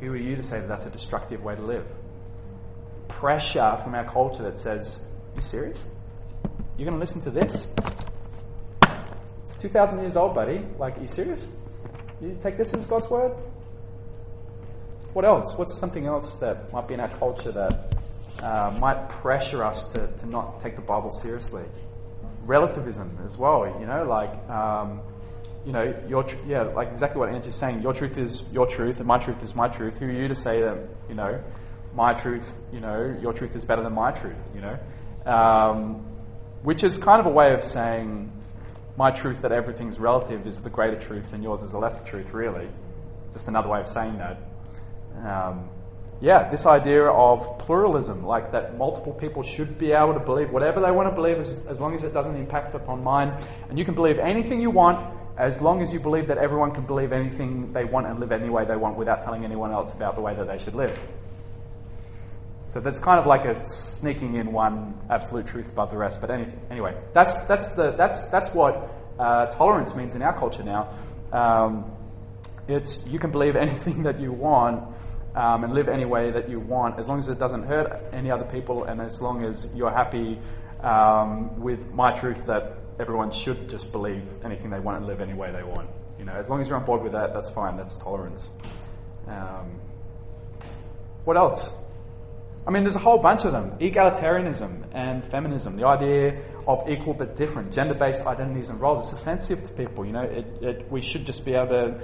Who 0.00 0.12
are 0.12 0.16
you 0.16 0.34
to 0.34 0.42
say 0.42 0.58
that 0.58 0.68
that's 0.68 0.86
a 0.86 0.90
destructive 0.90 1.44
way 1.44 1.54
to 1.54 1.62
live? 1.62 1.86
Pressure 3.06 3.78
from 3.84 3.94
our 3.94 4.04
culture 4.04 4.42
that 4.42 4.58
says, 4.58 5.00
you 5.36 5.40
serious? 5.40 5.86
You're 6.76 6.90
going 6.90 6.98
to 6.98 7.04
listen 7.04 7.20
to 7.22 7.30
this? 7.30 7.64
It's 9.44 9.56
2,000 9.60 10.00
years 10.00 10.16
old, 10.16 10.34
buddy. 10.34 10.64
Like, 10.78 10.98
are 10.98 11.02
you 11.02 11.08
serious? 11.08 11.48
You 12.20 12.36
take 12.42 12.56
this 12.56 12.74
as 12.74 12.86
God's 12.88 13.08
word? 13.08 13.32
What 15.18 15.24
else? 15.24 15.58
What's 15.58 15.76
something 15.76 16.06
else 16.06 16.38
that 16.38 16.72
might 16.72 16.86
be 16.86 16.94
in 16.94 17.00
our 17.00 17.08
culture 17.08 17.50
that 17.50 17.96
uh, 18.40 18.78
might 18.78 19.08
pressure 19.08 19.64
us 19.64 19.88
to, 19.88 20.06
to 20.06 20.26
not 20.28 20.60
take 20.60 20.76
the 20.76 20.80
Bible 20.80 21.10
seriously? 21.10 21.64
Relativism 22.44 23.18
as 23.26 23.36
well, 23.36 23.66
you 23.80 23.86
know, 23.86 24.04
like, 24.04 24.30
um, 24.48 25.00
you 25.66 25.72
know, 25.72 25.92
your 26.06 26.22
tr- 26.22 26.36
yeah, 26.46 26.62
like 26.62 26.92
exactly 26.92 27.18
what 27.18 27.30
Angie's 27.30 27.56
saying. 27.56 27.82
Your 27.82 27.94
truth 27.94 28.16
is 28.16 28.44
your 28.52 28.68
truth, 28.68 28.98
and 28.98 29.08
my 29.08 29.18
truth 29.18 29.42
is 29.42 29.56
my 29.56 29.66
truth. 29.66 29.98
Who 29.98 30.06
are 30.06 30.12
you 30.12 30.28
to 30.28 30.36
say 30.36 30.60
that, 30.60 30.86
you 31.08 31.16
know, 31.16 31.42
my 31.96 32.14
truth, 32.14 32.54
you 32.72 32.78
know, 32.78 33.18
your 33.20 33.32
truth 33.32 33.56
is 33.56 33.64
better 33.64 33.82
than 33.82 33.94
my 33.94 34.12
truth, 34.12 34.38
you 34.54 34.60
know? 34.60 34.78
Um, 35.26 35.94
which 36.62 36.84
is 36.84 36.96
kind 36.96 37.18
of 37.18 37.26
a 37.26 37.34
way 37.34 37.54
of 37.54 37.64
saying 37.64 38.30
my 38.96 39.10
truth 39.10 39.42
that 39.42 39.50
everything's 39.50 39.98
relative 39.98 40.46
is 40.46 40.60
the 40.60 40.70
greater 40.70 41.00
truth 41.00 41.32
and 41.32 41.42
yours 41.42 41.64
is 41.64 41.72
the 41.72 41.78
lesser 41.78 42.04
truth, 42.04 42.32
really. 42.32 42.68
Just 43.32 43.48
another 43.48 43.68
way 43.68 43.80
of 43.80 43.88
saying 43.88 44.16
that. 44.18 44.47
Um, 45.24 45.70
yeah, 46.20 46.50
this 46.50 46.66
idea 46.66 47.04
of 47.04 47.58
pluralism, 47.60 48.24
like 48.24 48.50
that 48.52 48.76
multiple 48.76 49.12
people 49.12 49.42
should 49.42 49.78
be 49.78 49.92
able 49.92 50.14
to 50.14 50.20
believe 50.20 50.50
whatever 50.50 50.80
they 50.80 50.90
want 50.90 51.08
to 51.08 51.14
believe 51.14 51.38
as, 51.38 51.58
as 51.66 51.80
long 51.80 51.94
as 51.94 52.02
it 52.02 52.12
doesn't 52.12 52.34
impact 52.34 52.74
upon 52.74 53.04
mine. 53.04 53.40
And 53.68 53.78
you 53.78 53.84
can 53.84 53.94
believe 53.94 54.18
anything 54.18 54.60
you 54.60 54.70
want 54.70 55.14
as 55.38 55.62
long 55.62 55.80
as 55.80 55.92
you 55.92 56.00
believe 56.00 56.26
that 56.26 56.38
everyone 56.38 56.72
can 56.72 56.84
believe 56.84 57.12
anything 57.12 57.72
they 57.72 57.84
want 57.84 58.08
and 58.08 58.18
live 58.18 58.32
any 58.32 58.50
way 58.50 58.64
they 58.64 58.76
want 58.76 58.96
without 58.96 59.22
telling 59.22 59.44
anyone 59.44 59.70
else 59.70 59.94
about 59.94 60.16
the 60.16 60.20
way 60.20 60.34
that 60.34 60.48
they 60.48 60.58
should 60.58 60.74
live. 60.74 60.98
So 62.72 62.80
that's 62.80 63.00
kind 63.00 63.20
of 63.20 63.26
like 63.26 63.44
a 63.44 63.54
sneaking 63.76 64.34
in 64.34 64.52
one 64.52 65.00
absolute 65.08 65.46
truth 65.46 65.70
above 65.70 65.90
the 65.92 65.96
rest. 65.96 66.20
But 66.20 66.30
any, 66.30 66.52
anyway, 66.70 67.00
that's, 67.14 67.46
that's, 67.46 67.68
the, 67.74 67.92
that's, 67.92 68.28
that's 68.30 68.52
what 68.52 68.92
uh, 69.20 69.46
tolerance 69.46 69.94
means 69.94 70.16
in 70.16 70.22
our 70.22 70.36
culture 70.36 70.64
now. 70.64 70.98
Um, 71.32 71.92
it's 72.66 73.06
you 73.06 73.18
can 73.18 73.30
believe 73.30 73.56
anything 73.60 74.02
that 74.02 74.20
you 74.20 74.32
want 74.32 74.84
um, 75.34 75.64
and 75.64 75.72
live 75.72 75.88
any 75.88 76.04
way 76.04 76.30
that 76.30 76.48
you 76.48 76.60
want, 76.60 76.98
as 76.98 77.08
long 77.08 77.18
as 77.18 77.28
it 77.28 77.38
doesn't 77.38 77.64
hurt 77.64 78.02
any 78.12 78.30
other 78.30 78.44
people, 78.44 78.84
and 78.84 79.00
as 79.00 79.20
long 79.20 79.44
as 79.44 79.68
you're 79.74 79.90
happy 79.92 80.38
um, 80.80 81.60
with 81.60 81.90
my 81.92 82.12
truth 82.12 82.46
that 82.46 82.78
everyone 83.00 83.30
should 83.30 83.68
just 83.68 83.92
believe 83.92 84.24
anything 84.44 84.70
they 84.70 84.80
want 84.80 84.96
and 84.96 85.06
live 85.06 85.20
any 85.20 85.34
way 85.34 85.52
they 85.52 85.62
want. 85.62 85.88
You 86.18 86.24
know, 86.24 86.32
as 86.32 86.48
long 86.48 86.60
as 86.60 86.68
you're 86.68 86.78
on 86.78 86.84
board 86.84 87.02
with 87.02 87.12
that, 87.12 87.32
that's 87.32 87.50
fine. 87.50 87.76
That's 87.76 87.96
tolerance. 87.96 88.50
Um, 89.26 89.80
what 91.24 91.36
else? 91.36 91.70
I 92.66 92.70
mean, 92.70 92.82
there's 92.82 92.96
a 92.96 93.00
whole 93.00 93.18
bunch 93.18 93.44
of 93.44 93.52
them. 93.52 93.78
Egalitarianism 93.78 94.84
and 94.92 95.24
feminism, 95.30 95.76
the 95.76 95.86
idea 95.86 96.42
of 96.66 96.88
equal 96.88 97.14
but 97.14 97.36
different, 97.36 97.72
gender-based 97.72 98.26
identities 98.26 98.68
and 98.68 98.80
roles. 98.80 99.10
It's 99.10 99.20
offensive 99.20 99.62
to 99.64 99.72
people. 99.72 100.04
You 100.04 100.12
know, 100.12 100.22
it, 100.22 100.46
it, 100.60 100.90
we 100.90 101.00
should 101.00 101.24
just 101.24 101.44
be 101.44 101.54
able 101.54 101.68
to 101.68 102.00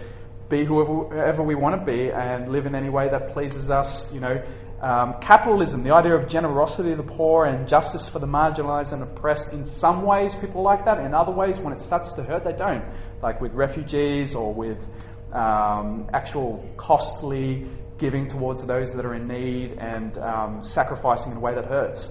be 0.49 0.64
whoever 0.64 1.42
we 1.42 1.55
want 1.55 1.80
to 1.80 1.84
be 1.84 2.11
and 2.11 2.51
live 2.51 2.66
in 2.66 2.74
any 2.74 2.90
way 2.90 3.09
that 3.09 3.32
pleases 3.32 3.70
us. 3.70 4.12
You 4.12 4.20
know, 4.20 4.42
um, 4.80 5.14
capitalism, 5.20 5.82
the 5.82 5.92
idea 5.92 6.14
of 6.14 6.28
generosity 6.28 6.90
to 6.90 6.97
the 6.97 7.03
poor 7.03 7.47
and 7.47 7.66
justice 7.66 8.09
for 8.09 8.18
the 8.18 8.26
marginalised 8.26 8.92
and 8.92 9.03
oppressed. 9.03 9.53
In 9.53 9.64
some 9.64 10.03
ways, 10.03 10.34
people 10.34 10.62
like 10.62 10.84
that. 10.84 10.99
In 10.99 11.14
other 11.14 11.32
ways, 11.32 11.59
when 11.59 11.72
it 11.72 11.80
starts 11.80 12.12
to 12.14 12.22
hurt, 12.22 12.45
they 12.45 12.53
don't. 12.53 12.84
Like 13.22 13.40
with 13.40 13.53
refugees 13.55 14.34
or 14.34 14.53
with 14.53 14.86
um, 15.32 16.09
actual 16.12 16.68
costly 16.76 17.66
giving 17.97 18.28
towards 18.28 18.66
those 18.66 18.92
that 18.95 19.07
are 19.07 19.14
in 19.14 19.26
need 19.26 19.72
and 19.78 20.18
um, 20.18 20.62
sacrificing 20.62 21.32
in 21.32 21.38
a 21.38 21.40
way 21.40 21.55
that 21.55 21.64
hurts. 21.64 22.11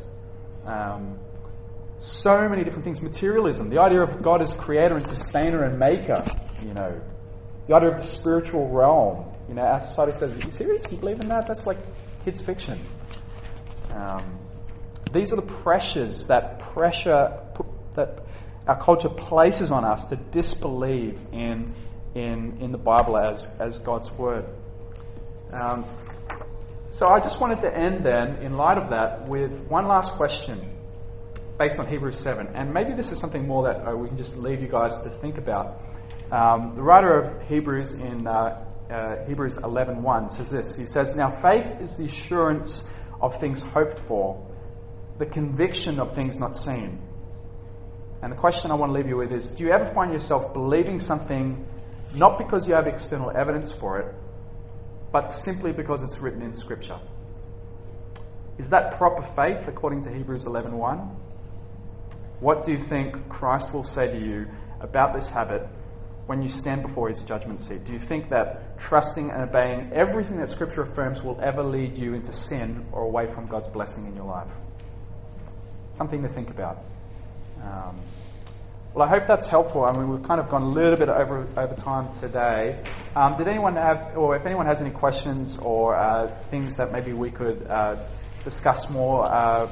Um, 0.66 1.20
so 2.00 2.50
many 2.50 2.64
different 2.64 2.86
things. 2.86 3.02
Materialism, 3.02 3.70
the 3.70 3.80
idea 3.80 4.02
of 4.02 4.22
God 4.22 4.42
as 4.42 4.56
creator 4.56 4.96
and 4.96 5.06
sustainer 5.06 5.64
and 5.64 5.78
maker, 5.78 6.24
you 6.64 6.74
know. 6.74 7.02
The 7.68 7.76
idea 7.76 7.90
of 7.90 7.96
the 7.98 8.02
spiritual 8.02 8.70
realm. 8.70 9.26
You 9.48 9.56
know, 9.56 9.62
our 9.62 9.80
society 9.80 10.14
says, 10.14 10.38
Are 10.38 10.46
you 10.46 10.52
serious? 10.52 10.92
You 10.92 10.98
believe 10.98 11.20
in 11.20 11.30
that? 11.30 11.48
That's 11.48 11.66
like 11.66 11.78
kids' 12.24 12.42
fiction. 12.42 12.80
Um, 13.94 14.40
these 15.12 15.32
are 15.32 15.36
the 15.36 15.42
pressures 15.42 16.28
that 16.28 16.60
pressure 16.60 17.40
that 17.96 18.26
our 18.68 18.82
culture 18.82 19.10
places 19.10 19.72
on 19.72 19.84
us 19.84 20.06
to 20.06 20.16
disbelieve 20.16 21.20
in, 21.32 21.74
in, 22.16 22.58
in 22.62 22.72
the 22.72 22.78
Bible 22.78 23.18
as, 23.18 23.48
as 23.60 23.78
God's 23.80 24.12
word. 24.12 24.46
Um, 25.52 25.86
so 26.92 27.10
I 27.10 27.20
just 27.20 27.42
wanted 27.42 27.60
to 27.62 27.76
end 27.76 28.06
then, 28.06 28.38
in 28.38 28.56
light 28.56 28.78
of 28.78 28.92
that, 28.92 29.28
with 29.28 29.60
one 29.68 29.88
last 29.88 30.14
question 30.14 30.70
based 31.58 31.80
on 31.80 31.88
Hebrews 31.88 32.18
7. 32.18 32.48
And 32.56 32.74
maybe 32.74 32.94
this 32.94 33.12
is 33.12 33.20
something 33.20 33.48
more 33.48 33.64
that 33.64 33.88
uh, 33.88 33.96
we 33.96 34.08
can 34.08 34.18
just 34.18 34.38
leave 34.38 34.62
you 34.62 34.68
guys 34.68 35.00
to 35.02 35.10
think 35.10 35.38
about. 35.38 35.82
Um, 36.34 36.74
the 36.74 36.82
writer 36.82 37.20
of 37.20 37.48
Hebrews 37.48 37.94
in 37.94 38.26
uh, 38.26 38.66
uh, 38.90 39.26
Hebrews 39.28 39.58
11.1 39.58 40.32
says 40.32 40.50
this. 40.50 40.76
He 40.76 40.88
says, 40.88 41.16
Now 41.16 41.30
faith 41.30 41.80
is 41.80 41.96
the 41.96 42.06
assurance 42.06 42.84
of 43.22 43.40
things 43.40 43.62
hoped 43.62 44.00
for, 44.08 44.44
the 45.20 45.28
conviction 45.28 46.00
of 46.00 46.16
things 46.16 46.40
not 46.40 46.58
seen. 46.58 47.00
And 48.24 48.32
the 48.32 48.36
question 48.36 48.72
I 48.72 48.74
want 48.74 48.90
to 48.90 48.98
leave 48.98 49.08
you 49.08 49.18
with 49.18 49.32
is, 49.32 49.52
do 49.52 49.64
you 49.64 49.72
ever 49.72 49.94
find 49.94 50.12
yourself 50.12 50.54
believing 50.54 51.00
something 51.00 51.68
not 52.16 52.40
because 52.40 52.68
you 52.68 52.74
have 52.74 52.88
external 52.88 53.32
evidence 53.32 53.72
for 53.72 54.00
it, 54.00 54.16
but 55.12 55.32
simply 55.32 55.72
because 55.72 56.04
it's 56.04 56.18
written 56.18 56.42
in 56.42 56.56
Scripture. 56.56 57.00
Is 58.58 58.72
that 58.72 58.98
proper 58.98 59.24
faith 59.36 59.68
according 59.68 60.04
to 60.06 60.12
Hebrews 60.12 60.46
11:1? 60.46 61.16
What 62.40 62.64
do 62.64 62.72
you 62.72 62.80
think 62.80 63.30
Christ 63.30 63.72
will 63.72 63.84
say 63.84 64.08
to 64.08 64.20
you 64.20 64.48
about 64.80 65.14
this 65.14 65.30
habit 65.30 65.68
when 66.26 66.42
you 66.42 66.50
stand 66.50 66.84
before 66.84 67.10
his 67.10 67.22
judgment 67.22 67.62
seat? 67.62 67.84
Do 67.86 67.92
you 67.92 68.00
think 68.00 68.30
that 68.30 68.80
trusting 68.80 69.30
and 69.30 69.44
obeying 69.44 69.92
everything 69.94 70.38
that 70.38 70.50
Scripture 70.50 70.84
affirms 70.84 71.22
will 71.22 71.40
ever 71.42 71.64
lead 71.64 71.98
you 71.98 72.14
into 72.14 72.34
sin 72.34 72.86
or 72.92 73.04
away 73.04 73.28
from 73.34 73.48
God's 73.48 73.68
blessing 73.68 74.06
in 74.06 74.16
your 74.16 74.26
life? 74.26 74.52
Something 75.92 76.22
to 76.24 76.30
think 76.30 76.50
about. 76.50 76.84
Um, 77.62 78.02
well, 78.94 79.08
I 79.08 79.10
hope 79.10 79.28
that's 79.28 79.50
helpful. 79.50 79.84
I 79.86 79.92
mean, 79.92 80.08
we've 80.08 80.24
kind 80.24 80.40
of 80.40 80.50
gone 80.50 80.62
a 80.62 80.70
little 80.70 80.96
bit 80.96 81.10
over, 81.10 81.48
over 81.58 81.74
time 81.76 82.14
today. 82.14 82.84
Um, 83.16 83.36
did 83.38 83.48
anyone 83.48 83.76
have, 83.76 84.16
or 84.16 84.36
if 84.36 84.46
anyone 84.46 84.68
has 84.68 84.82
any 84.82 84.92
questions 84.92 85.58
or 85.58 85.96
uh, 85.96 86.28
things 86.52 86.78
that 86.78 86.92
maybe 86.92 87.12
we 87.12 87.32
could 87.32 87.66
uh, 87.68 87.98
discuss 88.44 88.90
more 88.90 89.26
uh, 89.26 89.72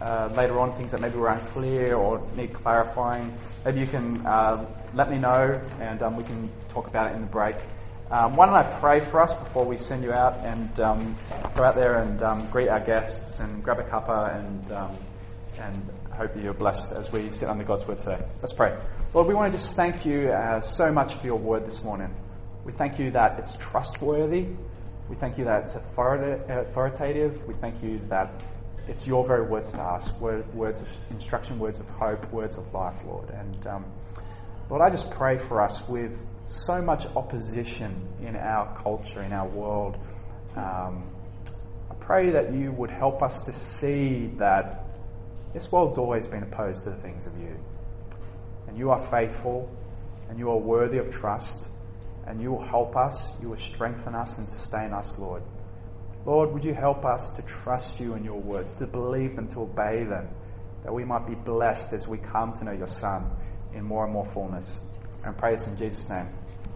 uh 0.00 0.28
later 0.36 0.58
on, 0.58 0.72
things 0.72 0.90
that 0.90 1.00
maybe 1.00 1.16
were 1.16 1.28
unclear 1.28 1.96
or 1.96 2.26
need 2.34 2.52
clarifying, 2.52 3.36
maybe 3.66 3.80
you 3.80 3.86
can 3.88 4.24
uh, 4.24 4.64
let 4.94 5.10
me 5.10 5.18
know 5.18 5.60
and 5.80 6.00
um, 6.00 6.16
we 6.16 6.22
can 6.22 6.48
talk 6.68 6.86
about 6.86 7.10
it 7.10 7.16
in 7.16 7.22
the 7.22 7.26
break. 7.26 7.56
Um, 8.12 8.36
why 8.36 8.46
don't 8.46 8.54
I 8.54 8.62
pray 8.78 9.00
for 9.00 9.20
us 9.20 9.34
before 9.34 9.64
we 9.64 9.76
send 9.76 10.04
you 10.04 10.12
out 10.12 10.38
and 10.44 10.78
um, 10.78 11.16
go 11.56 11.64
out 11.64 11.74
there 11.74 11.96
and 11.96 12.22
um, 12.22 12.48
greet 12.50 12.68
our 12.68 12.78
guests 12.78 13.40
and 13.40 13.64
grab 13.64 13.80
a 13.80 13.82
cuppa 13.82 14.38
and, 14.38 14.70
um, 14.72 14.96
and 15.58 15.90
hope 16.12 16.30
you're 16.40 16.54
blessed 16.54 16.92
as 16.92 17.10
we 17.10 17.28
sit 17.30 17.48
under 17.48 17.64
God's 17.64 17.84
word 17.88 17.98
today. 17.98 18.24
Let's 18.40 18.52
pray. 18.52 18.78
Lord, 19.12 19.26
we 19.26 19.34
want 19.34 19.52
to 19.52 19.58
just 19.58 19.74
thank 19.74 20.06
you 20.06 20.30
uh, 20.30 20.60
so 20.60 20.92
much 20.92 21.14
for 21.16 21.26
your 21.26 21.38
word 21.38 21.66
this 21.66 21.82
morning. 21.82 22.14
We 22.64 22.72
thank 22.72 23.00
you 23.00 23.10
that 23.10 23.36
it's 23.40 23.56
trustworthy. 23.56 24.46
We 25.08 25.16
thank 25.16 25.38
you 25.38 25.44
that 25.44 25.64
it's 25.64 25.74
authoritative. 25.74 27.44
We 27.48 27.54
thank 27.54 27.82
you 27.82 28.00
that 28.06 28.30
it's 28.88 29.06
your 29.06 29.26
very 29.26 29.46
words 29.46 29.72
to 29.72 29.80
us 29.80 30.12
words 30.20 30.82
of 30.82 30.88
instruction, 31.10 31.58
words 31.58 31.80
of 31.80 31.88
hope, 31.88 32.30
words 32.32 32.58
of 32.58 32.72
life, 32.72 32.96
Lord. 33.04 33.30
And 33.30 33.66
um, 33.66 33.84
Lord, 34.70 34.82
I 34.82 34.90
just 34.90 35.10
pray 35.10 35.38
for 35.38 35.62
us 35.62 35.86
with 35.88 36.24
so 36.46 36.80
much 36.80 37.06
opposition 37.16 38.08
in 38.20 38.36
our 38.36 38.80
culture, 38.82 39.22
in 39.22 39.32
our 39.32 39.48
world. 39.48 39.96
Um, 40.56 41.10
I 41.90 41.94
pray 42.00 42.30
that 42.30 42.54
you 42.54 42.72
would 42.72 42.90
help 42.90 43.22
us 43.22 43.42
to 43.44 43.52
see 43.52 44.30
that 44.38 44.84
this 45.52 45.70
world's 45.72 45.98
always 45.98 46.26
been 46.26 46.42
opposed 46.42 46.84
to 46.84 46.90
the 46.90 46.96
things 46.96 47.26
of 47.26 47.36
you. 47.38 47.56
And 48.68 48.76
you 48.76 48.90
are 48.90 49.02
faithful, 49.10 49.68
and 50.28 50.38
you 50.38 50.50
are 50.50 50.58
worthy 50.58 50.98
of 50.98 51.10
trust, 51.10 51.64
and 52.26 52.40
you 52.40 52.50
will 52.50 52.64
help 52.64 52.96
us, 52.96 53.30
you 53.40 53.48
will 53.50 53.58
strengthen 53.58 54.14
us 54.14 54.38
and 54.38 54.48
sustain 54.48 54.92
us, 54.92 55.18
Lord. 55.18 55.42
Lord, 56.26 56.52
would 56.52 56.64
you 56.64 56.74
help 56.74 57.04
us 57.04 57.32
to 57.36 57.42
trust 57.42 58.00
you 58.00 58.14
and 58.14 58.24
your 58.24 58.40
words, 58.40 58.74
to 58.74 58.86
believe 58.86 59.36
them, 59.36 59.48
to 59.52 59.60
obey 59.60 60.02
them, 60.02 60.28
that 60.82 60.92
we 60.92 61.04
might 61.04 61.24
be 61.24 61.36
blessed 61.36 61.92
as 61.92 62.08
we 62.08 62.18
come 62.18 62.52
to 62.54 62.64
know 62.64 62.72
your 62.72 62.88
Son 62.88 63.30
in 63.72 63.84
more 63.84 64.04
and 64.04 64.12
more 64.12 64.26
fullness. 64.32 64.80
And 65.24 65.38
pray 65.38 65.54
this 65.54 65.68
in 65.68 65.76
Jesus' 65.76 66.10
name. 66.10 66.28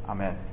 Amen. 0.08 0.49